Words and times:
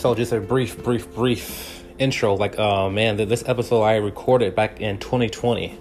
So 0.00 0.14
just 0.14 0.32
a 0.32 0.40
brief, 0.40 0.82
brief, 0.82 1.14
brief 1.14 1.84
intro. 1.98 2.34
Like, 2.34 2.58
uh, 2.58 2.88
man, 2.88 3.18
this 3.18 3.46
episode 3.46 3.82
I 3.82 3.96
recorded 3.96 4.54
back 4.54 4.80
in 4.80 4.96
2020. 4.96 5.78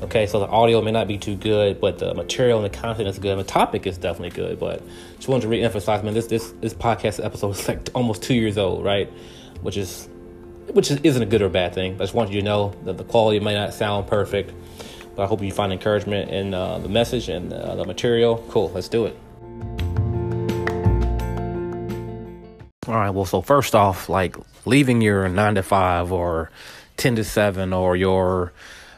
Okay, 0.00 0.26
so 0.26 0.40
the 0.40 0.46
audio 0.46 0.80
may 0.80 0.92
not 0.92 1.06
be 1.06 1.18
too 1.18 1.36
good, 1.36 1.78
but 1.78 1.98
the 1.98 2.14
material 2.14 2.64
and 2.64 2.72
the 2.72 2.74
content 2.74 3.06
is 3.06 3.18
good. 3.18 3.32
And 3.32 3.40
the 3.40 3.44
topic 3.44 3.86
is 3.86 3.98
definitely 3.98 4.30
good. 4.30 4.58
But 4.58 4.82
just 5.16 5.28
wanted 5.28 5.42
to 5.42 5.48
re-emphasize, 5.48 6.02
man, 6.02 6.14
this 6.14 6.26
this 6.26 6.52
this 6.62 6.72
podcast 6.72 7.22
episode 7.22 7.50
is 7.50 7.68
like 7.68 7.90
almost 7.94 8.22
two 8.22 8.32
years 8.32 8.56
old, 8.56 8.82
right? 8.82 9.08
Which 9.60 9.76
is 9.76 10.08
which 10.72 10.90
is, 10.90 10.98
isn't 11.02 11.22
a 11.22 11.26
good 11.26 11.42
or 11.42 11.50
bad 11.50 11.74
thing. 11.74 11.96
I 11.96 11.98
just 11.98 12.14
want 12.14 12.30
you 12.30 12.40
to 12.40 12.44
know 12.46 12.72
that 12.86 12.96
the 12.96 13.04
quality 13.04 13.40
may 13.40 13.52
not 13.52 13.74
sound 13.74 14.06
perfect, 14.06 14.54
but 15.14 15.24
I 15.24 15.26
hope 15.26 15.42
you 15.42 15.52
find 15.52 15.70
encouragement 15.70 16.30
in 16.30 16.54
uh, 16.54 16.78
the 16.78 16.88
message 16.88 17.28
and 17.28 17.52
uh, 17.52 17.74
the 17.74 17.84
material. 17.84 18.42
Cool, 18.48 18.70
let's 18.70 18.88
do 18.88 19.04
it. 19.04 19.18
All 22.90 22.96
right. 22.96 23.10
Well, 23.10 23.24
so 23.24 23.40
first 23.40 23.76
off, 23.76 24.08
like 24.08 24.34
leaving 24.64 25.00
your 25.00 25.28
nine 25.28 25.54
to 25.54 25.62
five 25.62 26.10
or 26.10 26.50
ten 26.96 27.14
to 27.14 27.22
seven 27.22 27.72
or 27.72 27.94
your 27.94 28.52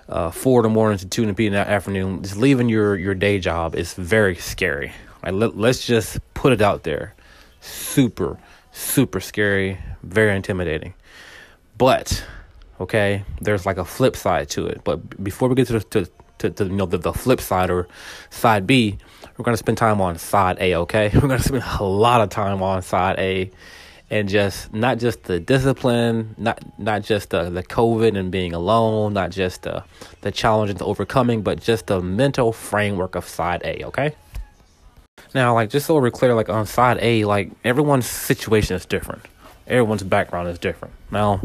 uh, 0.08 0.30
four 0.30 0.60
in 0.60 0.62
the 0.62 0.68
morning 0.70 0.96
to 0.96 1.06
two 1.06 1.24
in 1.24 1.34
the 1.34 1.58
afternoon, 1.58 2.22
just 2.22 2.38
leaving 2.38 2.70
your 2.70 2.96
your 2.96 3.14
day 3.14 3.38
job 3.38 3.74
is 3.74 3.92
very 3.92 4.34
scary. 4.36 4.92
Right, 5.22 5.34
let, 5.34 5.58
let's 5.58 5.84
just 5.86 6.20
put 6.32 6.54
it 6.54 6.62
out 6.62 6.84
there. 6.84 7.14
Super, 7.60 8.38
super 8.72 9.20
scary. 9.20 9.78
Very 10.02 10.34
intimidating. 10.34 10.94
But 11.76 12.24
okay, 12.80 13.24
there's 13.42 13.66
like 13.66 13.76
a 13.76 13.84
flip 13.84 14.16
side 14.16 14.48
to 14.50 14.68
it. 14.68 14.80
But 14.84 15.22
before 15.22 15.50
we 15.50 15.54
get 15.54 15.66
to 15.66 15.74
the, 15.74 15.80
to, 15.80 16.10
to, 16.38 16.50
to 16.50 16.64
you 16.64 16.70
know 16.70 16.86
the, 16.86 16.96
the 16.96 17.12
flip 17.12 17.42
side 17.42 17.68
or 17.68 17.88
side 18.30 18.66
B, 18.66 18.96
we're 19.36 19.44
gonna 19.44 19.58
spend 19.58 19.76
time 19.76 20.00
on 20.00 20.16
side 20.16 20.56
A. 20.60 20.76
Okay, 20.76 21.10
we're 21.14 21.20
gonna 21.20 21.40
spend 21.40 21.62
a 21.78 21.84
lot 21.84 22.22
of 22.22 22.30
time 22.30 22.62
on 22.62 22.80
side 22.80 23.18
A 23.18 23.50
and 24.12 24.28
just 24.28 24.74
not 24.74 24.98
just 24.98 25.22
the 25.22 25.40
discipline, 25.40 26.34
not 26.36 26.60
not 26.78 27.02
just 27.02 27.30
the, 27.30 27.48
the 27.48 27.62
COVID 27.62 28.16
and 28.16 28.30
being 28.30 28.52
alone, 28.52 29.14
not 29.14 29.30
just 29.30 29.62
the 29.62 29.82
the 30.20 30.30
challenges 30.30 30.82
overcoming, 30.82 31.40
but 31.40 31.62
just 31.62 31.86
the 31.86 32.02
mental 32.02 32.52
framework 32.52 33.14
of 33.14 33.26
side 33.26 33.62
A, 33.64 33.82
okay? 33.86 34.14
Now, 35.34 35.54
like 35.54 35.70
just 35.70 35.86
so 35.86 35.98
we're 35.98 36.10
clear, 36.10 36.34
like 36.34 36.50
on 36.50 36.66
side 36.66 36.98
A, 37.00 37.24
like 37.24 37.52
everyone's 37.64 38.04
situation 38.04 38.76
is 38.76 38.84
different. 38.84 39.22
Everyone's 39.66 40.02
background 40.02 40.48
is 40.48 40.58
different. 40.58 40.92
Now, 41.10 41.40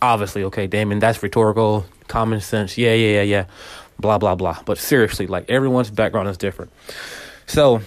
obviously, 0.00 0.44
okay, 0.44 0.66
Damien, 0.66 1.00
that's 1.00 1.22
rhetorical, 1.22 1.84
common 2.06 2.40
sense, 2.40 2.78
yeah, 2.78 2.94
yeah, 2.94 3.16
yeah, 3.16 3.22
yeah, 3.22 3.44
blah, 4.00 4.16
blah, 4.16 4.34
blah. 4.34 4.62
But 4.64 4.78
seriously, 4.78 5.26
like 5.26 5.50
everyone's 5.50 5.90
background 5.90 6.30
is 6.30 6.38
different. 6.38 6.72
So 7.46 7.82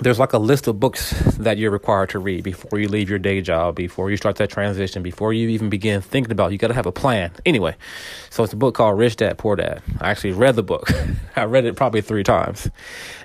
there's 0.00 0.18
like 0.18 0.32
a 0.32 0.38
list 0.38 0.66
of 0.66 0.78
books 0.78 1.10
that 1.38 1.58
you're 1.58 1.70
required 1.70 2.10
to 2.10 2.18
read 2.18 2.44
before 2.44 2.78
you 2.78 2.88
leave 2.88 3.08
your 3.08 3.18
day 3.18 3.40
job, 3.40 3.74
before 3.74 4.10
you 4.10 4.16
start 4.16 4.36
that 4.36 4.50
transition, 4.50 5.02
before 5.02 5.32
you 5.32 5.48
even 5.48 5.68
begin 5.68 6.00
thinking 6.00 6.32
about. 6.32 6.50
It. 6.50 6.52
You 6.52 6.58
got 6.58 6.68
to 6.68 6.74
have 6.74 6.86
a 6.86 6.92
plan. 6.92 7.30
Anyway, 7.44 7.74
so 8.30 8.44
it's 8.44 8.52
a 8.52 8.56
book 8.56 8.74
called 8.74 8.98
Rich 8.98 9.16
Dad 9.16 9.38
Poor 9.38 9.56
Dad. 9.56 9.82
I 10.00 10.10
actually 10.10 10.32
read 10.32 10.56
the 10.56 10.62
book. 10.62 10.90
I 11.36 11.44
read 11.44 11.64
it 11.64 11.76
probably 11.76 12.00
three 12.00 12.24
times, 12.24 12.70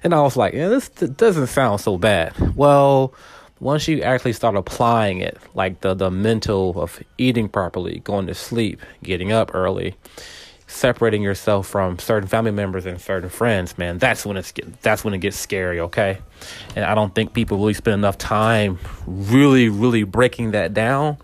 and 0.04 0.14
I 0.14 0.22
was 0.22 0.36
like, 0.36 0.54
"Yeah, 0.54 0.70
this 0.70 0.90
doesn't 0.90 1.48
sound 1.48 1.82
so 1.82 1.98
bad." 1.98 2.34
Well, 2.56 3.14
once 3.60 3.88
you 3.88 4.02
actually 4.02 4.34
start 4.34 4.56
applying 4.56 5.20
it, 5.20 5.38
like 5.54 5.82
the 5.82 5.94
the 5.94 6.12
mental 6.12 6.82
of 6.82 7.02
eating 7.18 7.50
properly, 7.50 8.00
going 8.00 8.28
to 8.28 8.34
sleep, 8.34 8.82
getting 9.04 9.32
up 9.32 9.54
early 9.54 9.96
separating 10.74 11.22
yourself 11.22 11.68
from 11.68 12.00
certain 12.00 12.28
family 12.28 12.52
members 12.52 12.86
and 12.86 13.00
certain 13.00 13.30
friends, 13.30 13.78
man, 13.78 13.98
that's 13.98 14.26
when 14.26 14.38
it's 14.38 14.52
that's 14.82 15.04
when 15.04 15.14
it 15.14 15.20
gets 15.20 15.38
scary, 15.38 15.80
okay? 15.80 16.20
And 16.76 16.84
I 16.84 16.96
don't 16.96 17.14
think 17.14 17.34
people 17.34 17.58
really 17.58 17.74
spend 17.74 17.96
enough 17.96 18.18
time 18.18 18.80
really, 19.06 19.70
really 19.70 20.04
breaking 20.04 20.52
that 20.52 20.74
down. 20.74 21.18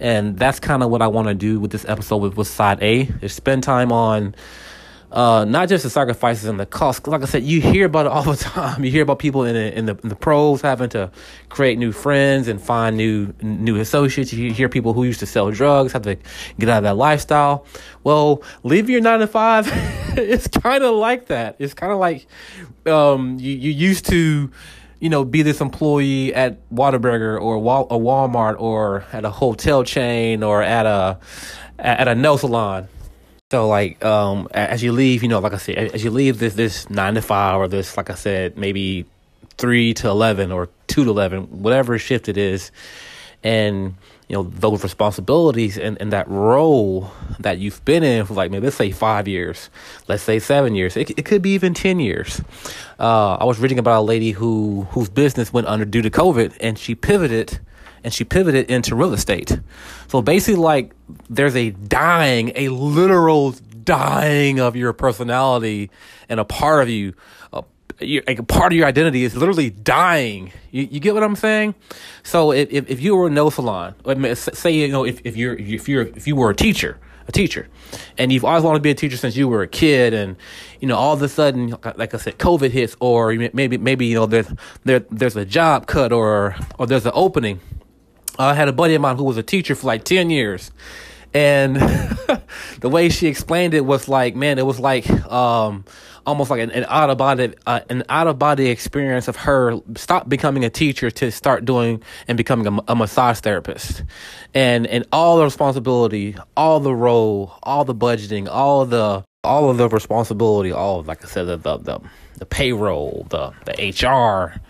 And 0.00 0.38
that's 0.38 0.60
kind 0.60 0.82
of 0.82 0.90
what 0.90 1.00
I 1.00 1.06
want 1.06 1.28
to 1.28 1.34
do 1.34 1.58
with 1.58 1.70
this 1.70 1.86
episode 1.86 2.18
with, 2.18 2.36
with 2.36 2.48
side 2.48 2.82
A 2.82 3.08
is 3.22 3.32
spend 3.32 3.62
time 3.62 3.92
on 3.92 4.34
uh, 5.12 5.44
not 5.44 5.68
just 5.68 5.84
the 5.84 5.90
sacrifices 5.90 6.44
and 6.46 6.58
the 6.58 6.66
costs. 6.66 7.06
Like 7.06 7.22
I 7.22 7.26
said, 7.26 7.44
you 7.44 7.60
hear 7.60 7.86
about 7.86 8.06
it 8.06 8.12
all 8.12 8.22
the 8.22 8.36
time. 8.36 8.84
You 8.84 8.90
hear 8.90 9.02
about 9.02 9.18
people 9.18 9.44
in 9.44 9.54
the, 9.54 9.76
in 9.76 9.86
the 9.86 9.98
in 10.02 10.08
the 10.08 10.16
pros 10.16 10.60
having 10.60 10.88
to 10.90 11.10
create 11.48 11.78
new 11.78 11.92
friends 11.92 12.48
and 12.48 12.60
find 12.60 12.96
new 12.96 13.32
new 13.40 13.76
associates. 13.76 14.32
You 14.32 14.52
hear 14.52 14.68
people 14.68 14.92
who 14.92 15.04
used 15.04 15.20
to 15.20 15.26
sell 15.26 15.50
drugs 15.50 15.92
have 15.92 16.02
to 16.02 16.16
get 16.58 16.68
out 16.68 16.78
of 16.78 16.84
that 16.84 16.96
lifestyle. 16.96 17.66
Well, 18.04 18.42
leave 18.62 18.90
your 18.90 19.00
nine 19.00 19.20
to 19.20 19.26
five. 19.26 19.68
it's 20.16 20.48
kind 20.48 20.82
of 20.82 20.94
like 20.94 21.26
that. 21.26 21.56
It's 21.58 21.74
kind 21.74 21.92
of 21.92 21.98
like 21.98 22.26
um, 22.86 23.38
you 23.38 23.52
you 23.52 23.70
used 23.70 24.06
to 24.06 24.50
you 24.98 25.10
know, 25.10 25.24
be 25.24 25.42
this 25.42 25.60
employee 25.60 26.34
at 26.34 26.68
Whataburger 26.70 27.40
or 27.40 27.56
a 27.56 27.98
Walmart 27.98 28.58
or 28.58 29.04
at 29.12 29.24
a 29.24 29.30
hotel 29.30 29.84
chain 29.84 30.42
or 30.42 30.62
at 30.62 30.86
a 30.86 31.18
at 31.78 32.08
a 32.08 32.14
nail 32.14 32.38
salon. 32.38 32.88
So 33.52 33.68
like 33.68 34.04
um 34.04 34.48
as 34.50 34.82
you 34.82 34.90
leave, 34.90 35.22
you 35.22 35.28
know, 35.28 35.38
like 35.38 35.52
I 35.52 35.58
said, 35.58 35.76
as 35.94 36.02
you 36.02 36.10
leave 36.10 36.40
this 36.40 36.54
this 36.54 36.90
nine 36.90 37.14
to 37.14 37.22
five 37.22 37.58
or 37.58 37.68
this, 37.68 37.96
like 37.96 38.10
I 38.10 38.14
said, 38.14 38.58
maybe 38.58 39.06
three 39.56 39.94
to 39.94 40.08
eleven 40.08 40.50
or 40.50 40.68
two 40.88 41.04
to 41.04 41.10
eleven, 41.10 41.44
whatever 41.62 41.96
shift 41.96 42.28
it 42.28 42.36
is, 42.36 42.72
and 43.44 43.94
you 44.26 44.34
know 44.34 44.42
those 44.42 44.82
responsibilities 44.82 45.78
and, 45.78 45.96
and 46.00 46.12
that 46.12 46.26
role 46.26 47.12
that 47.38 47.58
you've 47.58 47.84
been 47.84 48.02
in 48.02 48.26
for 48.26 48.34
like 48.34 48.50
maybe 48.50 48.64
let's 48.64 48.74
say 48.74 48.90
five 48.90 49.28
years, 49.28 49.70
let's 50.08 50.24
say 50.24 50.40
seven 50.40 50.74
years, 50.74 50.96
it, 50.96 51.10
it 51.16 51.24
could 51.24 51.40
be 51.40 51.50
even 51.50 51.72
ten 51.72 52.00
years. 52.00 52.40
Uh, 52.98 53.34
I 53.34 53.44
was 53.44 53.60
reading 53.60 53.78
about 53.78 54.00
a 54.00 54.02
lady 54.02 54.32
who 54.32 54.88
whose 54.90 55.08
business 55.08 55.52
went 55.52 55.68
under 55.68 55.84
due 55.84 56.02
to 56.02 56.10
COVID, 56.10 56.56
and 56.60 56.76
she 56.76 56.96
pivoted 56.96 57.60
and 58.06 58.14
she 58.14 58.22
pivoted 58.22 58.70
into 58.70 58.94
real 58.94 59.12
estate. 59.12 59.58
So 60.06 60.22
basically, 60.22 60.62
like, 60.62 60.92
there's 61.28 61.56
a 61.56 61.70
dying, 61.70 62.52
a 62.54 62.68
literal 62.68 63.56
dying 63.82 64.60
of 64.60 64.76
your 64.76 64.92
personality 64.92 65.90
and 66.28 66.38
a 66.38 66.44
part 66.44 66.84
of 66.84 66.88
you. 66.88 67.14
A, 67.52 67.64
part 68.42 68.72
of 68.72 68.76
your 68.76 68.86
identity 68.86 69.24
is 69.24 69.34
literally 69.34 69.70
dying. 69.70 70.52
You, 70.70 70.86
you 70.88 71.00
get 71.00 71.14
what 71.14 71.24
I'm 71.24 71.34
saying? 71.34 71.74
So 72.22 72.52
if, 72.52 72.70
if, 72.70 72.88
if 72.88 73.00
you 73.00 73.16
were 73.16 73.26
a 73.26 73.30
nail 73.30 73.50
salon, 73.50 73.94
say 74.36 74.70
you 74.70 74.88
know 74.88 75.04
if, 75.04 75.20
if 75.24 75.36
you're 75.36 75.54
if 75.54 75.88
you're 75.88 76.02
if 76.02 76.28
you 76.28 76.36
were 76.36 76.50
a 76.50 76.54
teacher, 76.54 76.98
a 77.26 77.32
teacher, 77.32 77.68
and 78.18 78.30
you've 78.30 78.44
always 78.44 78.62
wanted 78.62 78.80
to 78.80 78.82
be 78.82 78.90
a 78.90 78.94
teacher 78.94 79.16
since 79.16 79.34
you 79.34 79.48
were 79.48 79.62
a 79.62 79.66
kid, 79.66 80.12
and 80.12 80.36
you 80.78 80.86
know 80.86 80.96
all 80.96 81.14
of 81.14 81.22
a 81.22 81.28
sudden, 81.28 81.74
like 81.96 82.12
I 82.12 82.18
said, 82.18 82.38
COVID 82.38 82.70
hits, 82.70 82.96
or 83.00 83.32
maybe 83.54 83.78
maybe 83.78 84.04
you 84.04 84.14
know 84.14 84.26
there's 84.26 84.52
there 84.84 85.00
there's 85.10 85.34
a 85.36 85.46
job 85.46 85.86
cut, 85.86 86.12
or 86.12 86.54
or 86.78 86.86
there's 86.86 87.06
an 87.06 87.12
opening, 87.14 87.60
I 88.38 88.54
had 88.54 88.68
a 88.68 88.72
buddy 88.72 88.94
of 88.94 89.02
mine 89.02 89.16
who 89.16 89.24
was 89.24 89.36
a 89.36 89.42
teacher 89.42 89.74
for 89.74 89.86
like 89.86 90.04
10 90.04 90.30
years. 90.30 90.70
And 91.34 91.76
the 92.80 92.88
way 92.88 93.08
she 93.08 93.26
explained 93.26 93.74
it 93.74 93.84
was 93.84 94.08
like, 94.08 94.34
man, 94.34 94.58
it 94.58 94.66
was 94.66 94.78
like 94.78 95.08
um, 95.30 95.84
almost 96.26 96.50
like 96.50 96.60
an, 96.60 96.70
an 96.70 96.84
out 96.88 97.08
of 97.08 97.18
body 97.18 97.54
uh, 97.66 97.80
an 97.88 98.02
out 98.08 98.26
of 98.26 98.38
body 98.38 98.68
experience 98.68 99.28
of 99.28 99.36
her 99.36 99.78
stop 99.96 100.28
becoming 100.28 100.64
a 100.64 100.70
teacher 100.70 101.10
to 101.10 101.30
start 101.30 101.64
doing 101.64 102.02
and 102.26 102.36
becoming 102.36 102.66
a, 102.66 102.92
a 102.92 102.96
massage 102.96 103.40
therapist, 103.40 104.02
and 104.54 104.86
and 104.86 105.06
all 105.12 105.38
the 105.38 105.44
responsibility, 105.44 106.36
all 106.56 106.80
the 106.80 106.94
role, 106.94 107.54
all 107.62 107.84
the 107.84 107.94
budgeting, 107.94 108.48
all 108.48 108.84
the 108.84 109.24
all 109.44 109.70
of 109.70 109.76
the 109.76 109.88
responsibility, 109.88 110.72
all 110.72 111.00
of, 111.00 111.06
like 111.06 111.24
I 111.24 111.28
said, 111.28 111.44
the 111.44 111.56
the 111.56 111.78
the, 111.78 112.00
the 112.38 112.46
payroll, 112.46 113.26
the 113.30 113.52
the 113.64 114.06
HR, 114.06 114.60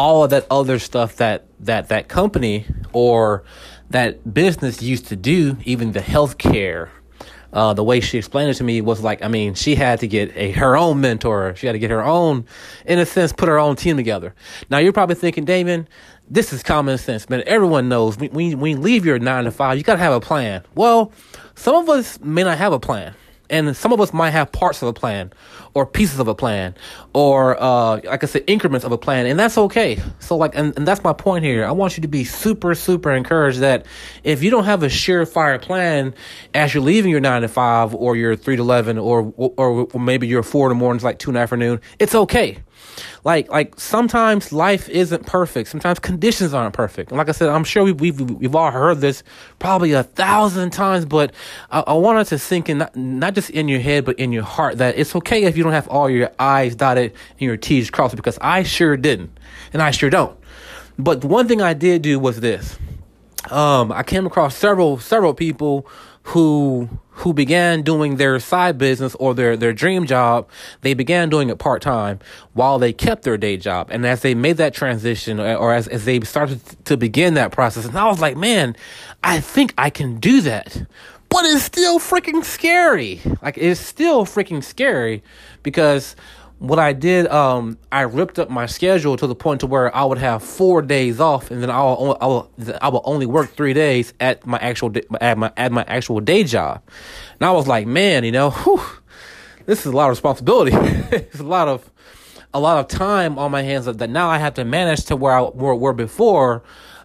all 0.00 0.24
of 0.24 0.30
that 0.30 0.46
other 0.50 0.78
stuff 0.78 1.16
that 1.16 1.44
that 1.60 1.88
that 1.88 2.08
company 2.08 2.64
or 2.94 3.44
that 3.90 4.32
business 4.32 4.80
used 4.80 5.06
to 5.08 5.16
do, 5.16 5.58
even 5.64 5.92
the 5.92 6.00
healthcare. 6.00 6.88
Uh, 7.52 7.74
the 7.74 7.82
way 7.84 8.00
she 8.00 8.16
explained 8.16 8.48
it 8.48 8.54
to 8.54 8.64
me 8.64 8.80
was 8.80 9.02
like, 9.02 9.22
I 9.22 9.28
mean, 9.28 9.54
she 9.54 9.74
had 9.74 10.00
to 10.00 10.06
get 10.06 10.34
a 10.36 10.52
her 10.52 10.74
own 10.74 11.02
mentor. 11.02 11.54
She 11.54 11.66
had 11.66 11.72
to 11.72 11.78
get 11.78 11.90
her 11.90 12.02
own, 12.02 12.46
in 12.86 12.98
a 12.98 13.04
sense, 13.04 13.32
put 13.32 13.48
her 13.48 13.58
own 13.58 13.76
team 13.76 13.98
together. 13.98 14.34
Now 14.70 14.78
you're 14.78 14.94
probably 14.94 15.16
thinking, 15.16 15.44
Damien, 15.44 15.86
this 16.30 16.50
is 16.54 16.62
common 16.62 16.96
sense, 16.96 17.28
man. 17.28 17.42
Everyone 17.46 17.90
knows 17.90 18.16
when, 18.16 18.30
when 18.30 18.70
you 18.70 18.78
leave 18.78 19.04
your 19.04 19.18
nine 19.18 19.44
to 19.44 19.50
five, 19.50 19.76
you 19.76 19.82
got 19.82 19.96
to 19.96 20.00
have 20.00 20.14
a 20.14 20.20
plan. 20.20 20.62
Well, 20.74 21.12
some 21.56 21.74
of 21.74 21.90
us 21.90 22.18
may 22.20 22.44
not 22.44 22.56
have 22.56 22.72
a 22.72 22.80
plan 22.80 23.14
and 23.50 23.76
some 23.76 23.92
of 23.92 24.00
us 24.00 24.12
might 24.12 24.30
have 24.30 24.50
parts 24.52 24.82
of 24.82 24.88
a 24.88 24.92
plan 24.92 25.32
or 25.74 25.86
pieces 25.86 26.18
of 26.18 26.28
a 26.28 26.34
plan 26.34 26.74
or 27.14 27.60
uh, 27.62 28.00
like 28.04 28.22
i 28.22 28.26
said 28.26 28.42
increments 28.46 28.84
of 28.84 28.92
a 28.92 28.98
plan 28.98 29.26
and 29.26 29.38
that's 29.38 29.58
okay. 29.58 30.00
So 30.18 30.36
like 30.36 30.54
and, 30.54 30.76
and 30.76 30.86
that's 30.86 31.02
my 31.04 31.12
point 31.12 31.44
here. 31.44 31.64
I 31.64 31.72
want 31.72 31.96
you 31.96 32.02
to 32.02 32.08
be 32.08 32.24
super 32.24 32.74
super 32.74 33.12
encouraged 33.12 33.60
that 33.60 33.86
if 34.24 34.42
you 34.42 34.50
don't 34.50 34.64
have 34.64 34.82
a 34.82 34.86
surefire 34.86 35.60
plan 35.60 36.14
as 36.54 36.74
you're 36.74 36.82
leaving 36.82 37.10
your 37.10 37.20
9 37.20 37.42
to 37.42 37.48
5 37.48 37.94
or 37.94 38.16
your 38.16 38.36
3 38.36 38.56
to 38.56 38.62
11 38.62 38.98
or 38.98 39.32
or, 39.36 39.88
maybe 39.98 40.26
your 40.26 40.42
4 40.42 40.66
in 40.66 40.76
the 40.76 40.80
mornings 40.80 41.04
like 41.04 41.18
2 41.18 41.30
in 41.30 41.34
the 41.34 41.40
afternoon 41.40 41.80
it's 41.98 42.14
okay 42.14 42.58
like 43.24 43.50
like 43.50 43.78
sometimes 43.78 44.52
life 44.52 44.88
isn't 44.88 45.26
perfect. 45.26 45.68
Sometimes 45.68 45.98
conditions 45.98 46.54
aren't 46.54 46.74
perfect. 46.74 47.10
And 47.10 47.18
like 47.18 47.28
I 47.28 47.32
said, 47.32 47.48
I'm 47.48 47.64
sure 47.64 47.84
we, 47.84 47.92
we've 47.92 48.20
we've 48.20 48.54
all 48.54 48.70
heard 48.70 48.98
this 49.00 49.22
probably 49.58 49.92
a 49.92 50.02
thousand 50.02 50.70
times, 50.70 51.04
but 51.04 51.32
I, 51.70 51.80
I 51.80 51.92
wanted 51.94 52.26
to 52.28 52.38
sink 52.38 52.68
in 52.68 52.78
not, 52.78 52.96
not 52.96 53.34
just 53.34 53.50
in 53.50 53.68
your 53.68 53.80
head 53.80 54.04
but 54.04 54.18
in 54.18 54.32
your 54.32 54.44
heart 54.44 54.78
that 54.78 54.98
it's 54.98 55.14
okay 55.16 55.44
if 55.44 55.56
you 55.56 55.62
don't 55.62 55.72
have 55.72 55.88
all 55.88 56.08
your 56.10 56.30
I's 56.38 56.74
dotted 56.74 57.12
and 57.32 57.40
your 57.40 57.56
T's 57.56 57.90
crossed 57.90 58.16
because 58.16 58.38
I 58.40 58.62
sure 58.62 58.96
didn't, 58.96 59.38
and 59.72 59.82
I 59.82 59.90
sure 59.90 60.10
don't. 60.10 60.38
But 60.98 61.24
one 61.24 61.48
thing 61.48 61.62
I 61.62 61.74
did 61.74 62.02
do 62.02 62.18
was 62.18 62.40
this. 62.40 62.78
um, 63.50 63.90
I 63.92 64.02
came 64.02 64.26
across 64.26 64.54
several 64.56 64.98
several 64.98 65.34
people 65.34 65.86
who 66.30 66.88
who 67.10 67.34
began 67.34 67.82
doing 67.82 68.16
their 68.16 68.38
side 68.38 68.78
business 68.78 69.14
or 69.16 69.34
their 69.34 69.56
their 69.56 69.72
dream 69.72 70.06
job. 70.06 70.48
They 70.80 70.94
began 70.94 71.28
doing 71.28 71.50
it 71.50 71.58
part 71.58 71.82
time 71.82 72.20
while 72.52 72.78
they 72.78 72.92
kept 72.92 73.24
their 73.24 73.36
day 73.36 73.56
job. 73.56 73.88
And 73.90 74.06
as 74.06 74.22
they 74.22 74.34
made 74.34 74.56
that 74.58 74.72
transition, 74.72 75.40
uh, 75.40 75.54
or 75.54 75.74
as 75.74 75.88
as 75.88 76.04
they 76.04 76.20
started 76.20 76.60
to 76.84 76.96
begin 76.96 77.34
that 77.34 77.50
process, 77.50 77.84
and 77.84 77.96
I 77.96 78.06
was 78.06 78.20
like, 78.20 78.36
man, 78.36 78.76
I 79.24 79.40
think 79.40 79.74
I 79.76 79.90
can 79.90 80.18
do 80.20 80.40
that. 80.42 80.86
But 81.28 81.44
it's 81.44 81.64
still 81.64 81.98
freaking 81.98 82.44
scary. 82.44 83.20
Like 83.42 83.58
it's 83.58 83.80
still 83.80 84.24
freaking 84.24 84.62
scary 84.62 85.22
because 85.62 86.14
what 86.60 86.78
I 86.78 86.92
did, 86.92 87.26
um, 87.28 87.78
I 87.90 88.02
ripped 88.02 88.38
up 88.38 88.50
my 88.50 88.66
schedule 88.66 89.16
to 89.16 89.26
the 89.26 89.34
point 89.34 89.60
to 89.60 89.66
where 89.66 89.94
I 89.96 90.04
would 90.04 90.18
have 90.18 90.42
four 90.42 90.82
days 90.82 91.18
off, 91.18 91.50
and 91.50 91.62
then 91.62 91.70
I 91.70 91.82
will, 91.82 92.18
I 92.20 92.26
will, 92.26 92.50
I 92.82 92.88
will 92.90 93.00
only 93.06 93.24
work 93.24 93.54
three 93.54 93.72
days 93.72 94.12
at 94.20 94.46
my 94.46 94.58
actual 94.58 94.92
at 95.22 95.38
my 95.38 95.50
at 95.56 95.72
my 95.72 95.84
actual 95.88 96.20
day 96.20 96.44
job. 96.44 96.82
And 97.40 97.46
I 97.46 97.52
was 97.52 97.66
like, 97.66 97.86
man, 97.86 98.24
you 98.24 98.32
know, 98.32 98.50
whew, 98.50 98.82
this 99.64 99.80
is 99.80 99.86
a 99.86 99.96
lot 99.96 100.04
of 100.04 100.10
responsibility. 100.10 100.72
it's 101.16 101.40
a 101.40 101.44
lot 101.44 101.66
of 101.66 101.90
a 102.52 102.60
lot 102.60 102.78
of 102.78 102.88
time 102.88 103.38
on 103.38 103.50
my 103.50 103.62
hands 103.62 103.86
that 103.86 104.10
now 104.10 104.28
I 104.28 104.36
have 104.36 104.54
to 104.54 104.64
manage 104.64 105.06
to 105.06 105.16
where 105.16 105.32
I 105.32 105.42
were, 105.42 105.94
before. 105.94 106.62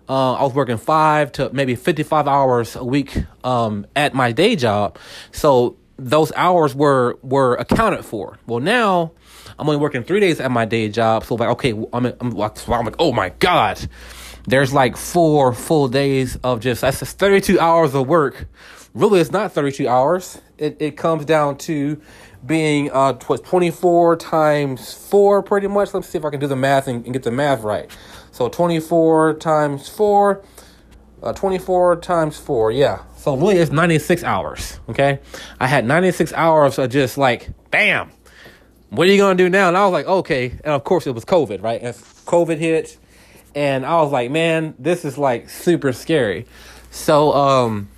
Uh, 0.09 0.33
I 0.33 0.43
was 0.43 0.53
working 0.53 0.77
five 0.77 1.31
to 1.33 1.49
maybe 1.53 1.75
fifty 1.75 2.03
five 2.03 2.27
hours 2.27 2.75
a 2.75 2.83
week 2.83 3.23
um, 3.45 3.87
at 3.95 4.13
my 4.13 4.33
day 4.33 4.57
job, 4.57 4.99
so 5.31 5.77
those 5.97 6.33
hours 6.35 6.75
were 6.75 7.17
were 7.23 7.55
accounted 7.55 8.03
for. 8.03 8.37
Well, 8.45 8.59
now 8.59 9.13
I'm 9.57 9.67
only 9.67 9.79
working 9.79 10.03
three 10.03 10.19
days 10.19 10.39
at 10.39 10.51
my 10.51 10.65
day 10.65 10.89
job. 10.89 11.23
So 11.23 11.35
like, 11.35 11.49
okay, 11.49 11.71
I'm, 11.93 12.05
I'm, 12.05 12.31
like, 12.31 12.67
I'm 12.69 12.85
like, 12.85 12.95
oh 12.99 13.11
my 13.11 13.29
God, 13.39 13.79
there's 14.47 14.73
like 14.73 14.97
four 14.97 15.53
full 15.53 15.87
days 15.87 16.35
of 16.37 16.59
just, 16.59 16.81
that's 16.81 16.99
just 16.99 17.17
32 17.17 17.59
hours 17.59 17.93
of 17.95 18.07
work. 18.07 18.47
Really, 18.93 19.19
it's 19.19 19.31
not 19.31 19.51
32 19.51 19.87
hours. 19.87 20.41
It, 20.57 20.77
it 20.79 20.97
comes 20.97 21.25
down 21.25 21.57
to 21.59 22.01
being 22.45 22.91
uh 22.91 23.13
24 23.13 24.17
times 24.17 24.93
4 24.93 25.43
pretty 25.43 25.67
much. 25.67 25.93
Let's 25.93 26.07
see 26.07 26.17
if 26.17 26.25
I 26.25 26.29
can 26.29 26.39
do 26.39 26.47
the 26.47 26.55
math 26.55 26.87
and, 26.87 27.03
and 27.03 27.13
get 27.13 27.23
the 27.23 27.31
math 27.31 27.61
right. 27.61 27.89
So 28.31 28.49
24 28.49 29.35
times 29.35 29.87
4, 29.89 30.43
uh, 31.23 31.33
24 31.33 31.95
times 31.97 32.37
4, 32.37 32.71
yeah. 32.71 33.03
So 33.15 33.35
really 33.35 33.57
it's 33.57 33.71
96 33.71 34.23
hours, 34.23 34.79
okay? 34.89 35.19
I 35.59 35.67
had 35.67 35.85
96 35.85 36.33
hours 36.33 36.77
of 36.77 36.89
just 36.89 37.17
like, 37.17 37.49
bam, 37.71 38.11
what 38.89 39.07
are 39.07 39.11
you 39.11 39.17
gonna 39.17 39.35
do 39.35 39.49
now? 39.49 39.67
And 39.67 39.77
I 39.77 39.85
was 39.85 39.93
like, 39.93 40.05
okay. 40.05 40.51
And 40.51 40.73
of 40.73 40.83
course, 40.83 41.07
it 41.07 41.11
was 41.11 41.25
COVID, 41.25 41.61
right? 41.61 41.81
And 41.81 41.95
COVID 41.95 42.57
hit, 42.57 42.97
and 43.53 43.85
I 43.85 44.01
was 44.01 44.11
like, 44.11 44.31
man, 44.31 44.75
this 44.79 45.05
is 45.05 45.17
like 45.17 45.49
super 45.49 45.91
scary. 45.93 46.45
So, 46.91 47.33
um, 47.33 47.89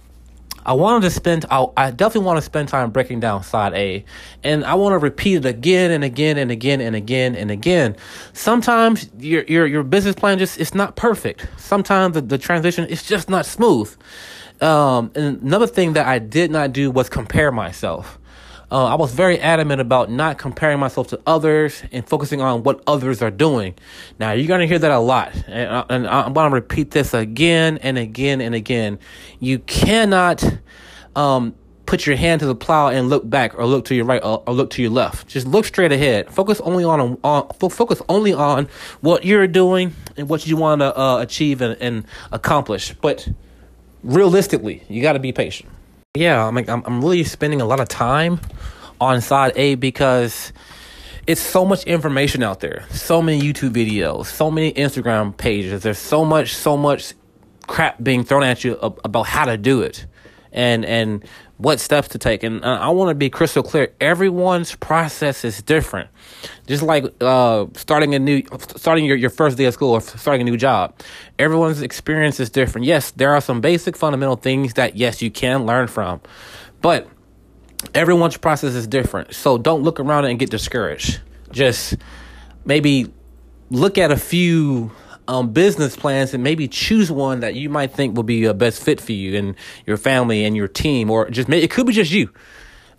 I 0.68 0.74
wanted 0.74 1.04
to 1.04 1.12
spend. 1.12 1.45
I, 1.50 1.66
I 1.78 1.92
definitely 1.92 2.25
want 2.25 2.38
to 2.39 2.42
spend 2.42 2.68
time 2.68 2.92
breaking 2.92 3.22
down 3.22 3.42
side 3.42 3.74
A, 3.74 4.04
and 4.44 4.66
I 4.66 4.74
want 4.74 4.94
to 4.94 4.98
repeat 4.98 5.36
it 5.36 5.45
again 5.45 5.92
and 5.92 6.04
again 6.04 6.38
and 6.38 6.51
again 6.51 6.81
and 6.81 6.94
again 6.94 7.36
and 7.36 7.50
again. 7.50 7.95
Sometimes 8.34 9.10
your 9.18 9.44
your 9.44 9.66
your 9.66 9.84
business 9.84 10.13
plan 10.13 10.39
just 10.39 10.60
it's 10.60 10.75
not 10.75 10.98
perfect. 10.98 11.48
Sometimes 11.56 12.16
the, 12.16 12.22
the 12.22 12.38
transition 12.38 12.86
is 12.89 13.01
just 13.01 13.30
not 13.30 13.45
smooth. 13.45 13.95
Um, 14.60 15.10
and 15.16 15.42
another 15.42 15.68
thing 15.68 15.94
that 15.94 16.06
I 16.06 16.19
did 16.19 16.51
not 16.51 16.74
do 16.74 16.92
was 16.92 17.07
compare 17.07 17.51
myself. 17.51 18.19
Uh, 18.69 18.85
I 18.85 18.95
was 18.95 19.13
very 19.13 19.39
adamant 19.39 19.79
about 19.79 20.11
not 20.11 20.37
comparing 20.37 20.79
myself 20.79 21.07
to 21.09 21.21
others 21.25 21.83
and 21.93 22.07
focusing 22.07 22.41
on 22.41 22.63
what 22.63 22.83
others 22.85 23.21
are 23.21 23.31
doing. 23.31 23.75
Now, 24.19 24.33
you're 24.33 24.47
going 24.47 24.59
to 24.59 24.67
hear 24.67 24.79
that 24.79 24.91
a 24.91 24.99
lot. 24.99 25.33
And, 25.47 25.69
I, 25.69 25.85
and 25.89 26.07
I'm 26.07 26.33
going 26.33 26.49
to 26.49 26.53
repeat 26.53 26.91
this 26.91 27.13
again 27.13 27.77
and 27.77 27.97
again 27.97 28.41
and 28.41 28.53
again. 28.53 28.99
You 29.39 29.59
cannot 29.59 30.43
um, 31.15 31.55
put 31.85 32.05
your 32.05 32.17
hand 32.17 32.41
to 32.41 32.45
the 32.45 32.55
plow 32.55 32.89
and 32.89 33.07
look 33.07 33.29
back 33.29 33.57
or 33.57 33.65
look 33.65 33.85
to 33.85 33.95
your 33.95 34.03
right 34.03 34.21
or, 34.21 34.43
or 34.45 34.53
look 34.53 34.71
to 34.71 34.81
your 34.81 34.91
left. 34.91 35.29
Just 35.29 35.47
look 35.47 35.63
straight 35.63 35.93
ahead. 35.93 36.29
Focus 36.29 36.59
only 36.59 36.83
on, 36.83 37.17
on 37.23 37.47
focus 37.69 38.01
only 38.09 38.33
on 38.33 38.67
what 38.99 39.23
you're 39.23 39.47
doing 39.47 39.95
and 40.17 40.27
what 40.27 40.45
you 40.45 40.57
want 40.57 40.81
to 40.81 40.99
uh, 40.99 41.19
achieve 41.19 41.61
and, 41.61 41.81
and 41.81 42.05
accomplish. 42.33 42.93
But 42.99 43.29
realistically, 44.03 44.83
you 44.89 45.01
got 45.01 45.13
to 45.13 45.19
be 45.19 45.31
patient 45.31 45.69
yeah, 46.17 46.45
I'm 46.45 46.55
like 46.55 46.69
I'm, 46.69 46.83
I'm 46.85 47.01
really 47.01 47.23
spending 47.23 47.61
a 47.61 47.65
lot 47.65 47.79
of 47.79 47.87
time 47.87 48.39
on 48.99 49.21
side 49.21 49.53
A 49.55 49.75
because 49.75 50.51
it's 51.27 51.41
so 51.41 51.65
much 51.65 51.83
information 51.83 52.41
out 52.41 52.61
there. 52.61 52.85
So 52.89 53.21
many 53.21 53.41
YouTube 53.41 53.71
videos, 53.71 54.27
so 54.27 54.49
many 54.49 54.71
Instagram 54.73 55.35
pages. 55.35 55.83
There's 55.83 55.99
so 55.99 56.23
much, 56.23 56.55
so 56.55 56.77
much 56.77 57.13
crap 57.67 58.01
being 58.01 58.23
thrown 58.23 58.43
at 58.43 58.63
you 58.63 58.77
about 58.77 59.23
how 59.23 59.45
to 59.45 59.57
do 59.57 59.81
it 59.81 60.05
and 60.51 60.85
and 60.85 61.23
what 61.57 61.79
steps 61.79 62.07
to 62.09 62.17
take. 62.17 62.44
And 62.44 62.63
I 62.63 62.89
want 62.89 63.09
to 63.09 63.15
be 63.15 63.29
crystal 63.29 63.63
clear. 63.63 63.94
Everyone's 63.99 64.75
process 64.75 65.44
is 65.44 65.61
different. 65.61 66.09
Just 66.67 66.83
like 66.83 67.05
uh, 67.21 67.65
starting 67.75 68.13
a 68.13 68.19
new, 68.19 68.44
starting 68.75 69.05
your, 69.05 69.17
your 69.17 69.31
first 69.31 69.57
day 69.57 69.65
of 69.65 69.73
school 69.73 69.91
or 69.91 70.01
starting 70.01 70.41
a 70.47 70.49
new 70.49 70.57
job. 70.57 70.99
Everyone's 71.39 71.81
experience 71.81 72.39
is 72.39 72.49
different. 72.49 72.85
Yes, 72.85 73.11
there 73.11 73.33
are 73.33 73.41
some 73.41 73.59
basic 73.59 73.97
fundamental 73.97 74.35
things 74.35 74.75
that 74.75 74.95
yes 74.95 75.21
you 75.21 75.31
can 75.31 75.65
learn 75.65 75.88
from, 75.88 76.21
but 76.81 77.07
everyone's 77.93 78.38
process 78.38 78.73
is 78.73 78.88
different. 78.88 79.33
So 79.33 79.57
don't 79.57 79.81
look 79.81 80.00
around 80.00 80.25
and 80.25 80.38
get 80.38 80.50
discouraged. 80.50 81.21
Just 81.51 81.95
maybe 82.65 83.11
look 83.69 83.97
at 83.97 84.11
a 84.11 84.17
few 84.17 84.91
um, 85.27 85.51
business 85.51 85.95
plans 85.95 86.33
and 86.33 86.44
maybe 86.44 86.68
choose 86.68 87.12
one 87.12 87.41
that 87.41 87.56
you 87.56 87.69
might 87.69 87.91
think 87.91 88.15
will 88.15 88.24
be 88.24 88.45
a 88.45 88.53
best 88.53 88.81
fit 88.81 89.01
for 89.01 89.12
you 89.12 89.38
and 89.38 89.56
your 89.85 89.97
family 89.97 90.45
and 90.45 90.56
your 90.56 90.68
team, 90.68 91.09
or 91.09 91.29
just 91.29 91.47
maybe 91.47 91.63
it 91.63 91.71
could 91.71 91.88
be 91.88 91.94
just 91.94 92.12
you. 92.12 92.29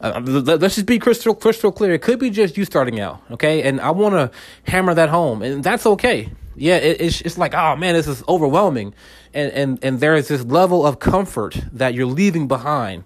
Uh, 0.00 0.20
let's 0.25 0.76
just 0.76 0.86
be 0.86 0.98
crystal 0.98 1.34
crystal 1.34 1.72
clear. 1.72 1.92
It 1.92 2.02
could 2.02 2.20
be 2.20 2.30
just 2.30 2.56
you 2.56 2.64
starting 2.64 3.00
out, 3.00 3.20
okay? 3.32 3.62
And 3.62 3.80
I 3.80 3.90
want 3.90 4.14
to 4.14 4.30
hammer 4.70 4.94
that 4.94 5.08
home, 5.08 5.42
and 5.42 5.64
that's 5.64 5.86
okay. 5.86 6.30
Yeah, 6.58 6.76
it, 6.76 7.00
it's 7.00 7.20
it's 7.22 7.38
like 7.38 7.55
oh 7.55 7.76
man, 7.76 7.94
this 7.94 8.06
is 8.06 8.22
overwhelming, 8.28 8.94
and 9.32 9.52
and 9.52 9.78
and 9.82 10.00
there 10.00 10.14
is 10.14 10.28
this 10.28 10.44
level 10.44 10.87
of 10.87 10.99
comfort 10.99 11.60
that 11.72 11.94
you're 11.94 12.06
leaving 12.06 12.49
behind 12.49 13.05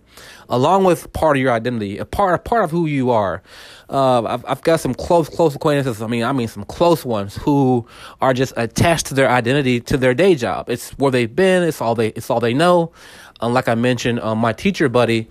along 0.49 0.85
with 0.85 1.11
part 1.13 1.37
of 1.37 1.43
your 1.43 1.51
identity, 1.51 1.99
a 1.99 2.05
part 2.05 2.35
a 2.35 2.39
part 2.39 2.63
of 2.63 2.71
who 2.71 2.87
you 2.87 3.11
are. 3.11 3.43
Uh, 3.89 4.23
I've 4.23 4.45
I've 4.47 4.63
got 4.63 4.81
some 4.81 4.95
close 4.95 5.29
close 5.29 5.55
acquaintances. 5.55 6.03
I 6.03 6.07
mean, 6.07 6.23
I 6.23 6.33
mean 6.33 6.47
some 6.47 6.65
close 6.65 7.05
ones 7.05 7.37
who 7.37 7.87
are 8.21 8.35
just 8.35 8.53
attached 8.57 9.07
to 9.07 9.15
their 9.15 9.29
identity 9.29 9.81
to 9.81 9.97
their 9.97 10.15
day 10.15 10.35
job. 10.35 10.69
It's 10.69 10.91
where 10.93 11.11
they've 11.11 11.35
been. 11.35 11.63
It's 11.63 11.81
all 11.81 11.95
they 11.95 12.09
it's 12.09 12.31
all 12.31 12.39
they 12.39 12.55
know. 12.55 12.93
Um, 13.41 13.53
like 13.55 13.69
I 13.69 13.75
mentioned, 13.75 14.21
um, 14.21 14.39
my 14.39 14.53
teacher 14.53 14.89
buddy, 14.89 15.29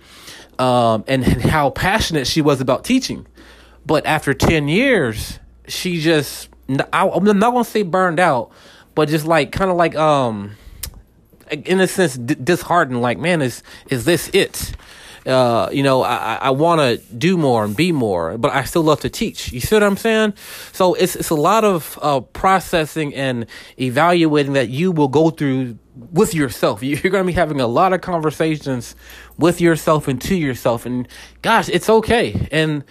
um, 0.58 1.04
and, 1.08 1.24
and 1.24 1.40
how 1.40 1.70
passionate 1.70 2.26
she 2.26 2.42
was 2.42 2.60
about 2.60 2.84
teaching. 2.84 3.26
But 3.86 4.04
after 4.04 4.34
ten 4.34 4.68
years, 4.68 5.38
she 5.66 6.00
just 6.00 6.50
I, 6.92 7.08
I'm 7.08 7.24
not 7.24 7.52
gonna 7.52 7.64
say 7.64 7.82
burned 7.82 8.20
out, 8.20 8.50
but 8.94 9.08
just 9.08 9.26
like 9.26 9.52
kind 9.52 9.70
of 9.70 9.76
like 9.76 9.94
um 9.96 10.56
in 11.50 11.80
a 11.80 11.86
sense 11.86 12.16
disheartened 12.16 13.02
like 13.02 13.18
man 13.18 13.42
is 13.42 13.62
is 13.90 14.04
this 14.04 14.30
it 14.32 14.74
uh, 15.26 15.68
you 15.72 15.82
know, 15.82 16.02
I, 16.02 16.38
I 16.40 16.50
want 16.50 16.80
to 16.80 16.96
do 17.14 17.36
more 17.36 17.64
and 17.64 17.76
be 17.76 17.92
more, 17.92 18.36
but 18.38 18.52
I 18.52 18.64
still 18.64 18.82
love 18.82 19.00
to 19.00 19.10
teach. 19.10 19.52
You 19.52 19.60
see 19.60 19.76
what 19.76 19.82
I'm 19.82 19.96
saying? 19.96 20.34
So 20.72 20.94
it's 20.94 21.14
it's 21.14 21.30
a 21.30 21.36
lot 21.36 21.64
of 21.64 21.98
uh, 22.02 22.20
processing 22.20 23.14
and 23.14 23.46
evaluating 23.78 24.54
that 24.54 24.68
you 24.68 24.90
will 24.90 25.08
go 25.08 25.30
through 25.30 25.78
with 26.10 26.34
yourself. 26.34 26.82
You're 26.82 26.98
going 26.98 27.24
to 27.24 27.24
be 27.24 27.32
having 27.32 27.60
a 27.60 27.66
lot 27.66 27.92
of 27.92 28.00
conversations 28.00 28.96
with 29.38 29.60
yourself 29.60 30.08
and 30.08 30.20
to 30.22 30.34
yourself, 30.34 30.86
and 30.86 31.06
gosh, 31.40 31.68
it's 31.68 31.88
okay. 31.88 32.48
And 32.50 32.84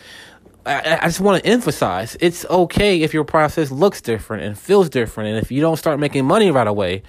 I, 0.65 0.99
I 1.01 1.05
just 1.07 1.19
want 1.19 1.43
to 1.43 1.49
emphasize 1.49 2.15
it's 2.19 2.45
okay 2.45 3.01
if 3.01 3.13
your 3.13 3.23
process 3.23 3.71
looks 3.71 4.01
different 4.01 4.43
and 4.43 4.57
feels 4.57 4.89
different, 4.89 5.29
and 5.29 5.37
if 5.39 5.51
you 5.51 5.61
don't 5.61 5.77
start 5.77 5.99
making 5.99 6.25
money 6.25 6.51
right 6.51 6.67
away. 6.67 7.03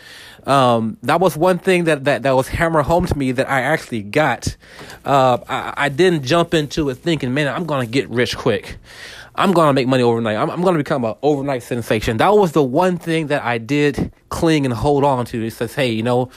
Um, 0.46 0.96
that 1.02 1.20
was 1.20 1.36
one 1.36 1.58
thing 1.58 1.84
that, 1.84 2.04
that, 2.04 2.22
that 2.22 2.34
was 2.34 2.48
hammered 2.48 2.86
home 2.86 3.06
to 3.06 3.16
me 3.16 3.32
that 3.32 3.48
I 3.48 3.60
actually 3.60 4.02
got. 4.02 4.56
Uh, 5.04 5.38
I, 5.48 5.74
I 5.76 5.88
didn't 5.88 6.24
jump 6.24 6.54
into 6.54 6.88
it 6.88 6.96
thinking, 6.96 7.32
man, 7.34 7.48
I'm 7.48 7.64
going 7.64 7.86
to 7.86 7.90
get 7.90 8.08
rich 8.08 8.36
quick. 8.36 8.78
I'm 9.34 9.52
to 9.68 9.72
make 9.72 9.86
money 9.86 10.02
overnight. 10.02 10.36
I'm, 10.36 10.50
I'm 10.50 10.62
to 10.74 10.78
become 10.78 11.04
an 11.04 11.14
overnight 11.22 11.62
sensation. 11.62 12.16
That 12.16 12.34
was 12.34 12.52
the 12.52 12.62
one 12.62 12.98
thing 12.98 13.28
that 13.28 13.42
I 13.42 13.58
did 13.58 14.12
cling 14.30 14.64
and 14.64 14.74
hold 14.74 15.04
on 15.04 15.24
to. 15.26 15.44
It 15.46 15.52
says, 15.52 15.74
hey, 15.74 15.90
you 15.90 16.02
know, 16.02 16.30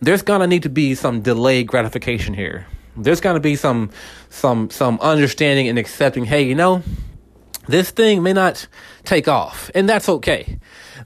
there's 0.00 0.22
to 0.42 0.46
need 0.46 0.64
to 0.64 0.68
be 0.68 0.94
some 0.94 1.22
delayed 1.22 1.66
gratification 1.66 2.34
here 2.34 2.66
there's 2.96 3.20
going 3.20 3.34
to 3.34 3.40
be 3.40 3.56
some 3.56 3.90
some 4.30 4.70
some 4.70 4.98
understanding 5.00 5.68
and 5.68 5.78
accepting 5.78 6.24
hey 6.24 6.42
you 6.42 6.54
know 6.54 6.82
this 7.68 7.90
thing 7.90 8.22
may 8.22 8.32
not 8.32 8.66
take 9.04 9.28
off 9.28 9.70
and 9.74 9.88
that's 9.88 10.08
okay 10.08 10.58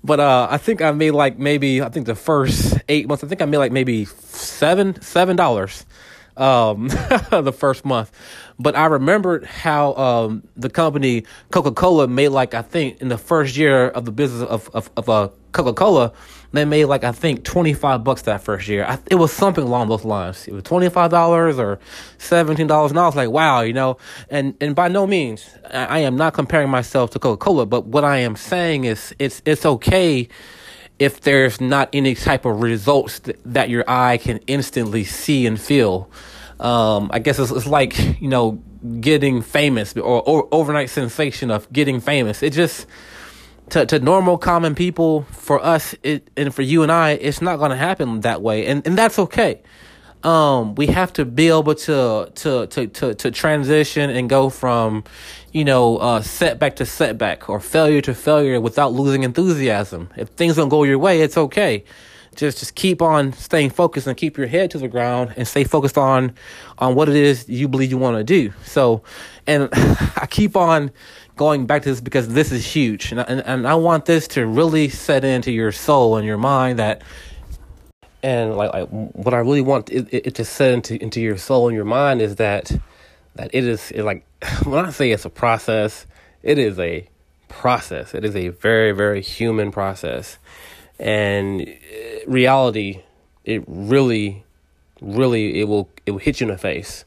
but 0.05 0.21
uh, 0.21 0.47
i 0.51 0.57
think 0.57 0.83
i 0.83 0.91
made 0.93 1.13
like 1.13 1.39
maybe 1.39 1.83
i 1.83 1.89
think 1.89 2.07
the 2.07 2.15
first 2.15 2.79
eight 2.89 3.09
months 3.09 3.25
i 3.25 3.27
think 3.27 3.43
i 3.43 3.45
made 3.45 3.59
like 3.59 3.73
maybe 3.73 4.05
seven 4.05 5.01
seven 5.01 5.37
dollars 5.37 5.85
um, 6.37 6.89
the 7.31 7.55
first 7.57 7.85
month. 7.85 8.11
But 8.59 8.77
I 8.77 8.87
remembered 8.87 9.45
how 9.45 9.95
um, 9.95 10.43
the 10.57 10.71
company 10.71 11.25
Coca 11.51 11.73
Cola 11.73 12.09
made 12.09 12.29
like 12.29 12.55
I 12.55 12.63
think 12.63 13.01
in 13.01 13.09
the 13.09 13.19
first 13.19 13.57
year 13.57 13.89
of 13.89 14.05
the 14.05 14.13
business 14.13 14.43
of 14.43 14.69
of, 14.75 14.91
of 14.97 15.09
uh, 15.09 15.29
Coca 15.53 15.73
Cola, 15.73 16.13
they 16.53 16.65
made 16.65 16.87
like 16.87 17.05
I 17.05 17.13
think 17.13 17.45
twenty 17.45 17.75
five 17.75 18.03
bucks 18.03 18.23
that 18.23 18.43
first 18.43 18.69
year. 18.69 18.85
I, 18.85 18.99
it 19.11 19.17
was 19.17 19.33
something 19.33 19.65
along 19.65 19.89
those 19.89 20.05
lines. 20.05 20.49
It 20.49 20.53
was 20.53 20.63
twenty 20.65 20.89
five 20.89 21.11
dollars 21.11 21.59
or 21.59 21.79
seventeen 22.19 22.67
dollars, 22.67 22.91
and 22.91 22.99
I 22.99 23.07
was 23.07 23.17
like, 23.17 23.31
wow, 23.31 23.61
you 23.61 23.73
know. 23.73 23.99
And 24.29 24.55
and 24.61 24.75
by 24.75 24.89
no 24.89 25.07
means, 25.07 25.49
I, 25.73 25.85
I 25.85 25.99
am 26.01 26.17
not 26.17 26.35
comparing 26.35 26.71
myself 26.71 27.11
to 27.11 27.19
Coca 27.19 27.37
Cola, 27.37 27.67
but 27.67 27.87
what 27.87 28.05
I 28.05 28.19
am 28.19 28.37
saying 28.37 28.85
is 28.85 29.15
it's 29.19 29.43
it's 29.45 29.65
okay 29.65 30.29
if 30.99 31.23
there's 31.23 31.61
not 31.61 31.89
any 31.93 32.15
type 32.15 32.45
of 32.45 32.61
results 32.61 33.21
th- 33.21 33.39
that 33.45 33.71
your 33.71 33.85
eye 33.89 34.19
can 34.19 34.39
instantly 34.47 35.05
see 35.05 35.47
and 35.47 35.59
feel. 35.61 36.11
Um, 36.61 37.11
I 37.13 37.21
guess 37.21 37.39
it's, 37.39 37.51
it's 37.51 37.67
like 37.67 38.21
you 38.21 38.29
know 38.29 38.63
getting 39.01 39.43
famous 39.43 39.97
or, 39.97 40.23
or 40.23 40.49
overnight 40.53 40.91
sensation 40.91 41.51
of 41.51 41.71
getting 41.73 42.01
famous. 42.01 42.43
It 42.43 42.53
just 42.53 42.87
to, 43.71 43.87
to 43.87 43.99
normal 43.99 44.39
common 44.39 44.75
people 44.75 45.23
for 45.31 45.65
us 45.65 45.95
it 46.03 46.29
and 46.37 46.55
for 46.55 46.63
you 46.63 46.83
and 46.83 46.93
I 46.93 47.13
it's 47.13 47.41
not 47.41 47.59
going 47.59 47.71
to 47.71 47.77
happen 47.77 48.21
that 48.21 48.43
way 48.43 48.67
and 48.67 48.87
and 48.87 48.97
that's 48.97 49.19
okay. 49.19 49.63
Um 50.23 50.75
we 50.75 50.87
have 50.89 51.13
to 51.15 51.25
be 51.25 51.49
able 51.49 51.75
to 51.75 52.31
to 52.35 52.67
to 52.67 52.87
to, 52.87 53.15
to 53.15 53.31
transition 53.31 54.11
and 54.11 54.29
go 54.29 54.51
from 54.51 55.05
you 55.53 55.65
know 55.65 55.97
uh 55.99 56.21
setback 56.21 56.77
to 56.77 56.87
setback 56.87 57.49
or 57.49 57.61
failure 57.61 58.01
to 58.03 58.15
failure 58.15 58.61
without 58.61 58.93
losing 58.93 59.23
enthusiasm. 59.23 60.11
If 60.17 60.29
things 60.31 60.57
don't 60.57 60.69
go 60.69 60.85
your 60.85 60.99
way 60.99 61.21
it's 61.23 61.37
okay 61.37 61.85
just 62.37 62.59
just 62.59 62.75
keep 62.75 63.03
on 63.03 63.33
staying 63.33 63.71
focused 63.71 64.07
and 64.07 64.17
keep 64.17 64.39
your 64.39 64.47
head 64.47 64.71
to 64.71 64.79
the 64.79 64.89
ground 64.89 65.35
and 65.37 65.47
stay 65.47 65.65
focused 65.65 65.99
on 65.99 66.35
on 66.79 66.95
what 66.95 67.09
it 67.09 67.17
is 67.17 67.49
you 67.49 67.69
believe 67.69 67.91
you 67.91 67.99
want 67.99 68.17
to 68.17 68.25
do. 68.25 68.53
So 68.65 69.03
and 69.47 69.69
i 69.73 70.27
keep 70.31 70.57
on 70.57 70.91
going 71.37 71.65
back 71.67 71.83
to 71.83 71.89
this 71.89 72.03
because 72.03 72.29
this 72.29 72.53
is 72.53 72.67
huge, 72.67 73.13
and, 73.13 73.21
and 73.21 73.41
and 73.47 73.67
I 73.67 73.75
want 73.75 74.05
this 74.05 74.29
to 74.29 74.47
really 74.47 74.89
set 74.89 75.25
into 75.25 75.51
your 75.51 75.73
soul 75.73 76.17
and 76.17 76.27
your 76.27 76.37
mind 76.37 76.79
that, 76.79 77.03
and 78.23 78.57
like, 78.57 78.73
like 78.73 78.89
what 78.89 79.33
I 79.33 79.39
really 79.39 79.63
want 79.63 79.91
it, 79.91 80.09
it 80.13 80.35
to 80.35 80.45
set 80.45 80.73
into 80.73 81.03
into 81.03 81.21
your 81.21 81.39
soul 81.39 81.69
and 81.69 81.75
your 81.75 81.87
mind 81.87 82.21
is 82.21 82.37
that 82.37 82.71
that 83.37 83.51
it 83.55 83.65
is 83.65 83.91
it 83.91 84.03
like 84.03 84.27
when 84.65 84.85
I 84.85 84.91
say 84.91 85.11
it's 85.11 85.25
a 85.25 85.31
process, 85.31 86.07
it 86.43 86.59
is 86.59 86.79
a 86.79 87.09
process. 87.49 88.15
It 88.15 88.25
is 88.25 88.37
a 88.37 88.49
very 88.49 88.93
very 88.93 89.23
human 89.23 89.73
process, 89.73 90.39
and 91.01 91.63
uh, 91.63 91.65
reality, 92.27 93.03
it 93.45 93.65
really, 93.67 94.45
really 95.01 95.61
it 95.61 95.65
will 95.65 95.91
it 96.05 96.13
will 96.13 96.19
hit 96.19 96.41
you 96.41 96.47
in 96.47 96.53
the 96.53 96.59
face. 96.59 97.05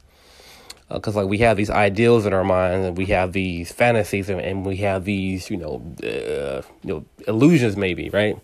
Because 0.90 1.16
uh, 1.16 1.20
like 1.20 1.28
we 1.28 1.38
have 1.38 1.56
these 1.56 1.70
ideals 1.70 2.26
in 2.26 2.34
our 2.34 2.44
minds 2.44 2.86
and 2.86 2.98
we 2.98 3.06
have 3.06 3.32
these 3.32 3.72
fantasies 3.72 4.28
and, 4.28 4.40
and 4.40 4.66
we 4.66 4.76
have 4.78 5.04
these 5.04 5.48
you 5.48 5.56
know 5.56 5.82
uh, 6.02 6.62
you 6.82 6.94
know 6.94 7.04
illusions 7.26 7.76
maybe 7.76 8.10
right? 8.10 8.38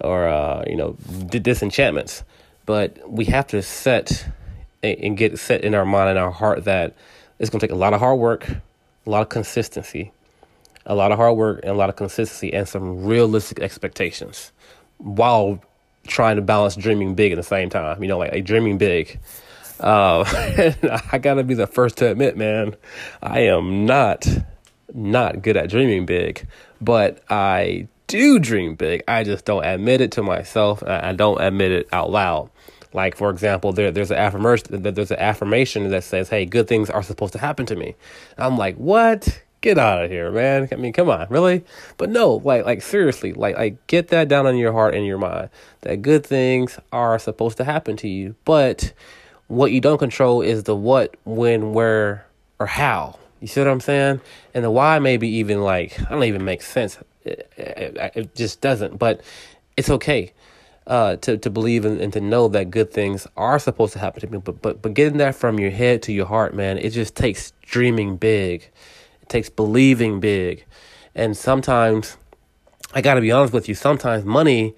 Or 0.00 0.26
uh, 0.26 0.64
you 0.66 0.76
know 0.76 0.96
disenchantments. 1.28 2.24
But 2.66 2.98
we 3.08 3.26
have 3.26 3.46
to 3.48 3.62
set 3.62 4.26
and 4.82 5.16
get 5.16 5.38
set 5.38 5.62
in 5.62 5.74
our 5.74 5.84
mind 5.84 6.10
and 6.10 6.18
our 6.18 6.30
heart 6.30 6.64
that 6.64 6.94
it's 7.38 7.50
going 7.50 7.60
to 7.60 7.66
take 7.66 7.74
a 7.74 7.78
lot 7.78 7.92
of 7.92 8.00
hard 8.00 8.18
work 8.18 8.48
a 9.06 9.10
lot 9.10 9.22
of 9.22 9.28
consistency 9.28 10.12
a 10.86 10.94
lot 10.94 11.12
of 11.12 11.18
hard 11.18 11.36
work 11.36 11.60
and 11.62 11.70
a 11.70 11.74
lot 11.74 11.88
of 11.88 11.96
consistency 11.96 12.52
and 12.52 12.68
some 12.68 13.04
realistic 13.04 13.60
expectations 13.60 14.52
while 15.04 15.60
trying 16.06 16.36
to 16.36 16.42
balance 16.42 16.76
dreaming 16.76 17.14
big 17.14 17.32
at 17.32 17.36
the 17.36 17.42
same 17.42 17.70
time 17.70 18.02
you 18.02 18.08
know 18.08 18.18
like, 18.18 18.32
like 18.32 18.44
dreaming 18.44 18.78
big 18.78 19.20
uh, 19.80 20.24
I 21.12 21.18
gotta 21.18 21.42
be 21.42 21.54
the 21.54 21.66
first 21.66 21.98
to 21.98 22.10
admit, 22.10 22.36
man, 22.36 22.76
I 23.22 23.40
am 23.40 23.86
not 23.86 24.26
not 24.92 25.42
good 25.42 25.56
at 25.56 25.68
dreaming 25.68 26.06
big, 26.06 26.46
but 26.80 27.22
I 27.28 27.88
do 28.06 28.38
dream 28.38 28.76
big. 28.76 29.02
I 29.08 29.24
just 29.24 29.44
don't 29.44 29.64
admit 29.64 30.00
it 30.00 30.12
to 30.12 30.22
myself. 30.22 30.82
I 30.86 31.12
don't 31.12 31.40
admit 31.40 31.72
it 31.72 31.88
out 31.92 32.10
loud. 32.10 32.50
Like 32.92 33.16
for 33.16 33.30
example, 33.30 33.72
there 33.72 33.90
there's 33.90 34.12
an 34.12 34.18
affirmation 34.18 34.82
there's 34.82 35.10
an 35.10 35.18
affirmation 35.18 35.90
that 35.90 36.04
says, 36.04 36.28
"Hey, 36.28 36.44
good 36.44 36.68
things 36.68 36.90
are 36.90 37.02
supposed 37.02 37.32
to 37.32 37.40
happen 37.40 37.66
to 37.66 37.74
me." 37.74 37.96
I'm 38.38 38.56
like, 38.56 38.76
"What? 38.76 39.42
Get 39.64 39.78
out 39.78 40.04
of 40.04 40.10
here, 40.10 40.30
man! 40.30 40.68
I 40.70 40.74
mean, 40.76 40.92
come 40.92 41.08
on, 41.08 41.26
really?" 41.30 41.64
But 41.96 42.10
no, 42.10 42.34
like 42.34 42.66
like 42.66 42.82
seriously, 42.82 43.32
like 43.32 43.56
like 43.56 43.86
get 43.86 44.08
that 44.08 44.28
down 44.28 44.46
in 44.46 44.56
your 44.56 44.72
heart 44.72 44.94
and 44.94 45.06
your 45.06 45.16
mind 45.16 45.48
that 45.80 46.02
good 46.02 46.26
things 46.26 46.78
are 46.92 47.18
supposed 47.18 47.56
to 47.56 47.64
happen 47.64 47.96
to 47.96 48.08
you, 48.08 48.34
but 48.44 48.92
what 49.48 49.72
you 49.72 49.80
don't 49.80 49.96
control 49.96 50.42
is 50.42 50.64
the 50.64 50.76
what, 50.76 51.16
when, 51.24 51.72
where, 51.72 52.26
or 52.60 52.66
how. 52.66 53.18
You 53.40 53.46
see 53.46 53.58
what 53.62 53.68
I'm 53.68 53.80
saying? 53.80 54.20
And 54.52 54.64
the 54.64 54.70
why 54.70 54.98
maybe 54.98 55.28
even 55.28 55.62
like 55.62 55.98
I 55.98 56.10
don't 56.10 56.24
even 56.24 56.44
make 56.44 56.60
sense. 56.60 56.98
It, 57.24 57.50
it, 57.56 58.12
it 58.14 58.34
just 58.34 58.60
doesn't. 58.60 58.98
But 58.98 59.22
it's 59.78 59.88
okay 59.88 60.34
uh, 60.86 61.16
to 61.16 61.38
to 61.38 61.48
believe 61.48 61.86
and, 61.86 62.02
and 62.02 62.12
to 62.12 62.20
know 62.20 62.48
that 62.48 62.70
good 62.70 62.92
things 62.92 63.26
are 63.34 63.58
supposed 63.58 63.94
to 63.94 63.98
happen 63.98 64.20
to 64.20 64.26
me. 64.26 64.38
But 64.44 64.60
but 64.60 64.82
but 64.82 64.92
getting 64.92 65.18
that 65.18 65.34
from 65.34 65.58
your 65.58 65.70
head 65.70 66.02
to 66.02 66.12
your 66.12 66.26
heart, 66.26 66.54
man, 66.54 66.76
it 66.76 66.90
just 66.90 67.16
takes 67.16 67.52
dreaming 67.62 68.16
big. 68.16 68.70
It 69.24 69.30
takes 69.30 69.48
believing 69.48 70.20
big. 70.20 70.66
And 71.14 71.34
sometimes 71.34 72.18
I 72.92 73.00
got 73.00 73.14
to 73.14 73.22
be 73.22 73.32
honest 73.32 73.54
with 73.54 73.68
you. 73.68 73.74
Sometimes 73.74 74.24
money 74.24 74.74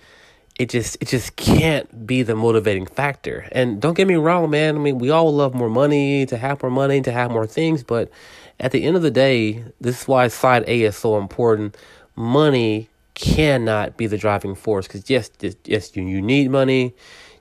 it 0.59 0.71
just 0.71 0.97
it 1.01 1.09
just 1.09 1.37
can't 1.37 2.07
be 2.07 2.23
the 2.23 2.35
motivating 2.35 2.87
factor. 2.87 3.49
And 3.53 3.81
don't 3.81 3.95
get 3.95 4.07
me 4.07 4.15
wrong, 4.15 4.49
man. 4.51 4.77
I 4.77 4.79
mean, 4.79 4.99
we 4.99 5.11
all 5.11 5.33
love 5.35 5.55
more 5.55 5.69
money, 5.69 6.25
to 6.27 6.37
have 6.37 6.63
more 6.63 6.71
money, 6.71 7.03
to 7.03 7.13
have 7.13 7.31
more 7.31 7.47
things, 7.47 7.83
but 7.83 8.11
at 8.59 8.73
the 8.73 8.85
end 8.85 8.97
of 8.97 9.03
the 9.03 9.11
day, 9.11 9.65
this 9.81 10.03
is 10.03 10.09
why 10.09 10.29
side 10.29 10.65
A 10.67 10.83
is 10.83 10.97
so 10.97 11.19
important. 11.19 11.77
Money 12.15 12.89
cannot 13.15 13.97
be 13.97 14.07
the 14.07 14.17
driving 14.17 14.55
force 14.55 14.87
because 14.87 15.11
yes, 15.11 15.31
yes, 15.65 15.95
you, 15.95 16.05
you 16.05 16.23
need 16.23 16.51
money. 16.51 16.95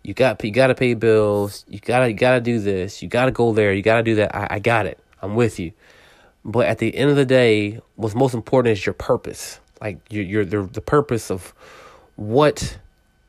You 0.04 0.14
got 0.14 0.44
you 0.44 0.52
got 0.52 0.68
to 0.68 0.76
pay 0.76 0.94
bills. 0.94 1.64
You 1.70 1.80
gotta 1.80 2.10
you 2.10 2.18
gotta 2.18 2.42
do 2.42 2.60
this. 2.60 3.02
You 3.02 3.08
gotta 3.08 3.32
go 3.32 3.54
there. 3.54 3.74
You 3.74 3.82
gotta 3.82 4.04
do 4.04 4.16
that. 4.16 4.36
I, 4.36 4.56
I 4.56 4.60
got 4.60 4.88
it. 4.88 5.00
I'm 5.22 5.36
with 5.36 5.60
you. 5.60 5.72
But 6.46 6.68
at 6.68 6.78
the 6.78 6.96
end 6.96 7.10
of 7.10 7.16
the 7.16 7.26
day, 7.26 7.82
what's 7.96 8.16
most 8.16 8.36
important 8.36 8.74
is 8.74 8.86
your 8.86 8.94
purpose. 8.94 9.60
Like 9.82 9.98
your 10.10 10.24
your 10.24 10.46
the, 10.46 10.62
the 10.62 10.82
purpose 10.82 11.32
of 11.32 11.54
what 12.16 12.78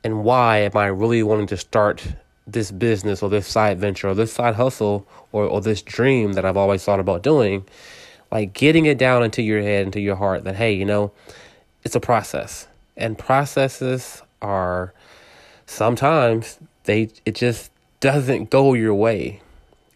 and 0.03 0.23
why 0.23 0.59
am 0.59 0.77
I 0.77 0.85
really 0.85 1.23
wanting 1.23 1.47
to 1.47 1.57
start 1.57 2.05
this 2.45 2.71
business 2.71 3.21
or 3.21 3.29
this 3.29 3.47
side 3.47 3.79
venture 3.79 4.07
or 4.07 4.13
this 4.13 4.31
side 4.31 4.55
hustle 4.55 5.05
or, 5.33 5.45
or 5.45 5.59
this 5.59 5.81
dream 5.81 6.33
that 6.33 6.45
I've 6.45 6.55
always 6.55 6.83
thought 6.83 6.99
about 6.99 7.23
doing, 7.23 7.65
like 8.31 8.53
getting 8.53 8.85
it 8.85 8.97
down 8.97 9.23
into 9.23 9.41
your 9.41 9.61
head, 9.61 9.85
into 9.85 9.99
your 9.99 10.15
heart 10.15 10.45
that, 10.45 10.55
hey, 10.55 10.71
you 10.73 10.85
know, 10.85 11.11
it's 11.83 11.95
a 11.95 11.99
process. 11.99 12.67
And 12.95 13.17
processes 13.17 14.21
are 14.41 14.93
sometimes 15.65 16.59
they 16.83 17.09
it 17.25 17.35
just 17.35 17.71
doesn't 17.99 18.49
go 18.49 18.73
your 18.73 18.93
way. 18.93 19.41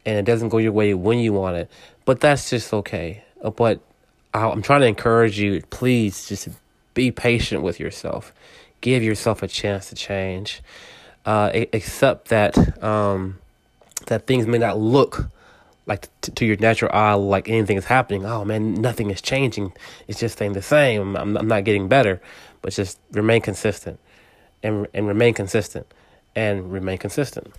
And 0.05 0.17
it 0.17 0.25
doesn't 0.25 0.49
go 0.49 0.57
your 0.57 0.71
way 0.71 0.93
when 0.93 1.19
you 1.19 1.33
want 1.33 1.57
it. 1.57 1.71
But 2.05 2.19
that's 2.19 2.49
just 2.49 2.73
okay. 2.73 3.23
But 3.55 3.79
I'm 4.33 4.61
trying 4.61 4.81
to 4.81 4.87
encourage 4.87 5.39
you, 5.39 5.61
please 5.69 6.27
just 6.27 6.49
be 6.93 7.11
patient 7.11 7.63
with 7.63 7.79
yourself 7.79 8.33
give 8.81 9.03
yourself 9.03 9.43
a 9.43 9.47
chance 9.47 9.89
to 9.89 9.95
change. 9.95 10.61
Uh, 11.23 11.51
accept 11.71 12.29
that 12.29 12.83
um, 12.83 13.37
that 14.07 14.25
things 14.25 14.47
may 14.47 14.57
not 14.57 14.79
look 14.79 15.27
like 15.85 16.09
t- 16.21 16.31
to 16.31 16.45
your 16.45 16.57
natural 16.57 16.91
eye 16.93 17.13
like 17.13 17.47
anything 17.47 17.77
is 17.77 17.85
happening. 17.85 18.25
Oh 18.25 18.43
man, 18.43 18.73
nothing 18.73 19.11
is 19.11 19.21
changing. 19.21 19.71
It's 20.07 20.19
just 20.19 20.35
staying 20.35 20.53
the 20.53 20.63
same. 20.63 21.15
I'm, 21.15 21.37
I'm 21.37 21.47
not 21.47 21.63
getting 21.63 21.87
better, 21.87 22.19
but 22.63 22.73
just 22.73 22.99
remain 23.11 23.41
consistent 23.41 23.99
and 24.63 24.87
and 24.95 25.07
remain 25.07 25.35
consistent 25.35 25.85
and 26.35 26.71
remain 26.71 26.97
consistent. 26.97 27.53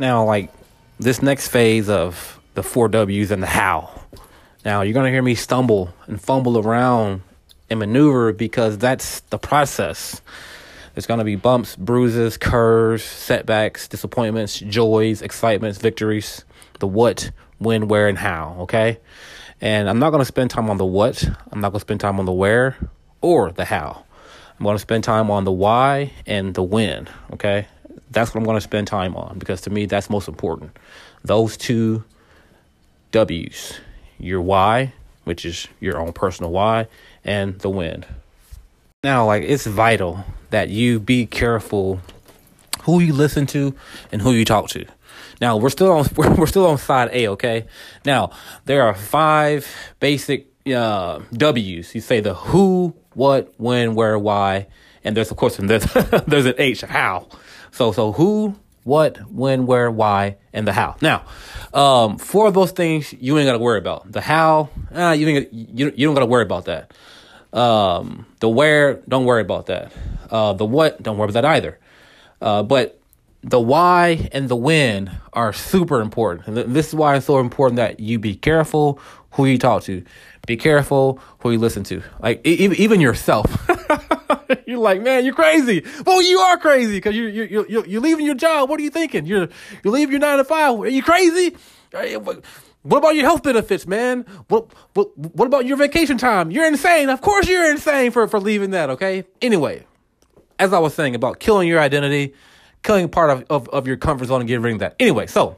Now, 0.00 0.24
like 0.24 0.52
this 0.98 1.22
next 1.22 1.48
phase 1.48 1.88
of 1.88 2.40
the 2.54 2.62
four 2.62 2.88
W's 2.88 3.30
and 3.30 3.42
the 3.42 3.46
how. 3.46 4.02
Now 4.64 4.82
you're 4.82 4.94
gonna 4.94 5.10
hear 5.10 5.22
me 5.22 5.34
stumble 5.34 5.94
and 6.06 6.20
fumble 6.20 6.58
around 6.58 7.22
and 7.70 7.78
maneuver 7.78 8.32
because 8.32 8.78
that's 8.78 9.20
the 9.20 9.38
process. 9.38 10.20
There's 10.94 11.06
going 11.06 11.18
to 11.18 11.24
be 11.24 11.36
bumps, 11.36 11.76
bruises, 11.76 12.36
curves, 12.36 13.04
setbacks, 13.04 13.86
disappointments, 13.86 14.58
joys, 14.58 15.22
excitements, 15.22 15.78
victories, 15.78 16.44
the 16.80 16.88
what, 16.88 17.30
when, 17.58 17.86
where, 17.86 18.08
and 18.08 18.18
how, 18.18 18.56
okay? 18.62 18.98
And 19.60 19.88
I'm 19.88 20.00
not 20.00 20.10
going 20.10 20.22
to 20.22 20.24
spend 20.24 20.50
time 20.50 20.68
on 20.70 20.76
the 20.76 20.84
what, 20.84 21.22
I'm 21.52 21.60
not 21.60 21.70
going 21.70 21.78
to 21.78 21.84
spend 21.84 22.00
time 22.00 22.18
on 22.18 22.24
the 22.26 22.32
where 22.32 22.76
or 23.20 23.52
the 23.52 23.64
how. 23.64 24.04
I'm 24.58 24.64
going 24.64 24.74
to 24.74 24.80
spend 24.80 25.04
time 25.04 25.30
on 25.30 25.44
the 25.44 25.52
why 25.52 26.12
and 26.26 26.52
the 26.52 26.64
when, 26.64 27.08
okay? 27.32 27.68
That's 28.10 28.30
what 28.30 28.38
I'm 28.38 28.44
going 28.44 28.56
to 28.56 28.62
spend 28.62 28.86
time 28.86 29.16
on 29.16 29.38
because 29.38 29.60
to 29.62 29.70
me, 29.70 29.86
that's 29.86 30.08
most 30.08 30.28
important. 30.28 30.76
Those 31.24 31.56
two 31.56 32.04
W's 33.12 33.78
your 34.18 34.40
why, 34.40 34.92
which 35.24 35.44
is 35.44 35.68
your 35.80 35.98
own 35.98 36.12
personal 36.12 36.50
why, 36.50 36.88
and 37.24 37.58
the 37.60 37.70
when. 37.70 38.04
Now, 39.04 39.26
like, 39.26 39.44
it's 39.44 39.66
vital 39.66 40.24
that 40.50 40.68
you 40.70 40.98
be 40.98 41.26
careful 41.26 42.00
who 42.82 43.00
you 43.00 43.12
listen 43.12 43.46
to 43.46 43.74
and 44.10 44.22
who 44.22 44.32
you 44.32 44.44
talk 44.44 44.68
to. 44.70 44.84
Now 45.40 45.56
we're 45.56 45.70
still 45.70 45.92
on 45.92 46.06
we're 46.16 46.46
still 46.46 46.66
on 46.66 46.78
side 46.78 47.10
A, 47.12 47.28
okay? 47.28 47.66
Now 48.04 48.30
there 48.64 48.82
are 48.82 48.94
five 48.94 49.68
basic 50.00 50.48
uh, 50.66 51.20
W's. 51.32 51.94
You 51.94 52.00
say 52.00 52.20
the 52.20 52.34
who, 52.34 52.94
what, 53.14 53.52
when, 53.56 53.94
where, 53.94 54.18
why, 54.18 54.66
and 55.04 55.16
there's 55.16 55.30
of 55.30 55.36
course 55.36 55.56
there's 55.62 55.84
there's 56.26 56.46
an 56.46 56.54
H 56.58 56.80
how. 56.82 57.28
So 57.70 57.92
so 57.92 58.12
who, 58.12 58.56
what, 58.84 59.18
when, 59.30 59.66
where, 59.66 59.90
why, 59.90 60.36
and 60.52 60.66
the 60.66 60.72
how. 60.72 60.96
Now, 61.02 61.24
um, 61.74 62.18
four 62.18 62.48
of 62.48 62.54
those 62.54 62.72
things 62.72 63.12
you 63.20 63.36
ain't 63.38 63.46
got 63.46 63.52
to 63.52 63.58
worry 63.58 63.78
about. 63.78 64.10
The 64.10 64.20
how, 64.20 64.70
uh, 64.94 65.14
you 65.18 65.28
ain't 65.28 65.52
you 65.52 65.92
you 65.94 66.06
don't 66.06 66.14
got 66.14 66.20
to 66.20 66.26
worry 66.26 66.42
about 66.42 66.64
that. 66.64 66.92
Um, 67.52 68.26
the 68.40 68.48
where, 68.48 68.94
don't 69.08 69.24
worry 69.24 69.42
about 69.42 69.66
that. 69.66 69.92
Uh, 70.30 70.52
the 70.54 70.64
what, 70.64 71.02
don't 71.02 71.18
worry 71.18 71.30
about 71.30 71.42
that 71.42 71.44
either. 71.44 71.78
Uh, 72.40 72.62
but 72.62 73.00
the 73.42 73.60
why 73.60 74.28
and 74.32 74.48
the 74.48 74.56
when 74.56 75.10
are 75.32 75.52
super 75.52 76.00
important. 76.00 76.48
And 76.48 76.74
this 76.74 76.88
is 76.88 76.94
why 76.94 77.16
it's 77.16 77.26
so 77.26 77.38
important 77.38 77.76
that 77.76 78.00
you 78.00 78.18
be 78.18 78.34
careful 78.34 79.00
who 79.32 79.46
you 79.46 79.58
talk 79.58 79.82
to. 79.84 80.04
Be 80.46 80.56
careful 80.56 81.20
who 81.40 81.52
you 81.52 81.58
listen 81.58 81.84
to. 81.84 82.02
Like 82.20 82.44
even 82.44 83.00
yourself. 83.00 83.70
you're 84.66 84.78
like, 84.78 85.02
man, 85.02 85.24
you're 85.24 85.34
crazy. 85.34 85.84
Well, 86.04 86.22
you 86.22 86.38
are 86.38 86.58
crazy 86.58 86.96
because 86.96 87.14
you're 87.14 87.28
you're 87.28 87.66
you're 87.66 87.86
you're 87.86 88.00
leaving 88.00 88.26
your 88.26 88.34
job. 88.34 88.68
What 88.68 88.80
are 88.80 88.82
you 88.82 88.90
thinking? 88.90 89.26
You're 89.26 89.48
you 89.82 89.90
leave 89.90 90.10
your 90.10 90.20
nine 90.20 90.38
to 90.38 90.44
five. 90.44 90.78
Are 90.78 90.88
you 90.88 91.02
crazy? 91.02 91.56
What 92.82 92.98
about 92.98 93.16
your 93.16 93.24
health 93.24 93.42
benefits, 93.42 93.86
man? 93.86 94.24
What 94.48 94.72
what 94.94 95.16
what 95.16 95.46
about 95.46 95.66
your 95.66 95.76
vacation 95.76 96.18
time? 96.18 96.50
You're 96.50 96.66
insane. 96.66 97.08
Of 97.08 97.20
course, 97.20 97.48
you're 97.48 97.70
insane 97.70 98.10
for 98.10 98.26
for 98.28 98.40
leaving 98.40 98.70
that. 98.70 98.90
Okay. 98.90 99.24
Anyway, 99.42 99.86
as 100.58 100.72
I 100.72 100.78
was 100.78 100.94
saying 100.94 101.14
about 101.14 101.40
killing 101.40 101.68
your 101.68 101.80
identity, 101.80 102.34
killing 102.82 103.08
part 103.08 103.30
of, 103.30 103.44
of, 103.50 103.68
of 103.68 103.86
your 103.86 103.96
comfort 103.96 104.26
zone 104.26 104.40
and 104.40 104.48
getting 104.48 104.62
rid 104.62 104.74
of 104.74 104.78
that. 104.80 104.96
Anyway, 104.98 105.26
so 105.26 105.56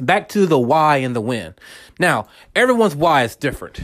back 0.00 0.28
to 0.30 0.46
the 0.46 0.58
why 0.58 0.98
and 0.98 1.14
the 1.14 1.20
when. 1.20 1.54
Now, 1.98 2.26
everyone's 2.54 2.96
why 2.96 3.24
is 3.24 3.36
different. 3.36 3.80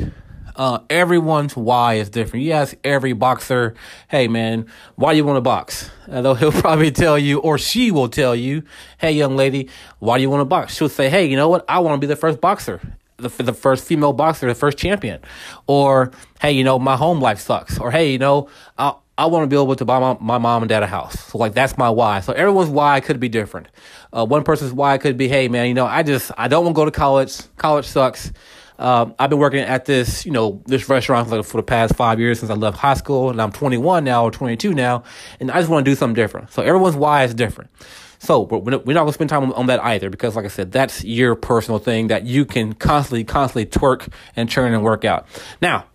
Uh, 0.59 0.81
everyone's 0.91 1.57
why 1.57 1.95
is 1.95 2.11
different. 2.11 2.45
You 2.45 2.53
ask 2.53 2.77
every 2.85 3.13
boxer, 3.13 3.75
hey 4.09 4.29
man, 4.29 4.67
why 4.97 5.13
you 5.13 5.25
want 5.25 5.37
to 5.37 5.41
box? 5.41 5.91
Though 6.09 6.35
he'll 6.35 6.53
probably 6.67 6.91
tell 6.91 7.17
you, 7.19 7.39
or 7.39 7.57
she 7.57 7.91
will 7.91 8.09
tell 8.09 8.35
you, 8.35 8.65
hey 8.99 9.13
young 9.13 9.37
lady, 9.37 9.71
why 10.01 10.19
do 10.19 10.23
you 10.23 10.31
want 10.31 10.41
to 10.41 10.45
box? 10.45 10.75
She'll 10.75 10.89
say, 10.89 11.09
hey, 11.09 11.27
you 11.27 11.37
know 11.37 11.49
what? 11.49 11.65
I 11.69 11.79
want 11.79 11.95
to 11.95 12.05
be 12.05 12.09
the 12.09 12.17
first 12.17 12.41
boxer 12.41 12.81
the, 13.19 13.29
the 13.43 13.53
first 13.53 13.85
female 13.85 14.13
boxer, 14.13 14.47
the 14.47 14.55
first 14.55 14.79
champion. 14.79 15.21
Or, 15.67 16.13
hey, 16.41 16.53
you 16.53 16.65
know, 16.65 16.79
my 16.79 16.97
home 16.97 17.21
life 17.21 17.41
sucks. 17.41 17.79
Or, 17.79 17.91
hey, 17.91 18.13
you 18.13 18.19
know, 18.19 18.49
I, 18.79 18.95
I 19.19 19.27
want 19.27 19.43
to 19.43 19.49
be 19.49 19.61
able 19.61 19.75
to 19.75 19.85
buy 19.85 19.99
my, 19.99 20.17
my 20.21 20.39
mom 20.39 20.63
and 20.63 20.69
dad 20.69 20.85
a 20.85 20.87
house. 20.87 21.19
So 21.19 21.39
like 21.39 21.53
that's 21.53 21.77
my 21.77 21.91
why. 21.91 22.21
So 22.21 22.33
everyone's 22.33 22.71
why 22.71 23.01
could 23.01 23.19
be 23.19 23.29
different. 23.29 23.67
Uh, 24.13 24.25
one 24.25 24.45
person's 24.45 24.73
why 24.73 24.97
could 24.99 25.17
be, 25.17 25.27
hey 25.27 25.49
man, 25.49 25.67
you 25.67 25.75
know, 25.75 25.87
I 25.87 26.05
just 26.05 26.31
I 26.39 26.47
don't 26.47 26.65
want 26.65 26.77
to 26.77 26.81
go 26.81 26.85
to 26.85 26.93
college. 26.93 27.37
College 27.57 27.85
sucks. 27.85 28.33
Um, 28.79 29.15
I've 29.19 29.31
been 29.31 29.39
working 29.39 29.61
at 29.61 29.87
this, 29.87 30.25
you 30.25 30.33
know, 30.33 30.63
this 30.67 30.89
restaurant 30.89 31.29
for, 31.45 31.57
the 31.57 31.63
past 31.63 31.97
five 31.97 32.21
years 32.21 32.39
since 32.39 32.51
I 32.51 32.55
left 32.55 32.79
high 32.79 32.95
school, 32.95 33.31
and 33.31 33.43
I'm 33.43 33.51
21 33.51 34.05
now 34.05 34.25
or 34.25 34.31
22 34.31 34.73
now, 34.73 35.03
and 35.41 35.51
I 35.51 35.59
just 35.59 35.69
want 35.69 35.85
to 35.85 35.91
do 35.91 35.97
something 35.97 36.15
different. 36.15 36.53
So 36.53 36.63
everyone's 36.63 36.95
why 36.95 37.25
is 37.25 37.35
different. 37.35 37.71
So 38.21 38.43
we're 38.43 38.71
not 38.71 38.85
going 38.85 39.07
to 39.07 39.13
spend 39.13 39.31
time 39.31 39.53
on 39.53 39.67
that 39.67 39.83
either 39.83 40.11
because, 40.11 40.37
like 40.37 40.45
I 40.45 40.49
said, 40.49 40.73
that's 40.73 41.05
your 41.05 41.35
personal 41.35 41.79
thing 41.79 42.09
that 42.09 42.25
you 42.25 42.45
can 42.45 42.73
constantly, 42.73 43.25
constantly 43.25 43.67
twerk 43.67 44.13
and 44.35 44.49
churn 44.49 44.75
and 44.75 44.83
work 44.83 45.05
out. 45.05 45.27
Now, 45.63 45.87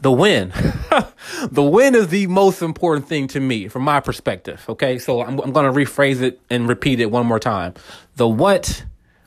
the 0.00 0.10
win. 0.10 0.48
the 1.50 1.62
win 1.62 1.94
is 1.94 2.08
the 2.08 2.26
most 2.26 2.62
important 2.62 3.06
thing 3.06 3.28
to 3.28 3.40
me 3.40 3.68
from 3.68 3.82
my 3.82 4.00
perspective. 4.00 4.64
Okay. 4.68 4.98
So 4.98 5.22
I'm, 5.22 5.38
I'm 5.40 5.52
going 5.52 5.72
to 5.72 5.78
rephrase 5.78 6.22
it 6.22 6.40
and 6.48 6.68
repeat 6.68 7.00
it 7.00 7.10
one 7.10 7.26
more 7.26 7.38
time. 7.38 7.74
The 8.16 8.26
what, 8.26 8.84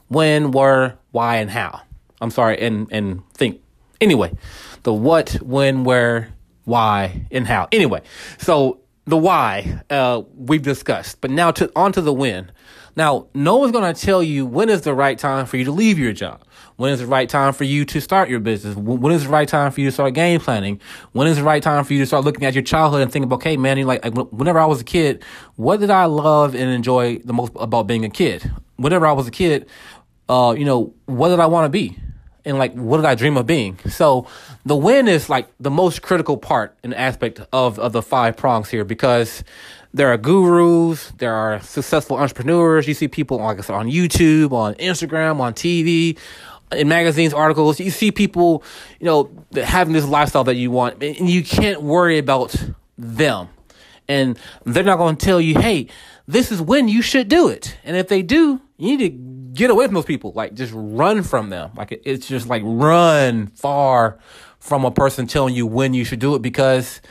when, 0.07 0.51
where, 0.51 0.97
why, 1.11 1.37
and 1.37 1.51
how. 1.51 1.81
I'm 2.25 2.31
sorry. 2.31 2.59
And, 2.59 2.87
and 2.91 3.21
think 3.33 3.61
anyway, 4.01 4.33
the 4.83 4.93
what, 4.93 5.33
when, 5.41 5.83
where, 5.83 6.33
why, 6.63 7.27
and 7.31 7.47
how. 7.47 7.67
Anyway. 7.71 8.01
So 8.39 8.81
the 9.05 9.17
why, 9.17 9.81
uh, 9.89 10.23
we've 10.35 10.63
discussed, 10.63 11.21
but 11.21 11.29
now 11.29 11.51
to, 11.51 11.71
on 11.75 11.91
to 11.93 12.01
the 12.01 12.13
when. 12.13 12.51
Now, 12.97 13.27
no 13.33 13.57
one's 13.57 13.73
going 13.73 13.93
to 13.93 13.99
tell 13.99 14.23
you 14.23 14.45
when 14.45 14.69
is 14.69 14.81
the 14.81 14.93
right 14.93 15.19
time 15.19 15.45
for 15.45 15.57
you 15.57 15.65
to 15.65 15.71
leave 15.71 15.99
your 15.99 16.13
job. 16.13 16.41
When 16.77 16.91
is 16.91 16.99
the 16.99 17.05
right 17.05 17.29
time 17.29 17.53
for 17.53 17.63
you 17.65 17.85
to 17.85 18.01
start 18.01 18.29
your 18.29 18.39
business? 18.39 18.75
When 18.75 19.11
is 19.13 19.23
the 19.23 19.29
right 19.29 19.47
time 19.47 19.71
for 19.71 19.81
you 19.81 19.87
to 19.87 19.91
start 19.91 20.13
game 20.13 20.39
planning? 20.39 20.81
When 21.11 21.27
is 21.27 21.37
the 21.37 21.43
right 21.43 21.61
time 21.61 21.83
for 21.83 21.93
you 21.93 21.99
to 21.99 22.05
start 22.05 22.23
looking 22.23 22.45
at 22.45 22.53
your 22.53 22.63
childhood 22.63 23.01
and 23.01 23.11
thinking, 23.11 23.31
okay, 23.33 23.57
man, 23.57 23.81
like, 23.83 24.03
like 24.03 24.13
whenever 24.31 24.59
I 24.59 24.65
was 24.65 24.81
a 24.81 24.83
kid, 24.83 25.23
what 25.55 25.79
did 25.79 25.89
I 25.89 26.05
love 26.05 26.55
and 26.55 26.69
enjoy 26.69 27.19
the 27.19 27.33
most 27.33 27.51
about 27.55 27.87
being 27.87 28.05
a 28.05 28.09
kid? 28.09 28.49
Whenever 28.77 29.05
I 29.05 29.11
was 29.11 29.27
a 29.27 29.31
kid, 29.31 29.67
uh, 30.27 30.55
you 30.57 30.65
know, 30.65 30.93
what 31.05 31.29
did 31.29 31.39
I 31.39 31.45
want 31.45 31.65
to 31.65 31.69
be? 31.69 31.97
And 32.45 32.59
like, 32.59 32.73
what 32.73 32.97
did 32.97 33.05
I 33.05 33.15
dream 33.15 33.37
of 33.37 33.47
being? 33.47 33.79
So 33.89 34.27
the 34.65 34.75
win 34.75 35.07
is 35.07 35.29
like 35.29 35.47
the 35.59 35.71
most 35.71 36.01
critical 36.01 36.37
part 36.37 36.77
and 36.83 36.93
aspect 36.93 37.41
of, 37.51 37.79
of 37.79 37.91
the 37.91 38.03
five 38.03 38.37
prongs 38.37 38.69
here 38.69 38.85
because 38.85 39.43
there 39.93 40.11
are 40.11 40.17
gurus, 40.17 41.11
there 41.17 41.33
are 41.33 41.59
successful 41.61 42.17
entrepreneurs. 42.17 42.87
You 42.87 42.93
see 42.93 43.07
people, 43.07 43.37
like 43.37 43.57
I 43.57 43.61
said, 43.61 43.75
on 43.75 43.87
YouTube, 43.87 44.51
on 44.51 44.75
Instagram, 44.75 45.39
on 45.39 45.53
TV, 45.53 46.17
in 46.71 46.87
magazines, 46.87 47.33
articles, 47.33 47.79
you 47.79 47.91
see 47.91 48.11
people, 48.11 48.63
you 48.99 49.05
know, 49.05 49.31
having 49.63 49.93
this 49.93 50.05
lifestyle 50.05 50.43
that 50.45 50.55
you 50.55 50.71
want, 50.71 51.01
and 51.01 51.29
you 51.29 51.43
can't 51.43 51.81
worry 51.81 52.17
about 52.17 52.55
them. 52.97 53.49
And 54.07 54.37
they're 54.65 54.83
not 54.83 54.97
going 54.97 55.15
to 55.15 55.25
tell 55.25 55.41
you, 55.41 55.59
hey, 55.59 55.87
this 56.27 56.51
is 56.51 56.61
when 56.61 56.87
you 56.87 57.01
should 57.01 57.27
do 57.27 57.47
it. 57.47 57.77
And 57.83 57.95
if 57.95 58.07
they 58.07 58.21
do, 58.21 58.61
you 58.77 58.97
need 58.97 59.09
to 59.09 59.17
get 59.55 59.71
away 59.71 59.85
from 59.85 59.95
those 59.95 60.05
people. 60.05 60.33
Like, 60.35 60.53
just 60.53 60.73
run 60.75 61.23
from 61.23 61.49
them. 61.49 61.71
Like, 61.75 62.01
it's 62.05 62.27
just 62.27 62.47
like 62.47 62.61
run 62.65 63.47
far 63.47 64.19
from 64.59 64.85
a 64.85 64.91
person 64.91 65.27
telling 65.27 65.55
you 65.55 65.65
when 65.65 65.93
you 65.93 66.03
should 66.03 66.19
do 66.19 66.35
it 66.35 66.41
because 66.41 67.01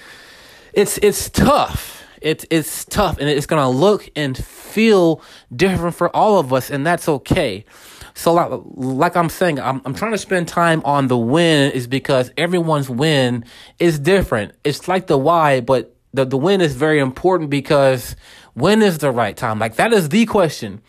it's, 0.73 0.99
it's 0.99 1.31
tough. 1.31 2.03
It's, 2.21 2.47
it's 2.51 2.85
tough 2.85 3.19
and 3.19 3.29
it's 3.29 3.47
to 3.47 3.69
look 3.69 4.09
and 4.17 4.37
feel 4.37 5.23
different 5.55 5.95
for 5.95 6.15
all 6.15 6.39
of 6.39 6.53
us. 6.53 6.71
And 6.71 6.87
that's 6.87 7.09
okay. 7.09 7.65
So 8.15 8.33
like, 8.33 8.51
like 8.75 9.17
I'm 9.17 9.29
saying, 9.29 9.61
I'm, 9.61 9.83
I'm 9.85 9.95
trying 9.95 10.13
to 10.13 10.19
spend 10.19 10.49
time 10.49 10.83
on 10.85 11.09
the 11.09 11.19
win 11.19 11.73
is 11.73 11.87
because 11.87 12.31
everyone's 12.37 12.89
win 12.89 13.45
is 13.79 13.99
different. 13.99 14.53
It's 14.63 14.89
like 14.89 15.07
the 15.09 15.19
why, 15.19 15.61
but 15.61 15.95
the, 16.13 16.25
the 16.25 16.39
win 16.39 16.61
is 16.61 16.75
very 16.75 17.01
important 17.01 17.51
because 17.51 18.15
when 18.55 18.83
is 18.83 18.99
the 18.99 19.11
right 19.11 19.37
time? 19.37 19.59
Like 19.59 19.77
that 19.77 19.93
is 19.93 20.09
the 20.09 20.27
question. 20.27 20.81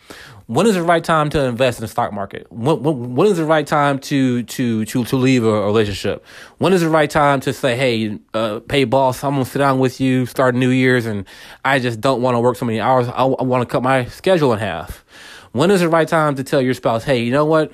When 0.46 0.66
is 0.68 0.74
the 0.74 0.82
right 0.82 1.02
time 1.02 1.28
to 1.30 1.44
invest 1.44 1.80
in 1.80 1.82
the 1.82 1.88
stock 1.88 2.12
market? 2.12 2.46
When, 2.52 2.80
when, 2.80 3.16
when 3.16 3.26
is 3.26 3.36
the 3.36 3.44
right 3.44 3.66
time 3.66 3.98
to, 3.98 4.44
to, 4.44 4.84
to, 4.84 5.04
to 5.04 5.16
leave 5.16 5.42
a 5.42 5.64
relationship? 5.64 6.24
When 6.58 6.72
is 6.72 6.82
the 6.82 6.88
right 6.88 7.10
time 7.10 7.40
to 7.40 7.52
say, 7.52 7.76
Hey, 7.76 8.18
uh, 8.32 8.60
pay 8.60 8.84
boss, 8.84 9.24
I'm 9.24 9.34
to 9.36 9.44
sit 9.44 9.58
down 9.58 9.80
with 9.80 10.00
you, 10.00 10.24
start 10.24 10.54
New 10.54 10.70
Year's 10.70 11.04
and 11.04 11.26
I 11.64 11.80
just 11.80 12.00
don't 12.00 12.22
want 12.22 12.36
to 12.36 12.40
work 12.40 12.56
so 12.56 12.64
many 12.64 12.78
hours. 12.78 13.08
I, 13.08 13.24
I 13.24 13.42
want 13.42 13.62
to 13.62 13.66
cut 13.66 13.82
my 13.82 14.04
schedule 14.04 14.52
in 14.52 14.60
half. 14.60 15.04
When 15.50 15.72
is 15.72 15.80
the 15.80 15.88
right 15.88 16.06
time 16.06 16.36
to 16.36 16.44
tell 16.44 16.60
your 16.60 16.74
spouse, 16.74 17.02
hey, 17.02 17.24
you 17.24 17.32
know 17.32 17.44
what? 17.44 17.72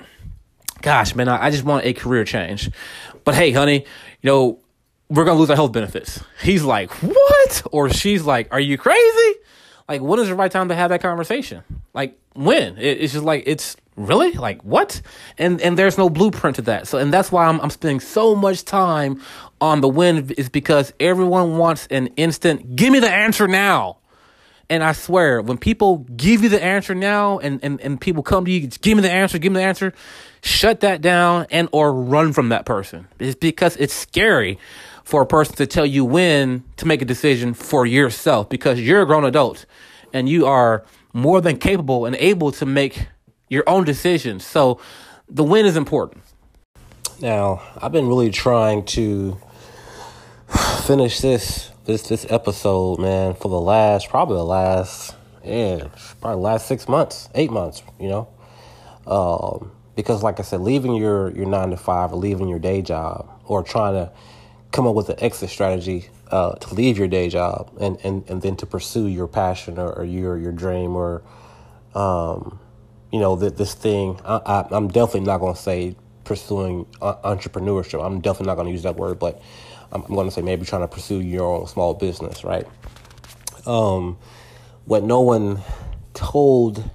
Gosh, 0.81 1.13
man, 1.13 1.27
I, 1.27 1.45
I 1.45 1.49
just 1.51 1.63
want 1.63 1.85
a 1.85 1.93
career 1.93 2.25
change. 2.25 2.71
But 3.23 3.35
hey, 3.35 3.51
honey, 3.51 3.85
you 4.21 4.27
know, 4.27 4.59
we're 5.09 5.25
to 5.25 5.33
lose 5.33 5.49
our 5.51 5.55
health 5.55 5.73
benefits. 5.73 6.23
He's 6.41 6.63
like, 6.63 6.89
what? 7.03 7.63
Or 7.71 7.91
she's 7.91 8.23
like, 8.23 8.47
are 8.51 8.59
you 8.59 8.79
crazy? 8.79 9.35
Like, 9.87 10.01
when 10.01 10.19
is 10.19 10.27
the 10.27 10.35
right 10.35 10.51
time 10.51 10.69
to 10.69 10.75
have 10.75 10.89
that 10.89 11.01
conversation? 11.01 11.63
Like, 11.93 12.17
when? 12.33 12.77
It, 12.77 13.01
it's 13.01 13.13
just 13.13 13.25
like, 13.25 13.43
it's 13.45 13.75
really 13.95 14.31
like 14.31 14.61
what? 14.63 15.01
And 15.37 15.61
and 15.61 15.77
there's 15.77 15.97
no 15.97 16.09
blueprint 16.09 16.55
to 16.57 16.61
that. 16.63 16.87
So 16.87 16.97
and 16.97 17.13
that's 17.13 17.31
why 17.31 17.45
I'm 17.45 17.59
I'm 17.61 17.69
spending 17.69 17.99
so 17.99 18.35
much 18.35 18.65
time 18.65 19.21
on 19.61 19.81
the 19.81 19.89
when 19.89 20.31
is 20.31 20.49
because 20.49 20.93
everyone 20.99 21.57
wants 21.57 21.87
an 21.87 22.07
instant. 22.17 22.75
Give 22.75 22.91
me 22.91 22.99
the 22.99 23.09
answer 23.09 23.47
now. 23.47 23.97
And 24.69 24.83
I 24.83 24.93
swear, 24.93 25.41
when 25.41 25.57
people 25.57 25.97
give 26.15 26.41
you 26.41 26.49
the 26.49 26.63
answer 26.63 26.95
now 26.95 27.37
and, 27.37 27.59
and, 27.61 27.81
and 27.81 27.99
people 27.99 28.23
come 28.23 28.45
to 28.45 28.51
you, 28.51 28.65
give 28.67 28.95
me 28.95 29.01
the 29.01 29.11
answer, 29.11 29.37
give 29.37 29.51
me 29.51 29.59
the 29.59 29.65
answer, 29.65 29.93
shut 30.41 30.79
that 30.79 31.01
down 31.01 31.45
and 31.51 31.67
or 31.73 31.93
run 31.93 32.33
from 32.33 32.49
that 32.49 32.65
person. 32.65 33.07
It's 33.19 33.35
because 33.35 33.75
it's 33.75 33.93
scary 33.93 34.57
for 35.03 35.21
a 35.21 35.25
person 35.25 35.55
to 35.55 35.67
tell 35.67 35.85
you 35.85 36.05
when 36.05 36.63
to 36.77 36.87
make 36.87 37.01
a 37.01 37.05
decision 37.05 37.53
for 37.53 37.85
yourself 37.85 38.49
because 38.49 38.79
you're 38.79 39.01
a 39.01 39.05
grown 39.05 39.25
adult 39.25 39.65
and 40.13 40.29
you 40.29 40.45
are 40.45 40.85
more 41.13 41.41
than 41.41 41.57
capable 41.57 42.05
and 42.05 42.15
able 42.17 42.51
to 42.51 42.65
make 42.65 43.07
your 43.49 43.63
own 43.67 43.83
decisions. 43.83 44.45
So 44.45 44.79
the 45.29 45.43
win 45.43 45.65
is 45.65 45.77
important. 45.77 46.23
Now, 47.19 47.61
I've 47.81 47.91
been 47.91 48.07
really 48.07 48.31
trying 48.31 48.85
to 48.85 49.37
finish 50.85 51.19
this 51.19 51.69
this 51.85 52.03
this 52.03 52.25
episode, 52.29 52.99
man, 52.99 53.33
for 53.33 53.49
the 53.49 53.59
last 53.59 54.09
probably 54.09 54.37
the 54.37 54.45
last 54.45 55.15
yeah, 55.43 55.87
probably 56.21 56.41
last 56.41 56.67
six 56.67 56.87
months, 56.87 57.29
eight 57.35 57.51
months, 57.51 57.83
you 57.99 58.07
know. 58.07 58.27
Um, 59.05 59.71
because 59.95 60.23
like 60.23 60.39
I 60.39 60.43
said, 60.43 60.61
leaving 60.61 60.95
your 60.95 61.31
your 61.31 61.45
nine 61.45 61.69
to 61.71 61.77
five 61.77 62.13
or 62.13 62.15
leaving 62.15 62.47
your 62.47 62.59
day 62.59 62.81
job 62.81 63.29
or 63.45 63.63
trying 63.63 63.93
to 63.93 64.11
come 64.73 64.85
up 64.85 64.95
with 64.95 65.07
an 65.07 65.15
exit 65.19 65.49
strategy 65.49 66.09
uh, 66.31 66.55
to 66.55 66.73
leave 66.73 66.97
your 66.97 67.07
day 67.07 67.29
job 67.29 67.71
and, 67.79 67.97
and, 68.03 68.29
and 68.29 68.41
then 68.41 68.57
to 68.57 68.65
pursue 68.65 69.07
your 69.07 69.27
passion 69.27 69.79
or, 69.79 69.93
or 69.93 70.03
your 70.03 70.37
your 70.37 70.51
dream 70.51 70.95
or 70.95 71.23
um, 71.95 72.59
you 73.11 73.19
know, 73.19 73.37
th- 73.39 73.53
this 73.53 73.75
thing, 73.75 74.19
I, 74.25 74.65
am 74.71 74.87
definitely 74.87 75.27
not 75.27 75.37
going 75.37 75.53
to 75.53 75.61
say 75.61 75.95
pursuing 76.23 76.87
uh, 76.99 77.15
entrepreneurship. 77.17 78.03
I'm 78.03 78.21
definitely 78.21 78.47
not 78.47 78.55
going 78.55 78.65
to 78.65 78.71
use 78.71 78.81
that 78.83 78.95
word, 78.95 79.19
but 79.19 79.39
I'm, 79.91 80.01
I'm 80.01 80.15
going 80.15 80.27
to 80.27 80.31
say 80.31 80.41
maybe 80.41 80.65
trying 80.65 80.81
to 80.81 80.87
pursue 80.87 81.21
your 81.21 81.43
own 81.43 81.67
small 81.67 81.93
business, 81.93 82.43
right? 82.43 82.67
Um, 83.67 84.17
what 84.85 85.03
no 85.03 85.21
one 85.21 85.61
told 86.15 86.89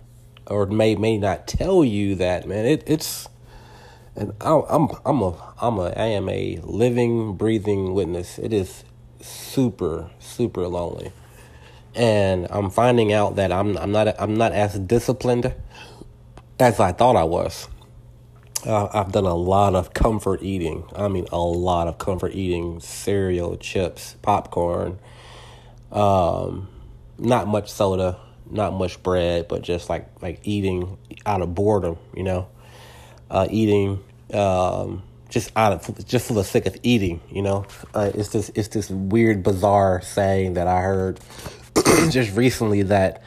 or 0.48 0.66
may 0.66 0.96
may 0.96 1.18
not 1.18 1.46
tell 1.46 1.84
you 1.84 2.16
that 2.16 2.48
man, 2.48 2.64
it, 2.66 2.82
it's 2.86 3.27
and 4.18 4.32
I, 4.40 4.60
I'm 4.68 4.88
I'm 5.06 5.22
a 5.22 5.54
I'm 5.60 5.78
a 5.78 5.92
I 5.96 6.06
am 6.06 6.28
a 6.28 6.58
living, 6.64 7.36
breathing 7.36 7.94
witness. 7.94 8.38
It 8.38 8.52
is 8.52 8.84
super 9.20 10.10
super 10.18 10.66
lonely, 10.66 11.12
and 11.94 12.48
I'm 12.50 12.68
finding 12.68 13.12
out 13.12 13.36
that 13.36 13.52
I'm 13.52 13.78
I'm 13.78 13.92
not 13.92 14.20
I'm 14.20 14.34
not 14.34 14.52
as 14.52 14.78
disciplined 14.78 15.54
as 16.58 16.80
I 16.80 16.92
thought 16.92 17.14
I 17.14 17.24
was. 17.24 17.68
Uh, 18.66 18.88
I've 18.92 19.12
done 19.12 19.24
a 19.24 19.36
lot 19.36 19.76
of 19.76 19.94
comfort 19.94 20.42
eating. 20.42 20.84
I 20.96 21.06
mean, 21.06 21.26
a 21.30 21.38
lot 21.38 21.86
of 21.86 21.98
comfort 21.98 22.34
eating: 22.34 22.80
cereal, 22.80 23.56
chips, 23.56 24.16
popcorn. 24.20 24.98
Um, 25.92 26.68
not 27.18 27.46
much 27.46 27.70
soda, 27.70 28.18
not 28.50 28.74
much 28.74 29.00
bread, 29.04 29.46
but 29.46 29.62
just 29.62 29.88
like 29.88 30.08
like 30.20 30.40
eating 30.42 30.98
out 31.24 31.40
of 31.40 31.54
boredom. 31.54 31.98
You 32.16 32.24
know, 32.24 32.48
uh, 33.30 33.46
eating 33.48 34.02
um, 34.32 35.02
just 35.28 35.52
out 35.56 35.72
of 35.72 36.06
just 36.06 36.26
for 36.26 36.34
the 36.34 36.44
sake 36.44 36.66
of 36.66 36.76
eating. 36.82 37.20
You 37.30 37.42
know, 37.42 37.66
uh, 37.94 38.10
it's 38.14 38.30
this 38.30 38.50
it's 38.54 38.68
this 38.68 38.90
weird, 38.90 39.42
bizarre 39.42 40.00
saying 40.02 40.54
that 40.54 40.66
I 40.66 40.80
heard 40.80 41.20
just 42.10 42.36
recently 42.36 42.82
that 42.82 43.22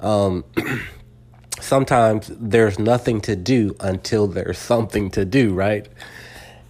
um, 0.00 0.44
sometimes 1.60 2.30
there's 2.34 2.78
nothing 2.78 3.20
to 3.22 3.36
do 3.36 3.76
until 3.80 4.26
there's 4.26 4.58
something 4.58 5.10
to 5.12 5.24
do, 5.24 5.54
right? 5.54 5.88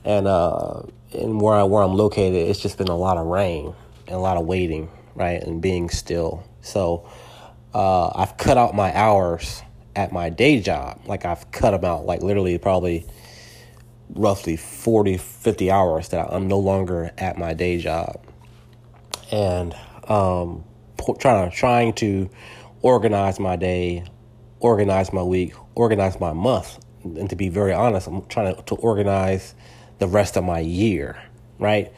And 0.04 0.26
uh, 0.26 0.82
and 1.12 1.40
where 1.40 1.54
I 1.54 1.62
where 1.64 1.82
I'm 1.82 1.94
located, 1.94 2.48
it's 2.48 2.60
just 2.60 2.78
been 2.78 2.88
a 2.88 2.96
lot 2.96 3.16
of 3.16 3.26
rain 3.26 3.74
and 4.06 4.16
a 4.16 4.20
lot 4.20 4.36
of 4.36 4.46
waiting, 4.46 4.90
right, 5.14 5.42
and 5.42 5.60
being 5.62 5.88
still. 5.88 6.44
So 6.60 7.08
uh, 7.72 8.10
I've 8.14 8.36
cut 8.36 8.58
out 8.58 8.74
my 8.74 8.94
hours 8.96 9.62
at 9.96 10.12
my 10.12 10.28
day 10.30 10.60
job. 10.60 11.00
Like 11.06 11.24
I've 11.24 11.50
cut 11.50 11.70
them 11.70 11.84
out, 11.84 12.06
like 12.06 12.22
literally 12.22 12.58
probably 12.58 13.06
roughly 14.10 14.56
40, 14.56 15.16
50 15.16 15.70
hours 15.70 16.08
that 16.08 16.32
I'm 16.32 16.48
no 16.48 16.58
longer 16.58 17.12
at 17.18 17.38
my 17.38 17.54
day 17.54 17.78
job. 17.78 18.24
And 19.30 19.74
um, 20.08 20.64
trying, 21.18 21.50
trying 21.50 21.92
to 21.94 22.30
organize 22.82 23.40
my 23.40 23.56
day, 23.56 24.04
organize 24.60 25.12
my 25.12 25.22
week, 25.22 25.54
organize 25.74 26.20
my 26.20 26.32
month. 26.32 26.78
And 27.02 27.28
to 27.30 27.36
be 27.36 27.48
very 27.48 27.72
honest, 27.72 28.06
I'm 28.06 28.24
trying 28.26 28.54
to, 28.54 28.62
to 28.62 28.74
organize 28.76 29.54
the 29.98 30.06
rest 30.06 30.36
of 30.36 30.44
my 30.44 30.60
year, 30.60 31.22
right? 31.58 31.92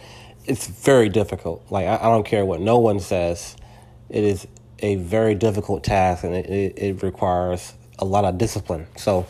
It's 0.45 0.67
very 0.67 1.09
difficult. 1.09 1.65
Like, 1.71 1.87
I, 1.87 1.97
I 1.97 2.03
don't 2.03 2.27
care 2.27 2.45
what 2.45 2.61
no 2.61 2.79
one 2.79 3.01
says. 3.01 3.57
It 4.09 4.25
is 4.25 4.47
a 4.81 4.97
very 4.97 5.35
difficult 5.35 5.83
task 5.83 6.23
and 6.25 6.35
it, 6.35 6.47
it, 6.47 6.79
it 6.79 7.03
requires 7.03 7.75
a 7.99 8.05
lot 8.05 8.25
of 8.25 8.39
discipline. 8.39 8.87
So, 8.97 9.27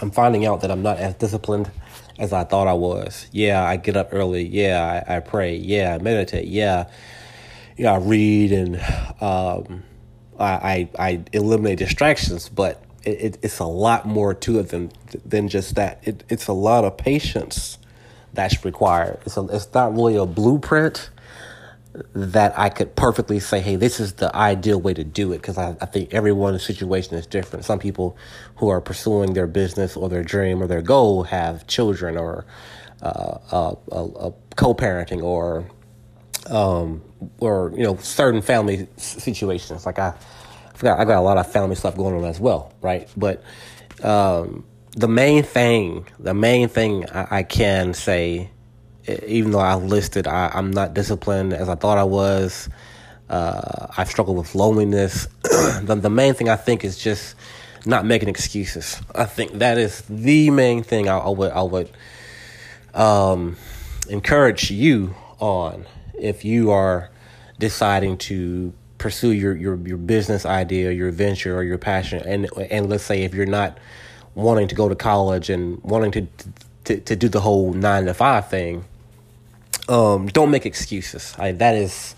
I'm 0.00 0.10
finding 0.10 0.46
out 0.46 0.62
that 0.62 0.70
I'm 0.70 0.82
not 0.82 0.98
as 0.98 1.14
disciplined 1.14 1.70
as 2.18 2.32
I 2.32 2.44
thought 2.44 2.68
I 2.68 2.74
was. 2.74 3.26
Yeah, 3.32 3.62
I 3.64 3.76
get 3.76 3.96
up 3.96 4.10
early. 4.12 4.44
Yeah, 4.44 5.04
I, 5.08 5.16
I 5.16 5.20
pray. 5.20 5.56
Yeah, 5.56 5.94
I 5.94 6.02
meditate. 6.02 6.48
Yeah, 6.48 6.88
yeah, 7.76 7.92
I 7.94 7.98
read 7.98 8.52
and 8.52 8.76
um, 9.20 9.82
I, 10.38 10.48
I, 10.48 10.88
I 10.98 11.24
eliminate 11.32 11.78
distractions. 11.78 12.48
But 12.48 12.82
it, 13.04 13.20
it, 13.20 13.38
it's 13.42 13.58
a 13.58 13.66
lot 13.66 14.06
more 14.06 14.34
to 14.34 14.58
it 14.60 14.68
than 14.68 14.92
than 15.24 15.48
just 15.48 15.74
that. 15.76 16.00
It, 16.02 16.24
it's 16.28 16.46
a 16.48 16.52
lot 16.52 16.84
of 16.84 16.96
patience 16.96 17.78
that's 18.32 18.64
required. 18.64 19.18
It's 19.26 19.36
a, 19.36 19.46
it's 19.46 19.72
not 19.74 19.94
really 19.94 20.16
a 20.16 20.26
blueprint 20.26 21.10
that 22.14 22.58
I 22.58 22.68
could 22.68 22.94
perfectly 22.94 23.40
say, 23.40 23.60
hey, 23.60 23.76
this 23.76 23.98
is 23.98 24.14
the 24.14 24.34
ideal 24.34 24.80
way 24.80 24.94
to 24.94 25.04
do 25.04 25.32
it. 25.32 25.38
Because 25.38 25.58
I, 25.58 25.76
I 25.80 25.86
think 25.86 26.14
everyone's 26.14 26.64
situation 26.64 27.16
is 27.16 27.26
different. 27.26 27.64
Some 27.64 27.78
people 27.78 28.16
who 28.56 28.68
are 28.68 28.80
pursuing 28.80 29.34
their 29.34 29.46
business 29.46 29.96
or 29.96 30.08
their 30.08 30.22
dream 30.22 30.62
or 30.62 30.66
their 30.66 30.82
goal 30.82 31.24
have 31.24 31.66
children 31.66 32.16
or 32.16 32.46
uh, 33.02 33.38
uh, 33.50 33.74
uh, 33.92 34.30
co-parenting 34.56 35.22
or 35.22 35.64
um, 36.48 37.02
or 37.38 37.72
you 37.76 37.82
know 37.82 37.96
certain 37.96 38.42
family 38.42 38.88
situations. 38.96 39.86
Like 39.86 39.98
I, 39.98 40.08
I 40.08 40.76
forgot, 40.76 41.00
I 41.00 41.04
got 41.04 41.18
a 41.18 41.22
lot 41.22 41.38
of 41.38 41.50
family 41.50 41.76
stuff 41.76 41.96
going 41.96 42.14
on 42.14 42.24
as 42.24 42.40
well, 42.40 42.72
right? 42.80 43.08
But 43.16 43.42
um, 44.02 44.64
the 44.96 45.08
main 45.08 45.42
thing, 45.42 46.06
the 46.18 46.34
main 46.34 46.68
thing 46.68 47.08
I, 47.10 47.38
I 47.38 47.42
can 47.42 47.94
say 47.94 48.50
even 49.26 49.52
though 49.52 49.58
I 49.58 49.74
listed 49.74 50.26
I, 50.26 50.50
am 50.54 50.70
not 50.70 50.94
disciplined 50.94 51.52
as 51.52 51.68
I 51.68 51.74
thought 51.74 51.98
I 51.98 52.04
was. 52.04 52.68
Uh, 53.28 53.86
I've 53.96 54.08
struggled 54.08 54.36
with 54.36 54.54
loneliness. 54.54 55.26
the, 55.42 55.98
the 56.00 56.10
main 56.10 56.34
thing 56.34 56.48
I 56.48 56.56
think 56.56 56.84
is 56.84 56.98
just 56.98 57.36
not 57.86 58.04
making 58.04 58.28
excuses. 58.28 59.00
I 59.14 59.24
think 59.24 59.52
that 59.58 59.78
is 59.78 60.02
the 60.08 60.50
main 60.50 60.82
thing 60.82 61.08
I, 61.08 61.18
I 61.18 61.28
would 61.28 61.52
I 61.52 61.62
would 61.62 61.90
um, 62.94 63.56
encourage 64.08 64.70
you 64.70 65.14
on 65.38 65.86
if 66.18 66.44
you 66.44 66.70
are 66.70 67.10
deciding 67.58 68.18
to 68.18 68.72
pursue 68.98 69.30
your, 69.30 69.56
your, 69.56 69.76
your 69.76 69.96
business 69.96 70.44
idea, 70.44 70.92
your 70.92 71.10
venture, 71.10 71.56
or 71.56 71.62
your 71.62 71.78
passion, 71.78 72.22
and 72.26 72.48
and 72.70 72.88
let's 72.88 73.04
say 73.04 73.22
if 73.22 73.34
you're 73.34 73.46
not 73.46 73.78
wanting 74.34 74.68
to 74.68 74.74
go 74.74 74.88
to 74.88 74.94
college 74.94 75.50
and 75.50 75.82
wanting 75.82 76.10
to 76.12 76.26
to, 76.84 77.00
to 77.00 77.16
do 77.16 77.28
the 77.28 77.40
whole 77.40 77.72
nine 77.72 78.04
to 78.06 78.14
five 78.14 78.48
thing, 78.48 78.84
um, 79.88 80.26
don't 80.26 80.50
make 80.50 80.66
excuses. 80.66 81.34
I, 81.38 81.52
that 81.52 81.74
is 81.74 82.14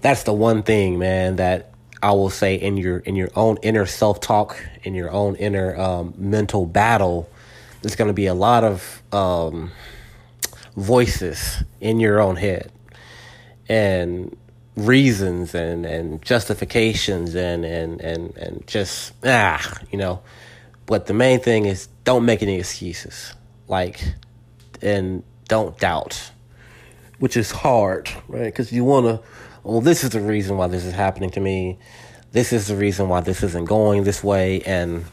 that's 0.00 0.24
the 0.24 0.32
one 0.32 0.62
thing, 0.62 0.98
man, 0.98 1.36
that 1.36 1.72
I 2.02 2.12
will 2.12 2.30
say 2.30 2.54
in 2.54 2.76
your 2.76 2.98
in 2.98 3.16
your 3.16 3.30
own 3.36 3.58
inner 3.62 3.86
self 3.86 4.20
talk, 4.20 4.62
in 4.82 4.94
your 4.94 5.10
own 5.10 5.36
inner 5.36 5.76
um, 5.76 6.14
mental 6.16 6.66
battle. 6.66 7.30
There's 7.82 7.96
going 7.96 8.08
to 8.08 8.14
be 8.14 8.26
a 8.26 8.34
lot 8.34 8.64
of 8.64 9.02
um, 9.12 9.70
voices 10.76 11.62
in 11.80 12.00
your 12.00 12.20
own 12.20 12.36
head, 12.36 12.72
and 13.68 14.36
reasons 14.76 15.54
and 15.54 15.84
and 15.84 16.22
justifications 16.22 17.34
and 17.34 17.64
and 17.64 18.00
and 18.00 18.36
and 18.36 18.66
just 18.66 19.12
ah, 19.24 19.78
you 19.90 19.98
know. 19.98 20.22
But 20.86 21.06
the 21.06 21.14
main 21.14 21.40
thing 21.40 21.66
is 21.66 21.88
don't 22.04 22.24
make 22.24 22.42
any 22.42 22.58
excuses. 22.58 23.34
Like, 23.68 24.02
and 24.82 25.22
don't 25.46 25.78
doubt 25.78 26.32
which 27.20 27.36
is 27.36 27.50
hard, 27.50 28.10
right? 28.26 28.46
Because 28.46 28.72
you 28.72 28.82
want 28.82 29.06
to, 29.06 29.20
well, 29.62 29.80
this 29.80 30.02
is 30.02 30.10
the 30.10 30.20
reason 30.20 30.56
why 30.56 30.66
this 30.66 30.84
is 30.84 30.94
happening 30.94 31.30
to 31.30 31.40
me. 31.40 31.78
This 32.32 32.52
is 32.52 32.66
the 32.66 32.76
reason 32.76 33.08
why 33.08 33.20
this 33.20 33.42
isn't 33.42 33.66
going 33.66 34.04
this 34.04 34.24
way. 34.24 34.62
And, 34.62 35.04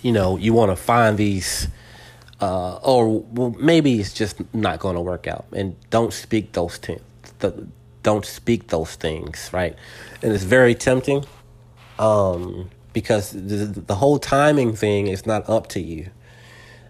you 0.00 0.12
know, 0.12 0.36
you 0.36 0.52
want 0.54 0.70
to 0.70 0.76
find 0.76 1.18
these, 1.18 1.68
uh, 2.40 2.76
or 2.76 3.20
well, 3.20 3.50
maybe 3.58 4.00
it's 4.00 4.14
just 4.14 4.42
not 4.54 4.78
going 4.78 4.94
to 4.94 5.00
work 5.00 5.26
out. 5.26 5.44
And 5.52 5.76
don't 5.90 6.12
speak 6.12 6.52
those 6.52 6.76
things. 6.76 7.02
Don't 8.02 8.24
speak 8.24 8.68
those 8.68 8.94
things, 8.94 9.50
right? 9.52 9.76
And 10.22 10.32
it's 10.32 10.44
very 10.44 10.74
tempting 10.74 11.24
um, 11.98 12.70
because 12.92 13.32
the, 13.32 13.82
the 13.86 13.96
whole 13.96 14.20
timing 14.20 14.76
thing 14.76 15.08
is 15.08 15.26
not 15.26 15.48
up 15.48 15.66
to 15.68 15.80
you 15.80 16.10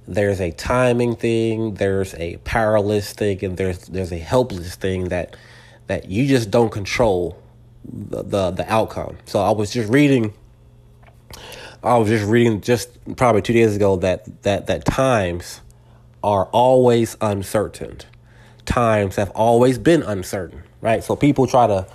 there's 0.06 0.40
a 0.40 0.50
timing 0.52 1.16
thing, 1.16 1.74
there's 1.74 2.14
a 2.14 2.36
powerless 2.38 3.12
thing, 3.12 3.44
and 3.44 3.56
there's 3.56 3.86
there's 3.88 4.12
a 4.12 4.18
helpless 4.18 4.74
thing 4.74 5.08
that 5.08 5.36
that 5.86 6.10
you 6.10 6.26
just 6.26 6.50
don't 6.50 6.70
control 6.70 7.42
the, 7.84 8.22
the 8.22 8.50
the, 8.50 8.72
outcome. 8.72 9.18
So 9.26 9.40
I 9.40 9.50
was 9.50 9.72
just 9.72 9.90
reading 9.90 10.34
I 11.82 11.98
was 11.98 12.08
just 12.08 12.24
reading 12.24 12.60
just 12.60 12.88
probably 13.16 13.42
two 13.42 13.52
days 13.52 13.76
ago 13.76 13.96
that 13.96 14.42
that 14.42 14.66
that 14.66 14.84
times 14.84 15.60
are 16.22 16.46
always 16.46 17.16
uncertain. 17.20 17.98
Times 18.64 19.16
have 19.16 19.30
always 19.30 19.76
been 19.78 20.02
uncertain, 20.02 20.62
right? 20.80 21.04
So 21.04 21.16
people 21.16 21.46
try 21.46 21.66
to 21.66 21.86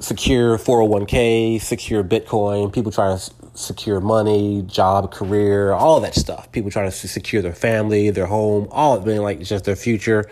secure 0.00 0.58
401k, 0.58 1.60
secure 1.60 2.02
Bitcoin. 2.02 2.72
People 2.72 2.90
try 2.90 3.16
to 3.16 3.32
secure 3.60 4.00
money, 4.00 4.62
job, 4.62 5.12
career, 5.12 5.72
all 5.72 6.00
that 6.00 6.14
stuff. 6.14 6.50
People 6.52 6.70
trying 6.70 6.90
to 6.90 6.96
secure 6.96 7.42
their 7.42 7.54
family, 7.54 8.10
their 8.10 8.26
home, 8.26 8.68
all 8.70 8.96
of 8.96 9.04
being 9.04 9.22
like 9.22 9.40
just 9.40 9.64
their 9.64 9.76
future. 9.76 10.28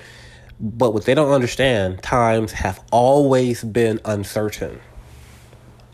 But 0.60 0.92
what 0.92 1.04
they 1.04 1.14
don't 1.14 1.30
understand, 1.30 2.02
times 2.02 2.52
have 2.52 2.80
always 2.90 3.62
been 3.62 4.00
uncertain. 4.04 4.80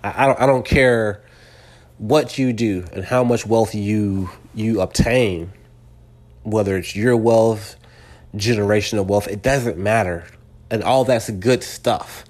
I, 0.03 0.25
I 0.25 0.27
don't 0.27 0.41
I 0.41 0.47
don't 0.47 0.65
care 0.65 1.23
what 1.99 2.39
you 2.39 2.53
do 2.53 2.85
and 2.93 3.05
how 3.05 3.25
much 3.25 3.47
wealth 3.47 3.75
you 3.75 4.31
you 4.55 4.81
obtain, 4.81 5.53
whether 6.43 6.77
it's 6.77 6.97
your 6.97 7.17
wealth, 7.17 7.77
generational 8.35 9.07
wealth, 9.07 9.29
it 9.29 9.43
doesn't 9.43 9.79
matter. 9.79 10.27
And 10.71 10.83
all 10.83 11.05
that's 11.05 11.31
good 11.31 11.63
stuff. 11.63 12.25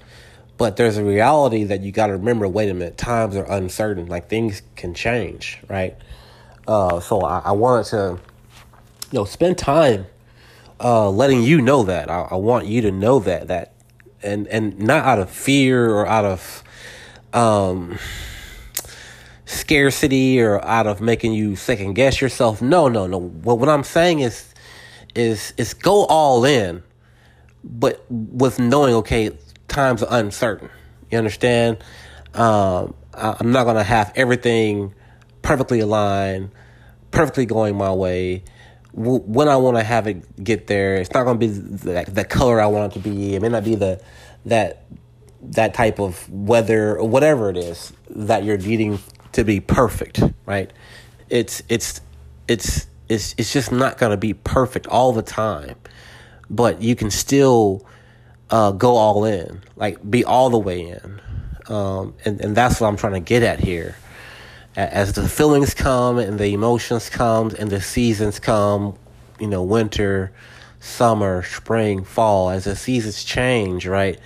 But 0.57 0.77
there's 0.77 0.97
a 0.97 1.05
reality 1.05 1.65
that 1.65 1.81
you 1.81 1.91
got 1.91 2.07
to 2.07 2.13
remember 2.13 2.47
wait 2.47 2.69
a 2.69 2.75
minute, 2.75 2.97
times 2.97 3.37
are 3.37 3.45
uncertain. 3.51 4.07
Like 4.07 4.29
things 4.29 4.63
can 4.77 4.95
change, 4.95 5.59
right? 5.69 5.97
Uh, 6.67 7.01
so 7.01 7.23
I, 7.23 7.41
I 7.41 7.53
wanted 7.53 7.87
to, 7.91 8.21
you 9.11 9.19
know, 9.19 9.25
spend 9.25 9.59
time 9.59 10.07
uh, 10.81 11.11
letting 11.11 11.43
you 11.43 11.61
know 11.61 11.83
that. 11.85 12.11
I, 12.11 12.29
I 12.31 12.35
want 12.37 12.67
you 12.67 12.83
to 12.83 12.93
know 12.93 13.19
that 13.21 13.49
that, 13.49 13.73
and 14.23 14.47
and 14.49 14.79
not 14.79 15.05
out 15.05 15.19
of 15.19 15.31
fear 15.31 15.91
or 15.91 16.07
out 16.07 16.25
of 16.25 16.63
um, 17.33 17.99
scarcity 19.45 20.41
or 20.41 20.65
out 20.65 20.87
of 20.87 21.01
making 21.01 21.33
you 21.33 21.57
second 21.57 21.95
guess 21.95 22.21
yourself. 22.21 22.63
No, 22.63 22.89
no, 22.89 23.07
no. 23.07 23.19
Well, 23.19 23.59
what 23.59 23.69
I'm 23.69 23.85
saying 23.85 24.21
is 24.21 24.55
is 25.15 25.53
is 25.57 25.75
go 25.75 26.07
all 26.07 26.45
in, 26.45 26.83
but 27.63 28.05
with 28.09 28.59
knowing 28.59 28.95
okay, 28.95 29.31
times 29.75 30.03
are 30.03 30.19
uncertain. 30.19 30.71
You 31.11 31.19
understand? 31.19 31.79
Um, 32.33 32.95
I, 33.13 33.37
I'm 33.39 33.53
not 33.53 33.65
gonna 33.65 33.85
have 33.85 34.13
everything 34.17 34.95
perfectly 35.43 35.81
aligned, 35.81 36.51
perfectly 37.11 37.47
going 37.47 37.77
my 37.77 37.93
way. 37.93 38.45
when 38.93 39.49
I 39.49 39.57
want 39.57 39.77
to 39.77 39.83
have 39.83 40.07
it 40.07 40.43
get 40.43 40.69
there, 40.69 40.97
it's 40.97 41.13
not 41.13 41.25
gonna 41.25 41.39
be 41.39 41.49
the, 41.49 42.05
the 42.09 42.25
color 42.25 42.61
I 42.61 42.67
want 42.67 42.93
it 42.93 43.03
to 43.03 43.09
be. 43.09 43.35
It 43.35 43.43
may 43.43 43.49
not 43.49 43.65
be 43.65 43.75
the 43.75 44.01
that 44.47 44.87
that 45.43 45.75
type 45.75 45.99
of 45.99 46.29
weather 46.31 46.99
or 46.99 47.09
whatever 47.09 47.51
it 47.51 47.57
is 47.57 47.93
that 48.09 48.45
you're 48.45 48.59
needing 48.59 48.99
to 49.33 49.45
be 49.45 49.61
perfect, 49.61 50.23
right? 50.47 50.73
It's 51.29 51.63
it's 51.69 52.01
it's 52.49 52.87
it's 53.09 53.35
it's 53.37 53.53
just 53.53 53.73
not 53.73 53.99
going 53.99 54.11
to 54.11 54.17
be 54.17 54.35
perfect 54.35 54.87
all 54.87 55.13
the 55.13 55.23
time, 55.23 55.77
but 56.49 56.81
you 56.81 56.97
can 56.97 57.11
still 57.11 57.85
uh, 58.55 58.71
go 58.71 58.97
all 58.97 59.25
in, 59.25 59.61
like 59.77 59.99
be 60.09 60.25
all 60.25 60.51
the 60.51 60.59
way 60.59 60.89
in, 60.89 61.21
um, 61.67 62.15
and 62.25 62.41
and 62.41 62.57
that's 62.57 62.81
what 62.81 62.89
I'm 62.89 62.97
trying 62.97 63.15
to 63.15 63.21
get 63.21 63.43
at 63.43 63.61
here. 63.61 63.97
As 64.77 65.13
the 65.13 65.29
feelings 65.29 65.73
come 65.75 66.19
and 66.19 66.39
the 66.39 66.53
emotions 66.53 67.09
come 67.09 67.51
and 67.59 67.71
the 67.71 67.81
seasons 67.81 68.41
come, 68.41 68.97
you 69.39 69.47
know, 69.47 69.63
winter, 69.63 70.33
summer, 70.81 71.43
spring, 71.45 72.05
fall, 72.05 72.51
as 72.51 72.65
the 72.65 72.75
seasons 72.75 73.23
change, 73.23 73.87
right? 73.87 74.19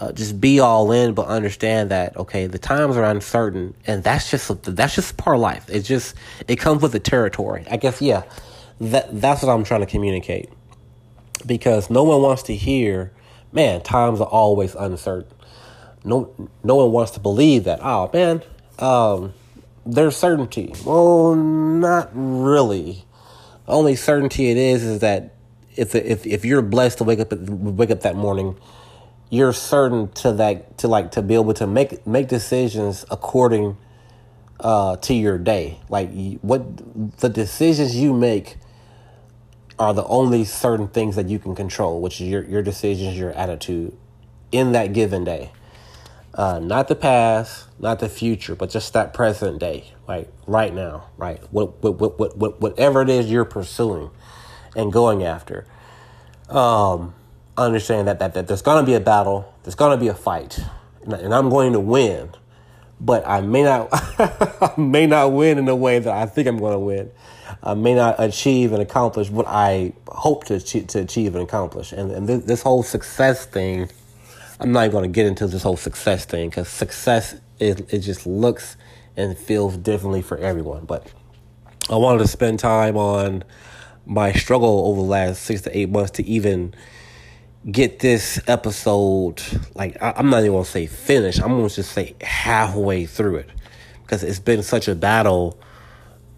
uh, 0.00 0.12
just 0.12 0.40
be 0.40 0.60
all 0.60 0.90
in, 0.92 1.12
but 1.12 1.26
understand 1.26 1.90
that 1.90 2.16
okay, 2.16 2.46
the 2.46 2.58
times 2.58 2.96
are 2.96 3.04
uncertain, 3.04 3.74
and 3.86 4.02
that's 4.02 4.30
just 4.30 4.62
that's 4.64 4.94
just 4.94 5.16
part 5.16 5.36
of 5.36 5.42
life. 5.42 5.68
It 5.68 5.82
just 5.82 6.14
it 6.48 6.56
comes 6.56 6.82
with 6.82 6.92
the 6.92 7.00
territory. 7.00 7.64
I 7.70 7.76
guess 7.76 8.00
yeah, 8.00 8.22
that 8.80 9.20
that's 9.20 9.42
what 9.42 9.52
I'm 9.52 9.62
trying 9.64 9.80
to 9.80 9.86
communicate 9.86 10.48
because 11.44 11.90
no 11.90 12.02
one 12.02 12.22
wants 12.22 12.44
to 12.44 12.54
hear, 12.56 13.12
man, 13.52 13.82
times 13.82 14.20
are 14.20 14.26
always 14.26 14.74
uncertain. 14.74 15.36
No, 16.04 16.34
no 16.64 16.76
one 16.76 16.92
wants 16.92 17.12
to 17.12 17.20
believe 17.20 17.64
that. 17.64 17.80
Oh 17.82 18.10
man, 18.12 18.42
um, 18.78 19.34
there's 19.84 20.16
certainty. 20.16 20.74
Well, 20.84 21.34
not 21.34 22.10
really. 22.12 23.04
Only 23.68 23.96
certainty 23.96 24.50
it 24.50 24.56
is 24.56 24.82
is 24.82 25.00
that 25.00 25.34
if 25.76 25.94
if 25.94 26.26
if 26.26 26.44
you're 26.44 26.62
blessed 26.62 26.98
to 26.98 27.04
wake 27.04 27.20
up 27.20 27.32
wake 27.32 27.90
up 27.90 28.00
that 28.00 28.16
morning 28.16 28.56
you're 29.30 29.52
certain 29.52 30.08
to 30.08 30.32
that 30.32 30.76
to 30.78 30.88
like 30.88 31.12
to 31.12 31.22
be 31.22 31.34
able 31.34 31.54
to 31.54 31.66
make 31.66 32.04
make 32.06 32.28
decisions 32.28 33.04
according 33.10 33.76
uh, 34.58 34.96
to 34.96 35.14
your 35.14 35.38
day. 35.38 35.78
Like 35.88 36.10
what 36.42 37.18
the 37.18 37.28
decisions 37.28 37.96
you 37.96 38.12
make 38.12 38.56
are 39.80 39.94
the 39.94 40.04
only 40.04 40.44
certain 40.44 40.86
things 40.88 41.16
that 41.16 41.28
you 41.28 41.38
can 41.38 41.56
control, 41.56 42.00
which 42.00 42.20
is 42.20 42.28
your 42.28 42.44
your 42.44 42.62
decisions, 42.62 43.18
your 43.18 43.32
attitude 43.32 43.96
in 44.52 44.72
that 44.72 44.92
given 44.92 45.24
day. 45.24 45.50
Uh, 46.34 46.60
not 46.60 46.86
the 46.86 46.94
past, 46.94 47.66
not 47.80 47.98
the 47.98 48.08
future, 48.08 48.54
but 48.54 48.70
just 48.70 48.92
that 48.92 49.12
present 49.12 49.58
day, 49.58 49.92
like 50.06 50.28
right 50.46 50.72
now, 50.72 51.06
right? 51.16 51.42
What, 51.50 51.82
what, 51.82 51.98
what, 51.98 52.38
what, 52.38 52.60
whatever 52.60 53.02
it 53.02 53.08
is 53.08 53.28
you're 53.30 53.44
pursuing 53.44 54.10
and 54.76 54.92
going 54.92 55.24
after. 55.24 55.66
Um, 56.48 57.14
understand 57.56 58.06
that, 58.06 58.20
that, 58.20 58.34
that 58.34 58.46
there's 58.46 58.62
going 58.62 58.80
to 58.80 58.86
be 58.86 58.94
a 58.94 59.00
battle, 59.00 59.52
there's 59.64 59.74
going 59.74 59.98
to 59.98 60.00
be 60.00 60.06
a 60.06 60.14
fight, 60.14 60.60
and 61.02 61.34
I'm 61.34 61.50
going 61.50 61.72
to 61.72 61.80
win. 61.80 62.30
But 63.00 63.26
I 63.26 63.40
may 63.40 63.64
not, 63.64 63.88
I 63.92 64.74
may 64.76 65.06
not 65.06 65.32
win 65.32 65.58
in 65.58 65.64
the 65.64 65.74
way 65.74 65.98
that 65.98 66.14
I 66.14 66.26
think 66.26 66.46
I'm 66.46 66.58
going 66.58 66.74
to 66.74 66.78
win. 66.78 67.10
I 67.62 67.74
may 67.74 67.94
not 67.94 68.16
achieve 68.18 68.72
and 68.72 68.80
accomplish 68.80 69.28
what 69.30 69.46
I 69.46 69.92
hope 70.08 70.44
to 70.44 70.54
achieve, 70.54 70.86
to 70.88 71.00
achieve 71.00 71.34
and 71.34 71.44
accomplish. 71.44 71.92
And, 71.92 72.10
and 72.10 72.28
this, 72.28 72.44
this 72.44 72.62
whole 72.62 72.82
success 72.82 73.44
thing, 73.44 73.88
I'm 74.58 74.72
not 74.72 74.80
even 74.84 74.92
going 74.92 75.04
to 75.04 75.14
get 75.14 75.26
into 75.26 75.46
this 75.46 75.62
whole 75.62 75.76
success 75.76 76.24
thing 76.24 76.48
because 76.48 76.68
success 76.68 77.36
it, 77.58 77.92
it 77.92 77.98
just 77.98 78.26
looks 78.26 78.76
and 79.16 79.36
feels 79.36 79.76
differently 79.76 80.22
for 80.22 80.38
everyone. 80.38 80.86
But 80.86 81.12
I 81.90 81.96
wanted 81.96 82.20
to 82.20 82.28
spend 82.28 82.58
time 82.58 82.96
on 82.96 83.44
my 84.06 84.32
struggle 84.32 84.86
over 84.86 85.02
the 85.02 85.06
last 85.06 85.42
six 85.42 85.60
to 85.62 85.76
eight 85.76 85.90
months 85.90 86.12
to 86.12 86.24
even 86.24 86.74
get 87.70 87.98
this 87.98 88.40
episode 88.46 89.42
like 89.74 90.00
I, 90.02 90.18
am 90.18 90.30
not 90.30 90.40
even 90.40 90.52
gonna 90.52 90.64
say 90.64 90.86
finish. 90.86 91.38
I'm 91.38 91.48
gonna 91.48 91.68
just 91.68 91.92
say 91.92 92.16
halfway 92.22 93.04
through 93.04 93.36
it 93.36 93.50
because 94.02 94.24
it's 94.24 94.38
been 94.38 94.62
such 94.62 94.88
a 94.88 94.94
battle 94.94 95.58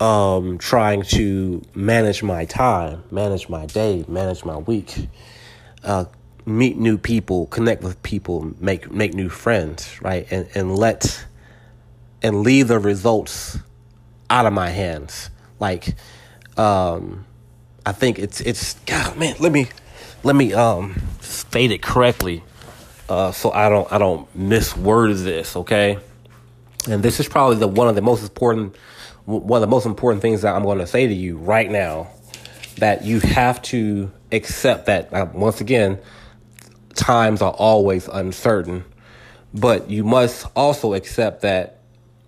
um, 0.02 0.58
trying 0.58 1.02
to 1.02 1.62
manage 1.76 2.24
my 2.24 2.44
time, 2.44 3.04
manage 3.12 3.48
my 3.48 3.66
day, 3.66 4.04
manage 4.08 4.44
my 4.44 4.56
week, 4.56 5.08
uh, 5.84 6.06
meet 6.44 6.76
new 6.76 6.98
people, 6.98 7.46
connect 7.46 7.84
with 7.84 8.02
people, 8.02 8.52
make 8.58 8.90
make 8.90 9.14
new 9.14 9.28
friends, 9.28 10.02
right, 10.02 10.26
and 10.32 10.48
and 10.56 10.76
let 10.76 11.24
and 12.20 12.42
leave 12.42 12.66
the 12.66 12.80
results 12.80 13.60
out 14.28 14.44
of 14.44 14.52
my 14.52 14.70
hands. 14.70 15.30
Like, 15.60 15.94
um, 16.56 17.24
I 17.86 17.92
think 17.92 18.18
it's 18.18 18.40
it's 18.40 18.74
God, 18.86 19.16
man. 19.16 19.36
Let 19.38 19.52
me 19.52 19.68
let 20.24 20.34
me 20.34 20.52
um 20.52 21.00
state 21.20 21.70
it 21.70 21.80
correctly, 21.80 22.42
uh, 23.08 23.30
so 23.30 23.52
I 23.52 23.68
don't 23.68 23.92
I 23.92 23.98
don't 23.98 24.26
misword 24.36 25.22
this. 25.22 25.54
Okay, 25.54 25.96
and 26.88 27.04
this 27.04 27.20
is 27.20 27.28
probably 27.28 27.58
the 27.58 27.68
one 27.68 27.86
of 27.86 27.94
the 27.94 28.02
most 28.02 28.24
important 28.24 28.74
one 29.24 29.62
of 29.62 29.68
the 29.68 29.72
most 29.72 29.86
important 29.86 30.22
things 30.22 30.42
that 30.42 30.54
I'm 30.54 30.62
going 30.62 30.78
to 30.78 30.86
say 30.86 31.06
to 31.06 31.14
you 31.14 31.36
right 31.36 31.70
now 31.70 32.08
that 32.78 33.04
you 33.04 33.20
have 33.20 33.60
to 33.62 34.10
accept 34.30 34.86
that 34.86 35.12
uh, 35.12 35.26
once 35.32 35.60
again 35.60 36.00
times 36.94 37.42
are 37.42 37.52
always 37.52 38.08
uncertain 38.08 38.84
but 39.54 39.90
you 39.90 40.04
must 40.04 40.46
also 40.56 40.94
accept 40.94 41.42
that 41.42 41.80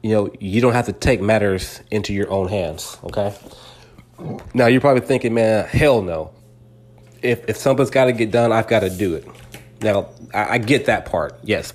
you 0.03 0.11
know 0.11 0.31
you 0.41 0.61
don't 0.61 0.73
have 0.75 0.87
to 0.87 0.93
take 0.93 1.21
matters 1.21 1.81
into 1.91 2.13
your 2.13 2.31
own 2.31 2.49
hands 2.49 2.99
okay 3.05 3.35
now 4.53 4.67
you're 4.67 4.81
probably 4.81 5.05
thinking 5.05 5.35
man 5.35 5.67
hell 5.67 6.03
no 6.03 6.31
if 7.25 7.49
if 7.49 7.57
something's 7.57 7.91
got 7.91 8.05
to 8.05 8.13
get 8.13 8.31
done, 8.31 8.53
I've 8.53 8.69
got 8.69 8.81
to 8.81 8.91
do 8.91 9.15
it. 9.15 9.27
Now 9.81 10.11
I, 10.33 10.55
I 10.55 10.59
get 10.59 10.87
that 10.87 11.07
part. 11.07 11.37
Yes, 11.43 11.73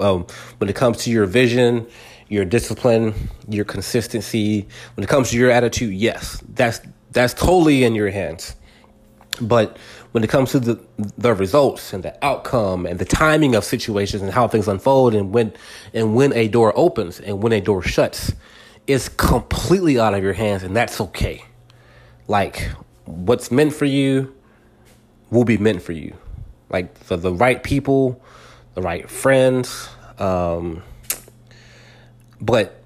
um, 0.00 0.26
when 0.58 0.68
it 0.68 0.74
comes 0.74 1.04
to 1.04 1.10
your 1.10 1.26
vision, 1.26 1.86
your 2.28 2.44
discipline, 2.44 3.14
your 3.48 3.64
consistency, 3.64 4.66
when 4.94 5.04
it 5.04 5.08
comes 5.08 5.30
to 5.30 5.36
your 5.36 5.50
attitude, 5.50 5.94
yes, 5.94 6.42
that's 6.54 6.80
that's 7.12 7.34
totally 7.34 7.84
in 7.84 7.94
your 7.94 8.10
hands. 8.10 8.56
But 9.40 9.78
when 10.12 10.24
it 10.24 10.30
comes 10.30 10.50
to 10.52 10.60
the 10.60 10.80
the 11.18 11.34
results 11.34 11.92
and 11.92 12.02
the 12.02 12.24
outcome 12.24 12.86
and 12.86 12.98
the 12.98 13.04
timing 13.04 13.54
of 13.54 13.64
situations 13.64 14.22
and 14.22 14.32
how 14.32 14.48
things 14.48 14.66
unfold 14.66 15.14
and 15.14 15.32
when 15.32 15.52
and 15.94 16.14
when 16.14 16.32
a 16.32 16.48
door 16.48 16.72
opens 16.76 17.20
and 17.20 17.42
when 17.42 17.52
a 17.52 17.60
door 17.60 17.82
shuts, 17.82 18.32
it's 18.86 19.08
completely 19.08 19.98
out 19.98 20.14
of 20.14 20.22
your 20.22 20.32
hands 20.32 20.62
and 20.62 20.74
that's 20.74 21.00
okay. 21.00 21.44
Like 22.28 22.70
what's 23.04 23.50
meant 23.50 23.72
for 23.72 23.84
you 23.84 24.34
will 25.30 25.44
be 25.44 25.58
meant 25.58 25.82
for 25.82 25.92
you. 25.92 26.16
Like 26.70 26.96
for 26.98 27.16
the 27.16 27.32
right 27.32 27.62
people, 27.62 28.20
the 28.74 28.82
right 28.82 29.08
friends. 29.08 29.88
Um, 30.18 30.82
but 32.40 32.82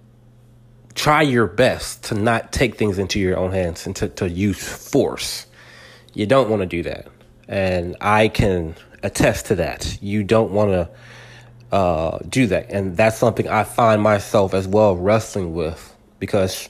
try 0.95 1.23
your 1.23 1.47
best 1.47 2.05
to 2.05 2.15
not 2.15 2.53
take 2.53 2.77
things 2.77 2.99
into 2.99 3.19
your 3.19 3.37
own 3.37 3.53
hands 3.53 3.87
and 3.87 3.97
to, 3.97 4.09
to 4.09 4.29
use 4.29 4.59
force. 4.59 5.47
You 6.15 6.27
don't 6.27 6.51
want 6.51 6.61
to 6.61 6.67
do 6.67 6.83
that. 6.83 7.09
And 7.49 7.97
I 8.01 8.29
can 8.29 8.75
attest 9.03 9.47
to 9.47 9.57
that. 9.57 9.99
You 10.03 10.25
don't 10.25 10.53
want 10.53 10.71
to 10.73 11.75
uh, 11.75 12.19
do 12.29 12.47
that. 12.49 12.71
And 12.71 12.97
that's 12.97 13.17
something 13.17 13.49
I 13.49 13.65
find 13.65 14.03
myself 14.03 14.55
as 14.55 14.67
well 14.67 14.97
wrestling 14.97 15.55
with 15.55 15.97
because 16.19 16.69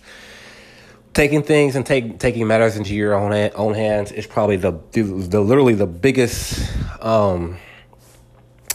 taking 1.13 1.43
things 1.43 1.75
and 1.77 1.85
take, 1.85 2.19
taking 2.19 2.47
matters 2.47 2.77
into 2.77 2.95
your 2.95 3.15
own 3.15 3.51
own 3.55 3.75
hands 3.75 4.13
is 4.13 4.27
probably 4.27 4.57
the 4.57 4.73
the, 4.93 5.03
the 5.03 5.41
literally 5.41 5.75
the 5.75 5.87
biggest. 5.87 6.71
Um, 7.01 7.57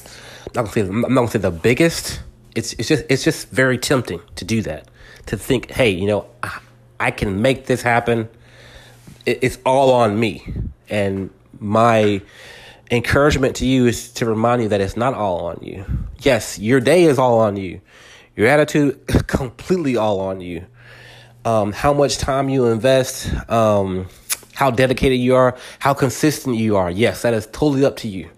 I'm 0.04 0.52
not 0.54 0.66
gonna 0.66 0.72
say 0.72 0.82
I'm 0.82 1.02
not 1.02 1.10
gonna 1.10 1.28
say 1.28 1.40
the 1.40 1.52
biggest. 1.52 2.22
It's 2.56 2.74
it's 2.74 2.88
just 2.88 3.06
it's 3.10 3.24
just 3.24 3.50
very 3.50 3.78
tempting 3.78 4.22
to 4.36 4.46
do 4.46 4.62
that. 4.64 4.88
To 5.28 5.38
think, 5.38 5.72
hey, 5.72 5.90
you 5.90 6.08
know, 6.08 6.28
I, 6.42 6.60
I 7.00 7.12
can 7.12 7.42
make 7.42 7.66
this 7.66 7.82
happen. 7.82 8.30
It, 9.26 9.40
it's 9.42 9.58
all 9.66 9.92
on 9.92 10.20
me, 10.20 10.48
and 10.90 11.30
my 11.60 12.22
encouragement 12.92 13.58
to 13.58 13.66
you 13.66 13.88
is 13.88 14.12
to 14.14 14.26
remind 14.26 14.62
you 14.64 14.70
that 14.70 14.82
it's 14.82 14.96
not 14.96 15.14
all 15.14 15.46
on 15.48 15.60
you. 15.62 15.86
Yes, 16.22 16.60
your 16.60 16.80
day 16.80 17.04
is 17.04 17.20
all 17.20 17.40
on 17.40 17.58
you. 17.58 17.82
Your 18.36 18.48
attitude 18.48 19.06
completely 19.28 19.98
all 19.98 20.20
on 20.20 20.42
you 20.42 20.66
um, 21.46 21.72
how 21.72 21.94
much 21.94 22.18
time 22.18 22.50
you 22.50 22.66
invest, 22.66 23.32
um, 23.50 24.08
how 24.54 24.72
dedicated 24.72 25.20
you 25.20 25.36
are, 25.36 25.56
how 25.80 25.94
consistent 25.94 26.58
you 26.58 26.76
are. 26.76 26.90
Yes, 26.90 27.22
that 27.22 27.34
is 27.34 27.46
totally 27.48 27.86
up 27.86 27.98
to 27.98 28.08
you. 28.08 28.30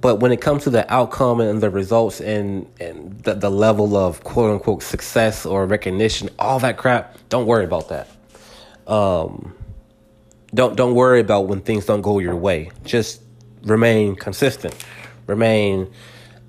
But 0.00 0.20
when 0.20 0.30
it 0.30 0.40
comes 0.40 0.64
to 0.64 0.70
the 0.70 0.90
outcome 0.92 1.40
and 1.40 1.60
the 1.60 1.70
results 1.70 2.20
and, 2.20 2.66
and 2.80 3.18
the, 3.22 3.34
the 3.34 3.50
level 3.50 3.96
of 3.96 4.22
quote 4.22 4.52
unquote 4.52 4.82
success 4.82 5.44
or 5.44 5.66
recognition, 5.66 6.30
all 6.38 6.60
that 6.60 6.76
crap, 6.76 7.16
don't 7.28 7.46
worry 7.46 7.64
about 7.64 7.88
that. 7.88 8.08
Um, 8.86 9.54
don't 10.54 10.76
don't 10.76 10.94
worry 10.94 11.20
about 11.20 11.46
when 11.46 11.60
things 11.60 11.84
don't 11.84 12.00
go 12.00 12.20
your 12.20 12.36
way. 12.36 12.70
Just 12.84 13.22
remain 13.64 14.14
consistent. 14.14 14.74
Remain 15.26 15.92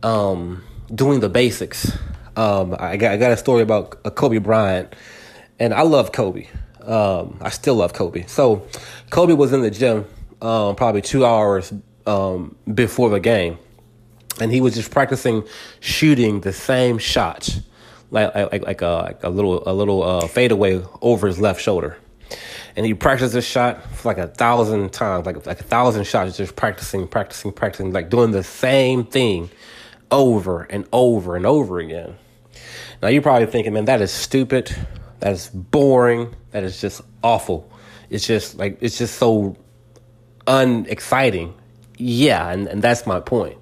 um, 0.03 0.63
doing 0.93 1.19
the 1.19 1.29
basics. 1.29 1.97
Um, 2.35 2.75
I 2.79 2.97
got 2.97 3.11
I 3.11 3.17
got 3.17 3.31
a 3.31 3.37
story 3.37 3.61
about 3.61 4.03
Kobe 4.15 4.37
Bryant, 4.37 4.95
and 5.59 5.73
I 5.73 5.81
love 5.81 6.11
Kobe. 6.11 6.47
Um, 6.81 7.37
I 7.41 7.49
still 7.49 7.75
love 7.75 7.93
Kobe. 7.93 8.25
So 8.27 8.65
Kobe 9.09 9.33
was 9.33 9.51
in 9.51 9.61
the 9.61 9.71
gym 9.71 10.05
um, 10.41 10.75
probably 10.75 11.01
two 11.01 11.25
hours 11.25 11.73
um, 12.09 12.55
before 12.73 13.09
the 13.09 13.19
game, 13.19 13.57
and 14.41 14.51
he 14.51 14.61
was 14.61 14.73
just 14.73 14.91
practicing 14.91 15.43
shooting 15.79 16.41
the 16.41 16.53
same 16.53 16.97
shots, 16.97 17.59
like 18.09 18.33
like 18.33 18.65
like 18.65 18.81
a, 18.81 19.03
like 19.05 19.23
a 19.23 19.29
little 19.29 19.63
a 19.67 19.73
little 19.73 20.03
uh, 20.03 20.27
fadeaway 20.27 20.83
over 21.01 21.27
his 21.27 21.39
left 21.39 21.61
shoulder. 21.61 21.97
And 22.75 22.85
he 22.85 22.93
practiced 22.93 23.33
this 23.33 23.45
shot 23.45 23.83
for 23.93 24.09
like 24.09 24.17
a 24.17 24.27
thousand 24.27 24.91
times, 24.93 25.25
like 25.25 25.45
like 25.45 25.59
a 25.59 25.63
thousand 25.63 26.05
shots, 26.05 26.37
just 26.37 26.55
practicing, 26.55 27.07
practicing, 27.07 27.51
practicing, 27.51 27.93
like 27.93 28.09
doing 28.09 28.31
the 28.31 28.43
same 28.43 29.05
thing 29.05 29.49
over 30.11 30.63
and 30.63 30.87
over 30.91 31.35
and 31.35 31.45
over 31.45 31.79
again. 31.79 32.15
Now 33.01 33.09
you're 33.09 33.21
probably 33.21 33.47
thinking, 33.47 33.73
man, 33.73 33.85
that 33.85 34.01
is 34.01 34.11
stupid. 34.11 34.75
That 35.19 35.33
is 35.33 35.49
boring. 35.49 36.35
That 36.51 36.63
is 36.63 36.79
just 36.81 37.01
awful. 37.23 37.71
It's 38.09 38.25
just 38.25 38.57
like 38.57 38.77
it's 38.81 38.97
just 38.97 39.17
so 39.17 39.57
unexciting. 40.47 41.53
Yeah, 41.99 42.49
and, 42.49 42.67
and 42.67 42.81
that's 42.81 43.05
my 43.05 43.19
point. 43.19 43.57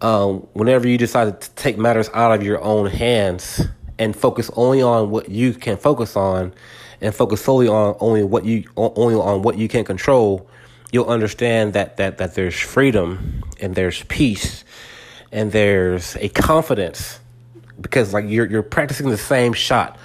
Um, 0.00 0.46
whenever 0.54 0.88
you 0.88 0.98
decide 0.98 1.40
to 1.40 1.50
take 1.52 1.78
matters 1.78 2.10
out 2.14 2.32
of 2.32 2.42
your 2.42 2.60
own 2.62 2.86
hands 2.86 3.60
and 3.98 4.16
focus 4.16 4.50
only 4.56 4.82
on 4.82 5.10
what 5.10 5.28
you 5.28 5.52
can 5.52 5.76
focus 5.76 6.16
on, 6.16 6.52
and 7.00 7.14
focus 7.14 7.42
solely 7.42 7.68
on 7.68 7.96
only 8.00 8.24
what 8.24 8.44
you 8.44 8.64
only 8.76 9.14
on 9.14 9.42
what 9.42 9.58
you 9.58 9.68
can 9.68 9.84
control, 9.84 10.48
you'll 10.90 11.08
understand 11.08 11.74
that 11.74 11.98
that 11.98 12.18
that 12.18 12.34
there's 12.34 12.58
freedom 12.58 13.42
and 13.60 13.74
there's 13.74 14.02
peace 14.04 14.64
and 15.30 15.52
there's 15.52 16.16
a 16.16 16.28
confidence 16.30 17.20
because 17.80 18.14
like 18.14 18.24
you're 18.26 18.46
you're 18.46 18.62
practicing 18.62 19.10
the 19.10 19.18
same 19.18 19.52
shot 19.52 19.98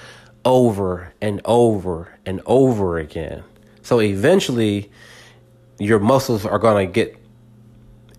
over 0.43 1.13
and 1.21 1.41
over 1.45 2.13
and 2.25 2.41
over 2.45 2.97
again. 2.97 3.43
So 3.81 4.01
eventually 4.01 4.91
your 5.79 5.99
muscles 5.99 6.45
are 6.45 6.59
going 6.59 6.85
to 6.87 6.91
get 6.91 7.18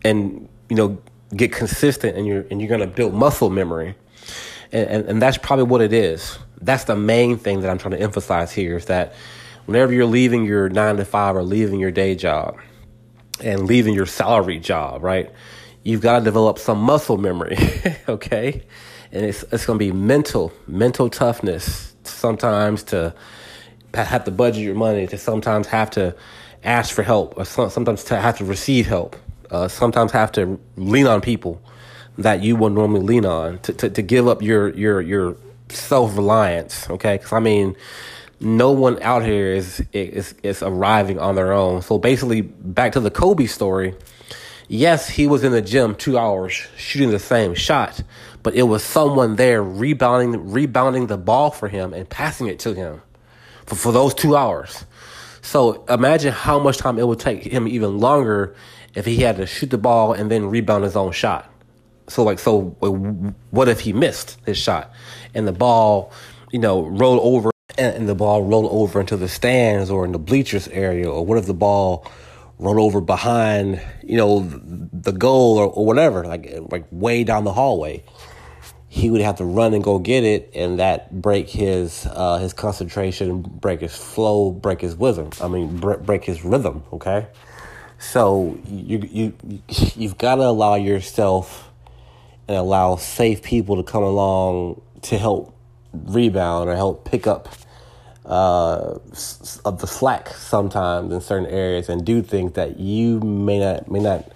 and 0.05 0.49
you 0.69 0.77
know 0.77 0.99
get 1.35 1.53
consistent 1.53 2.17
and 2.17 2.27
you're 2.27 2.45
and 2.51 2.61
you're 2.61 2.79
to 2.79 2.87
build 2.87 3.15
muscle 3.15 3.51
memory. 3.51 3.95
And, 4.73 4.89
and 4.89 5.05
and 5.07 5.23
that's 5.23 5.39
probably 5.39 5.65
what 5.65 5.81
it 5.81 5.93
is. 5.93 6.39
That's 6.61 6.85
the 6.85 6.97
main 6.97 7.39
thing 7.39 7.63
that 7.63 7.71
I'm 7.71 7.79
trying 7.79 7.93
to 7.93 8.01
emphasize 8.01 8.53
here 8.53 8.77
is 8.77 8.87
that 8.87 9.15
whenever 9.67 9.93
you're 9.93 10.07
leaving 10.07 10.45
your 10.45 10.69
9 10.69 10.97
to 10.99 11.05
5 11.05 11.37
or 11.37 11.43
leaving 11.43 11.81
your 11.81 11.91
day 11.91 12.15
job 12.15 12.59
and 13.43 13.67
leaving 13.67 13.95
your 13.95 14.07
salary 14.07 14.59
job, 14.59 15.03
right? 15.03 15.31
You've 15.83 16.03
got 16.03 16.19
to 16.19 16.25
develop 16.25 16.59
some 16.59 16.79
muscle 16.79 17.17
memory, 17.17 17.57
okay? 18.09 18.63
And 19.13 19.25
it's 19.25 19.43
it's 19.45 19.67
to 19.67 19.75
be 19.77 19.93
mental, 19.93 20.53
mental 20.67 21.09
toughness 21.09 21.95
sometimes 22.05 22.83
to 22.85 23.15
have 23.95 24.25
to 24.25 24.31
budget 24.31 24.63
your 24.63 24.75
money, 24.75 25.07
to 25.07 25.19
sometimes 25.19 25.67
have 25.69 25.91
to 25.91 26.15
ask 26.63 26.95
for 26.95 27.03
help, 27.03 27.37
or 27.37 27.45
sometimes 27.45 28.05
to 28.05 28.17
have 28.17 28.39
to 28.39 28.45
receive 28.45 28.87
help, 28.87 29.17
uh, 29.51 29.69
sometimes 29.69 30.13
have 30.13 30.33
to 30.33 30.59
lean 30.77 31.07
on 31.07 31.21
people 31.21 31.61
that 32.19 32.43
you 32.43 32.57
would 32.57 32.73
normally 32.73 33.01
lean 33.01 33.25
on, 33.25 33.59
to, 33.61 33.73
to, 33.73 33.91
to 33.91 34.03
give 34.03 34.29
up 34.29 34.43
your 34.43 34.69
your 34.71 35.01
your 35.01 35.37
self 35.69 36.17
reliance. 36.17 36.89
Okay, 36.91 37.17
because 37.17 37.33
I 37.33 37.41
mean, 37.41 37.77
no 38.41 38.73
one 38.73 39.03
out 39.03 39.25
here 39.25 39.53
is 39.53 39.85
is 39.93 40.35
is 40.43 40.63
arriving 40.63 41.19
on 41.19 41.35
their 41.35 41.53
own. 41.53 41.83
So 41.83 41.99
basically, 41.99 42.43
back 42.43 42.93
to 42.93 43.01
the 43.01 43.11
Kobe 43.11 43.47
story. 43.47 43.95
Yes, 44.69 45.09
he 45.09 45.27
was 45.27 45.43
in 45.43 45.51
the 45.51 45.63
gym 45.63 45.97
two 45.97 46.17
hours 46.17 46.53
shooting 46.77 47.11
the 47.11 47.19
same 47.19 47.55
shot, 47.55 48.05
but 48.45 48.55
it 48.55 48.63
was 48.63 48.85
someone 48.85 49.35
there 49.35 49.63
rebounding 49.63 50.53
rebounding 50.53 51.09
the 51.09 51.19
ball 51.19 51.51
for 51.51 51.69
him 51.69 51.93
and 51.93 52.09
passing 52.09 52.47
it 52.47 52.61
to 52.61 52.75
him 52.75 53.03
for, 53.67 53.75
for 53.75 53.93
those 53.93 54.15
two 54.15 54.37
hours. 54.37 54.85
So 55.43 55.85
imagine 55.87 56.33
how 56.33 56.61
much 56.61 56.79
time 56.79 56.99
it 56.99 57.07
would 57.09 57.19
take 57.19 57.43
him 57.43 57.67
even 57.67 57.99
longer 57.99 58.55
if 58.95 59.07
he 59.07 59.17
had 59.19 59.37
to 59.37 59.47
shoot 59.47 59.71
the 59.71 59.79
ball 59.79 60.13
and 60.13 60.31
then 60.31 60.47
rebound 60.47 60.85
his 60.85 60.97
own 60.97 61.13
shot. 61.13 61.51
So 62.09 62.25
like 62.25 62.39
so 62.39 62.63
what 63.51 63.69
if 63.69 63.81
he 63.81 63.93
missed 63.93 64.39
his 64.45 64.59
shot 64.59 64.93
and 65.35 65.47
the 65.47 65.53
ball, 65.53 66.13
you 66.51 66.59
know, 66.59 66.83
rolled 66.83 67.21
over 67.23 67.51
and 67.79 68.09
the 68.09 68.15
ball 68.15 68.43
rolled 68.43 68.71
over 68.73 69.01
into 69.01 69.17
the 69.17 69.29
stands 69.29 69.91
or 69.91 70.05
in 70.05 70.13
the 70.13 70.19
bleachers 70.19 70.67
area 70.69 71.09
or 71.09 71.25
what 71.25 71.39
if 71.39 71.47
the 71.47 71.55
ball 71.55 72.11
rolled 72.59 72.79
over 72.79 73.01
behind, 73.01 73.81
you 74.03 74.17
know, 74.17 74.41
the 74.93 75.13
goal 75.13 75.59
or, 75.59 75.67
or 75.67 75.87
whatever, 75.87 76.25
like 76.25 76.53
like 76.71 76.85
way 76.91 77.23
down 77.23 77.45
the 77.45 77.53
hallway 77.53 78.03
he 78.93 79.09
would 79.09 79.21
have 79.21 79.37
to 79.37 79.45
run 79.45 79.73
and 79.73 79.85
go 79.85 80.01
get 80.01 80.25
it, 80.25 80.51
and 80.53 80.81
that 80.81 81.23
break 81.23 81.49
his 81.49 82.07
uh, 82.11 82.39
his 82.39 82.53
concentration, 82.53 83.41
break 83.41 83.81
his 83.81 83.95
flow, 83.95 84.51
break 84.51 84.81
his 84.81 84.97
rhythm. 84.97 85.31
I 85.41 85.47
mean, 85.47 85.77
break 85.77 86.25
his 86.25 86.45
rhythm. 86.45 86.83
Okay, 86.93 87.29
so 88.01 88.59
you 88.67 88.99
you 89.09 89.63
you've 89.95 90.19
got 90.19 90.35
to 90.37 90.43
allow 90.43 90.75
yourself 90.75 91.71
and 92.49 92.57
allow 92.57 92.97
safe 92.97 93.43
people 93.43 93.77
to 93.77 93.85
come 93.85 94.03
along 94.03 94.83
to 95.03 95.17
help 95.17 95.57
rebound 95.93 96.69
or 96.69 96.75
help 96.75 97.05
pick 97.05 97.29
up 97.29 97.49
uh, 98.25 98.99
of 99.65 99.79
the 99.81 99.87
slack 99.87 100.29
sometimes 100.31 101.13
in 101.13 101.21
certain 101.21 101.47
areas 101.47 101.89
and 101.89 102.05
do 102.05 102.23
things 102.23 102.53
that 102.55 102.81
you 102.81 103.21
may 103.21 103.61
not 103.61 103.89
may 103.89 104.01
not 104.01 104.29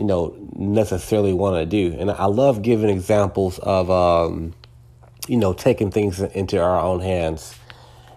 you 0.00 0.06
know, 0.06 0.34
necessarily 0.56 1.34
want 1.34 1.56
to 1.56 1.66
do. 1.66 1.94
And 1.98 2.10
I 2.10 2.24
love 2.24 2.62
giving 2.62 2.88
examples 2.88 3.58
of, 3.58 3.90
um, 3.90 4.54
you 5.28 5.36
know, 5.36 5.52
taking 5.52 5.90
things 5.90 6.20
into 6.20 6.58
our 6.58 6.80
own 6.80 7.00
hands. 7.00 7.54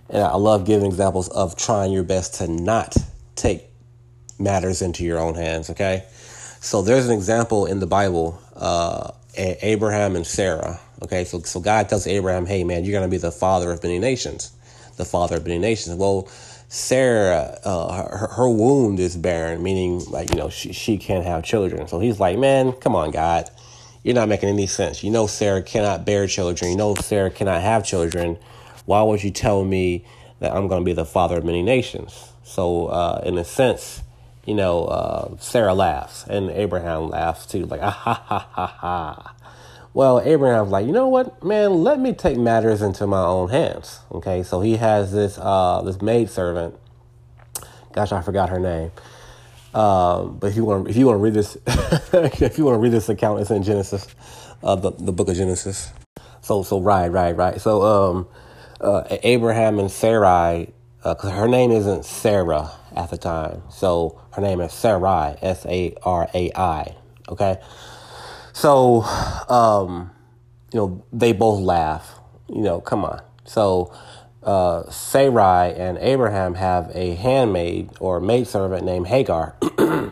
And 0.09 0.23
I 0.23 0.35
love 0.35 0.65
giving 0.65 0.85
examples 0.85 1.27
of 1.27 1.57
trying 1.57 1.91
your 1.91 2.03
best 2.03 2.35
to 2.35 2.47
not 2.47 2.95
take 3.35 3.72
matters 4.39 4.81
into 4.81 5.03
your 5.03 5.19
own 5.19 5.35
hands, 5.35 5.69
okay? 5.69 6.05
So 6.59 6.81
there's 6.81 7.07
an 7.07 7.13
example 7.13 7.65
in 7.65 7.79
the 7.79 7.87
Bible, 7.87 8.39
uh, 8.55 9.11
Abraham 9.35 10.15
and 10.15 10.25
Sarah, 10.25 10.79
okay? 11.01 11.25
So, 11.25 11.39
so 11.41 11.59
God 11.59 11.89
tells 11.89 12.07
Abraham, 12.07 12.45
hey, 12.45 12.63
man, 12.63 12.83
you're 12.83 12.93
going 12.93 13.09
to 13.09 13.11
be 13.11 13.17
the 13.17 13.31
father 13.31 13.71
of 13.71 13.83
many 13.83 13.99
nations, 13.99 14.51
the 14.97 15.05
father 15.05 15.37
of 15.37 15.45
many 15.45 15.59
nations. 15.59 15.95
Well, 15.95 16.29
Sarah, 16.69 17.59
uh, 17.63 18.03
her, 18.03 18.27
her 18.27 18.49
wound 18.49 18.99
is 18.99 19.15
barren, 19.15 19.61
meaning 19.61 20.03
like, 20.05 20.31
you 20.31 20.37
know, 20.37 20.49
she, 20.49 20.73
she 20.73 20.97
can't 20.97 21.23
have 21.23 21.43
children. 21.43 21.87
So 21.87 21.99
he's 21.99 22.19
like, 22.19 22.37
man, 22.39 22.71
come 22.71 22.95
on, 22.95 23.11
God. 23.11 23.49
You're 24.03 24.15
not 24.15 24.27
making 24.27 24.49
any 24.49 24.67
sense. 24.67 25.03
You 25.03 25.11
know, 25.11 25.27
Sarah 25.27 25.61
cannot 25.61 26.05
bear 26.05 26.27
children. 26.27 26.71
You 26.71 26.77
know, 26.77 26.95
Sarah 26.95 27.29
cannot 27.29 27.61
have 27.61 27.85
children. 27.85 28.37
Why 28.85 29.01
would 29.03 29.23
you 29.23 29.31
tell 29.31 29.63
me 29.63 30.05
that 30.39 30.53
I'm 30.53 30.67
going 30.67 30.81
to 30.81 30.85
be 30.85 30.93
the 30.93 31.05
father 31.05 31.37
of 31.37 31.45
many 31.45 31.61
nations? 31.61 32.31
So, 32.43 32.87
uh, 32.87 33.21
in 33.23 33.37
a 33.37 33.45
sense, 33.45 34.01
you 34.45 34.53
know, 34.53 34.85
uh, 34.85 35.37
Sarah 35.37 35.73
laughs 35.73 36.25
and 36.27 36.49
Abraham 36.49 37.09
laughs 37.09 37.45
too, 37.45 37.65
like, 37.65 37.81
ah, 37.83 37.91
ha, 37.91 38.23
ha, 38.25 38.47
ha, 38.51 38.67
ha. 38.67 39.35
Well, 39.93 40.19
Abraham's 40.21 40.71
like, 40.71 40.87
you 40.87 40.91
know 40.91 41.07
what, 41.07 41.43
man, 41.43 41.83
let 41.83 41.99
me 41.99 42.13
take 42.13 42.37
matters 42.37 42.81
into 42.81 43.05
my 43.05 43.23
own 43.23 43.49
hands. 43.49 43.99
Okay, 44.11 44.41
so 44.41 44.59
he 44.59 44.77
has 44.77 45.11
this 45.11 45.37
uh, 45.37 45.81
this 45.83 46.01
maid 46.01 46.29
servant. 46.31 46.75
Gosh, 47.91 48.11
I 48.11 48.21
forgot 48.23 48.49
her 48.49 48.59
name. 48.59 48.91
Um, 49.75 50.37
but 50.39 50.47
if 50.47 50.55
you 50.55 50.65
want, 50.65 50.87
if 50.87 50.95
you 50.95 51.05
want 51.05 51.17
to 51.17 51.21
read 51.21 51.35
this, 51.35 51.57
if 52.41 52.57
you 52.57 52.65
want 52.65 52.75
to 52.75 52.79
read 52.79 52.91
this 52.91 53.07
account, 53.09 53.41
it's 53.41 53.51
in 53.51 53.61
Genesis, 53.61 54.07
uh, 54.63 54.75
the 54.75 54.91
the 54.91 55.11
book 55.11 55.29
of 55.29 55.35
Genesis. 55.35 55.91
So 56.41 56.63
so 56.63 56.81
right 56.81 57.07
right 57.07 57.35
right. 57.35 57.61
So 57.61 57.83
um, 57.83 58.27
uh, 58.81 59.03
Abraham 59.21 59.77
and 59.77 59.91
Sarai, 59.91 60.73
because 60.97 61.25
uh, 61.25 61.35
her 61.35 61.47
name 61.47 61.71
isn't 61.71 62.03
Sarah 62.03 62.71
at 62.95 63.09
the 63.09 63.17
time, 63.17 63.63
so 63.69 64.21
her 64.31 64.41
name 64.41 64.61
is 64.61 64.73
Sarai, 64.73 65.35
S 65.41 65.65
A 65.65 65.95
R 66.03 66.29
A 66.33 66.51
I. 66.55 66.95
Okay. 67.29 67.59
So, 68.53 69.01
um, 69.49 70.11
you 70.71 70.79
know, 70.79 71.05
they 71.11 71.33
both 71.33 71.61
laugh. 71.61 72.19
You 72.47 72.61
know, 72.61 72.81
come 72.81 73.03
on. 73.03 73.21
So, 73.45 73.91
uh, 74.43 74.89
Sarai 74.89 75.73
and 75.73 75.97
Abraham 75.97 76.55
have 76.55 76.91
a 76.93 77.15
handmaid 77.15 77.89
or 77.99 78.19
maidservant 78.19 78.85
named 78.85 79.07
Hagar. 79.07 79.55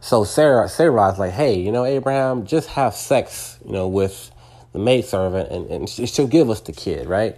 so 0.00 0.24
Sarah, 0.24 0.68
Sarai's 0.68 1.18
like, 1.18 1.32
hey, 1.32 1.58
you 1.58 1.72
know, 1.72 1.84
Abraham, 1.84 2.46
just 2.46 2.68
have 2.70 2.94
sex, 2.94 3.58
you 3.64 3.72
know, 3.72 3.88
with 3.88 4.30
the 4.72 4.78
maidservant 4.78 5.50
and, 5.50 5.66
and 5.70 5.88
she'll 5.88 6.26
give 6.26 6.50
us 6.50 6.60
the 6.60 6.72
kid, 6.72 7.08
right? 7.08 7.36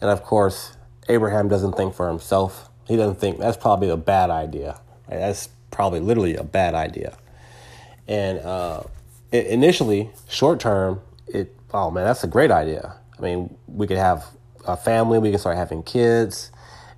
And 0.00 0.10
of 0.10 0.22
course, 0.22 0.76
Abraham 1.08 1.48
doesn't 1.48 1.72
think 1.72 1.94
for 1.94 2.08
himself. 2.08 2.70
He 2.86 2.96
doesn't 2.96 3.20
think 3.20 3.38
that's 3.38 3.56
probably 3.56 3.88
a 3.90 3.96
bad 3.96 4.30
idea. 4.30 4.80
Right? 5.08 5.18
That's 5.18 5.48
probably 5.70 6.00
literally 6.00 6.36
a 6.36 6.44
bad 6.44 6.74
idea. 6.74 7.16
And 8.08 8.38
uh, 8.38 8.82
it, 9.32 9.46
initially, 9.46 10.10
short 10.28 10.60
term, 10.60 11.00
it 11.26 11.54
oh 11.74 11.90
man, 11.90 12.04
that's 12.04 12.24
a 12.24 12.28
great 12.28 12.50
idea. 12.50 12.94
I 13.18 13.22
mean, 13.22 13.56
we 13.66 13.86
could 13.86 13.98
have 13.98 14.24
a 14.66 14.76
family, 14.76 15.18
we 15.18 15.30
can 15.30 15.38
start 15.38 15.56
having 15.56 15.82
kids, 15.82 16.50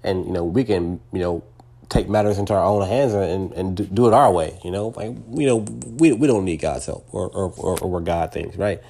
and 0.02 0.26
you 0.26 0.32
know, 0.32 0.44
we 0.44 0.64
can 0.64 1.00
you 1.12 1.20
know 1.20 1.42
take 1.88 2.08
matters 2.08 2.38
into 2.38 2.52
our 2.52 2.64
own 2.64 2.86
hands 2.86 3.14
and, 3.14 3.52
and 3.52 3.94
do 3.94 4.06
it 4.06 4.12
our 4.12 4.30
way. 4.30 4.58
You 4.62 4.70
know, 4.70 4.88
like 4.88 5.16
you 5.30 5.46
know, 5.46 5.56
we 5.56 6.12
we 6.12 6.26
don't 6.26 6.44
need 6.44 6.58
God's 6.58 6.86
help 6.86 7.06
or 7.12 7.28
or, 7.28 7.52
or, 7.56 7.78
or 7.80 8.00
God 8.00 8.32
things, 8.32 8.56
right? 8.56 8.80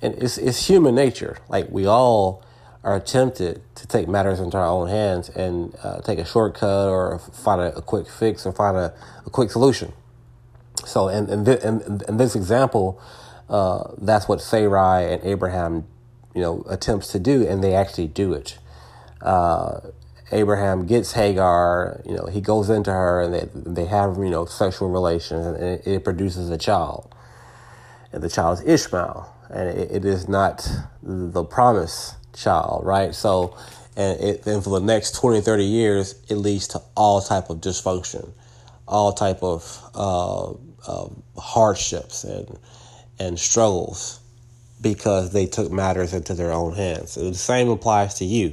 And 0.00 0.14
it's 0.22 0.38
it's 0.38 0.66
human 0.66 0.94
nature. 0.94 1.38
Like 1.48 1.70
we 1.70 1.86
all 1.86 2.44
are 2.84 2.98
tempted 2.98 3.62
to 3.76 3.86
take 3.86 4.08
matters 4.08 4.40
into 4.40 4.56
our 4.56 4.66
own 4.66 4.88
hands 4.88 5.28
and 5.30 5.74
uh, 5.82 6.00
take 6.00 6.18
a 6.18 6.24
shortcut 6.24 6.88
or 6.88 7.18
find 7.18 7.60
a, 7.60 7.76
a, 7.76 7.82
quick 7.82 8.08
fix 8.08 8.44
or 8.44 8.52
find 8.52 8.76
a, 8.76 8.92
a 9.24 9.30
quick 9.30 9.50
solution. 9.50 9.92
So, 10.84 11.08
in, 11.08 11.28
in, 11.28 11.46
in, 11.48 12.00
in 12.08 12.16
this 12.16 12.34
example, 12.34 13.00
uh, 13.48 13.92
that's 13.98 14.26
what 14.26 14.40
Sarai 14.40 15.12
and 15.12 15.22
Abraham, 15.22 15.86
you 16.34 16.40
know, 16.40 16.64
attempts 16.68 17.08
to 17.08 17.20
do, 17.20 17.46
and 17.46 17.62
they 17.62 17.74
actually 17.74 18.08
do 18.08 18.32
it. 18.32 18.58
Uh, 19.20 19.80
Abraham 20.32 20.86
gets 20.86 21.12
Hagar, 21.12 22.00
you 22.04 22.16
know, 22.16 22.26
he 22.26 22.40
goes 22.40 22.70
into 22.70 22.90
her, 22.90 23.20
and 23.20 23.34
they 23.34 23.48
they 23.54 23.84
have 23.84 24.16
you 24.16 24.30
know 24.30 24.46
sexual 24.46 24.88
relations, 24.88 25.46
and 25.46 25.56
it, 25.56 25.86
it 25.86 26.04
produces 26.04 26.48
a 26.50 26.56
child, 26.56 27.14
and 28.10 28.22
the 28.22 28.30
child 28.30 28.58
is 28.58 28.64
Ishmael, 28.64 29.32
and 29.50 29.68
it, 29.68 29.90
it 29.92 30.04
is 30.06 30.28
not 30.28 30.66
the 31.02 31.44
promise 31.44 32.16
child, 32.34 32.84
right? 32.84 33.14
So, 33.14 33.56
and 33.96 34.20
it, 34.20 34.46
and 34.46 34.62
for 34.62 34.78
the 34.80 34.84
next 34.84 35.14
20, 35.16 35.40
30 35.40 35.64
years, 35.64 36.14
it 36.28 36.36
leads 36.36 36.68
to 36.68 36.82
all 36.96 37.20
type 37.20 37.50
of 37.50 37.58
dysfunction, 37.60 38.30
all 38.86 39.12
type 39.12 39.42
of 39.42 39.90
uh, 39.94 40.50
uh, 40.86 41.08
hardships 41.38 42.24
and 42.24 42.58
and 43.18 43.38
struggles 43.38 44.20
because 44.80 45.32
they 45.32 45.46
took 45.46 45.70
matters 45.70 46.12
into 46.12 46.34
their 46.34 46.52
own 46.52 46.74
hands. 46.74 47.12
So 47.12 47.30
the 47.30 47.34
same 47.34 47.68
applies 47.68 48.14
to 48.14 48.24
you. 48.24 48.52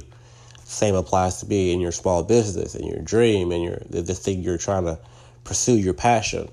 Same 0.64 0.94
applies 0.94 1.40
to 1.40 1.46
me 1.46 1.72
in 1.72 1.80
your 1.80 1.90
small 1.90 2.22
business, 2.22 2.76
in 2.76 2.86
your 2.86 3.00
dream, 3.00 3.50
and 3.50 3.64
your 3.64 3.82
the, 3.88 4.02
the 4.02 4.14
thing 4.14 4.42
you're 4.42 4.58
trying 4.58 4.84
to 4.84 4.98
pursue, 5.42 5.76
your 5.76 5.94
passion. 5.94 6.48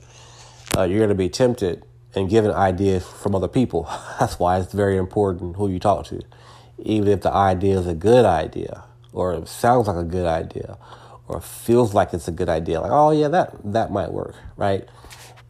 Uh, 0.76 0.84
you're 0.84 1.00
going 1.00 1.10
to 1.10 1.16
be 1.16 1.30
tempted 1.30 1.84
and 2.16 2.30
given 2.30 2.52
ideas 2.52 3.06
from 3.06 3.36
other 3.36 3.48
people. 3.48 3.84
That's 4.20 4.40
why 4.40 4.60
it's 4.60 4.74
very 4.74 4.98
important 4.98 5.56
who 5.58 5.70
you 5.70 5.80
talk 5.80 6.06
to 6.08 6.22
even 6.80 7.08
if 7.08 7.22
the 7.22 7.32
idea 7.32 7.80
is 7.80 7.88
a 7.88 7.96
good 7.96 8.26
idea 8.26 8.84
or 9.14 9.46
sounds 9.46 9.88
like 9.88 9.98
a 9.98 10.04
good 10.04 10.26
idea 10.26 10.78
or 11.28 11.42
feels 11.42 11.94
like 11.94 12.14
it's 12.14 12.28
a 12.28 12.32
good 12.32 12.50
idea 12.50 12.80
like 12.80 12.92
oh 12.92 13.12
yeah 13.12 13.28
that 13.28 13.56
that 13.64 13.92
might 13.92 14.12
work 14.12 14.36
right? 14.56 14.88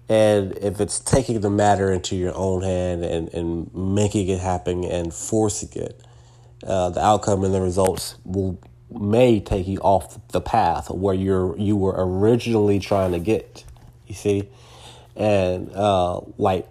And 0.10 0.58
if 0.60 0.80
it's 0.80 1.00
taking 1.02 1.42
the 1.42 1.50
matter 1.50 1.92
into 1.92 2.16
your 2.16 2.34
own 2.34 2.64
hand 2.64 3.04
and, 3.04 3.34
and 3.34 3.74
making 3.74 4.30
it 4.30 4.40
happen 4.40 4.86
and 4.86 5.14
forcing 5.14 5.70
it 5.74 6.02
uh, 6.66 6.90
the 6.90 7.04
outcome 7.04 7.44
and 7.44 7.54
the 7.54 7.62
results 7.62 8.16
will 8.24 8.60
may 8.90 9.42
take 9.42 9.68
you 9.68 9.80
off 9.80 10.18
the 10.30 10.40
path 10.40 10.90
where 10.90 11.14
you're 11.14 11.58
you 11.58 11.76
were 11.76 11.94
originally 11.98 12.80
trying 12.80 13.12
to 13.12 13.20
get 13.20 13.66
you 14.08 14.16
see? 14.16 14.50
And 15.16 15.72
uh, 15.74 16.22
like 16.38 16.68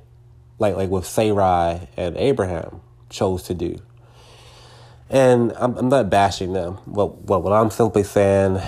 like 0.59 0.77
like 0.77 0.91
with 0.91 1.07
Sarai 1.07 1.89
and 1.97 2.17
Abraham 2.17 2.81
chose 3.11 3.45
to 3.45 3.55
do 3.55 3.79
and 5.09 5.53
I'm, 5.57 5.77
I'm 5.77 5.89
not 5.89 6.11
bashing 6.11 6.53
them. 6.53 6.75
What, 6.85 7.23
what, 7.23 7.43
what 7.43 7.53
I'm 7.53 7.71
simply 7.71 8.03
saying, 8.03 8.61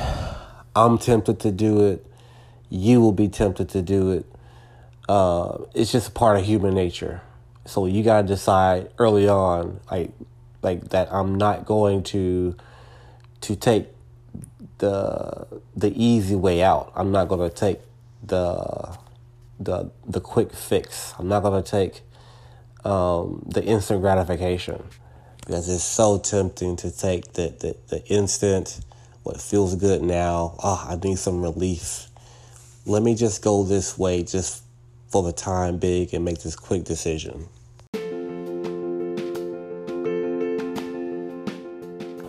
I'm 0.74 0.98
tempted 0.98 1.40
to 1.40 1.50
do 1.50 1.86
it. 1.86 2.06
You 2.70 3.00
will 3.00 3.12
be 3.12 3.28
tempted 3.28 3.68
to 3.70 3.82
do 3.82 4.12
it. 4.12 4.26
Uh, 5.08 5.58
it's 5.74 5.90
just 5.90 6.08
a 6.08 6.10
part 6.12 6.38
of 6.38 6.44
human 6.44 6.74
nature. 6.74 7.22
So 7.64 7.86
you 7.86 8.02
got 8.02 8.22
to 8.22 8.28
decide 8.28 8.90
early 8.98 9.28
on, 9.28 9.80
like, 9.90 10.12
like 10.62 10.90
that. 10.90 11.12
I'm 11.12 11.36
not 11.36 11.64
going 11.64 12.02
to 12.04 12.56
to 13.40 13.54
take 13.54 13.88
the 14.78 15.46
the 15.76 15.92
easy 15.94 16.34
way 16.34 16.62
out. 16.62 16.92
I'm 16.94 17.12
not 17.12 17.28
going 17.28 17.48
to 17.48 17.54
take 17.54 17.80
the 18.22 18.96
the 19.60 19.90
the 20.06 20.20
quick 20.20 20.52
fix. 20.52 21.14
I'm 21.18 21.28
not 21.28 21.42
going 21.42 21.62
to 21.62 21.70
take 21.70 22.02
um, 22.84 23.44
the 23.46 23.62
instant 23.64 24.00
gratification 24.00 24.82
because 25.48 25.66
it's 25.70 25.82
so 25.82 26.18
tempting 26.18 26.76
to 26.76 26.90
take 26.94 27.32
the, 27.32 27.48
the, 27.58 27.74
the 27.88 28.06
instant, 28.08 28.80
what 29.22 29.40
feels 29.40 29.74
good 29.76 30.02
now. 30.02 30.54
Oh, 30.62 30.86
I 30.86 30.96
need 30.96 31.18
some 31.18 31.40
relief. 31.40 32.08
Let 32.84 33.02
me 33.02 33.14
just 33.14 33.40
go 33.40 33.64
this 33.64 33.96
way 33.96 34.22
just 34.22 34.62
for 35.08 35.22
the 35.22 35.32
time 35.32 35.78
being 35.78 36.06
and 36.12 36.22
make 36.22 36.42
this 36.42 36.54
quick 36.54 36.84
decision. 36.84 37.48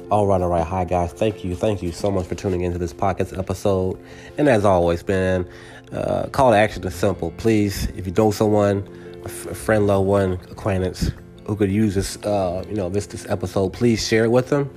All 0.09 0.25
right, 0.25 0.41
all 0.41 0.47
right. 0.47 0.65
Hi, 0.65 0.85
guys. 0.85 1.11
Thank 1.11 1.43
you. 1.43 1.55
Thank 1.55 1.83
you 1.83 1.91
so 1.91 2.09
much 2.09 2.25
for 2.25 2.35
tuning 2.35 2.61
into 2.61 2.77
this 2.77 2.93
podcast 2.93 3.37
episode. 3.37 3.99
And 4.37 4.47
as 4.47 4.63
always, 4.63 5.05
man, 5.05 5.45
uh, 5.91 6.27
call 6.31 6.51
to 6.51 6.57
action 6.57 6.87
is 6.87 6.95
simple. 6.95 7.31
Please, 7.31 7.87
if 7.97 8.07
you 8.07 8.13
know 8.13 8.31
someone, 8.31 8.87
a, 9.23 9.25
f- 9.25 9.47
a 9.47 9.55
friend, 9.55 9.87
loved 9.87 10.07
one, 10.07 10.33
acquaintance, 10.49 11.11
who 11.49 11.55
could 11.55 11.71
use 11.71 11.95
this, 11.95 12.15
uh, 12.17 12.63
you 12.69 12.75
know, 12.75 12.89
this 12.89 13.07
this 13.07 13.25
episode, 13.27 13.73
please 13.73 14.07
share 14.07 14.23
it 14.23 14.31
with 14.31 14.49
them 14.49 14.69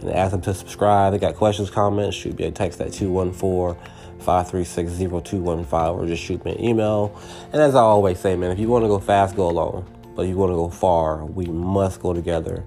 and 0.00 0.10
ask 0.10 0.32
them 0.32 0.40
to 0.40 0.54
subscribe. 0.54 1.12
They 1.12 1.18
got 1.18 1.34
questions, 1.34 1.70
comments, 1.70 2.16
shoot 2.16 2.38
me 2.38 2.46
a 2.46 2.50
text 2.50 2.80
at 2.80 2.92
214 2.92 3.80
536 4.20 4.92
0215 4.92 5.78
or 5.78 6.06
just 6.06 6.22
shoot 6.22 6.42
me 6.44 6.52
an 6.52 6.64
email. 6.64 7.14
And 7.52 7.60
as 7.60 7.74
I 7.74 7.80
always 7.80 8.18
say, 8.18 8.36
man, 8.36 8.50
if 8.50 8.58
you 8.58 8.68
want 8.68 8.84
to 8.84 8.88
go 8.88 8.98
fast, 8.98 9.36
go 9.36 9.48
alone. 9.48 9.86
But 10.16 10.22
if 10.22 10.30
you 10.30 10.36
want 10.36 10.50
to 10.50 10.56
go 10.56 10.70
far, 10.70 11.24
we 11.26 11.44
must 11.46 12.00
go 12.00 12.14
together. 12.14 12.64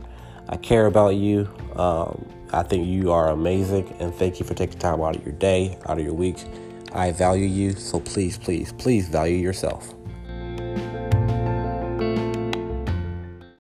I 0.50 0.58
care 0.58 0.86
about 0.86 1.16
you. 1.16 1.50
Um, 1.76 2.26
I 2.54 2.64
think 2.64 2.88
you 2.88 3.12
are 3.12 3.30
amazing. 3.30 3.94
And 4.00 4.14
thank 4.14 4.40
you 4.40 4.46
for 4.46 4.54
taking 4.54 4.78
time 4.78 5.02
out 5.02 5.16
of 5.16 5.26
your 5.26 5.34
day, 5.34 5.80
out 5.88 5.98
of 5.98 6.06
your 6.06 6.14
week. 6.14 6.44
I 6.94 7.12
value 7.12 7.46
you. 7.46 7.74
So 7.74 8.00
please, 8.00 8.38
please, 8.38 8.72
please 8.74 9.10
value 9.10 9.38
yourself. 9.38 9.97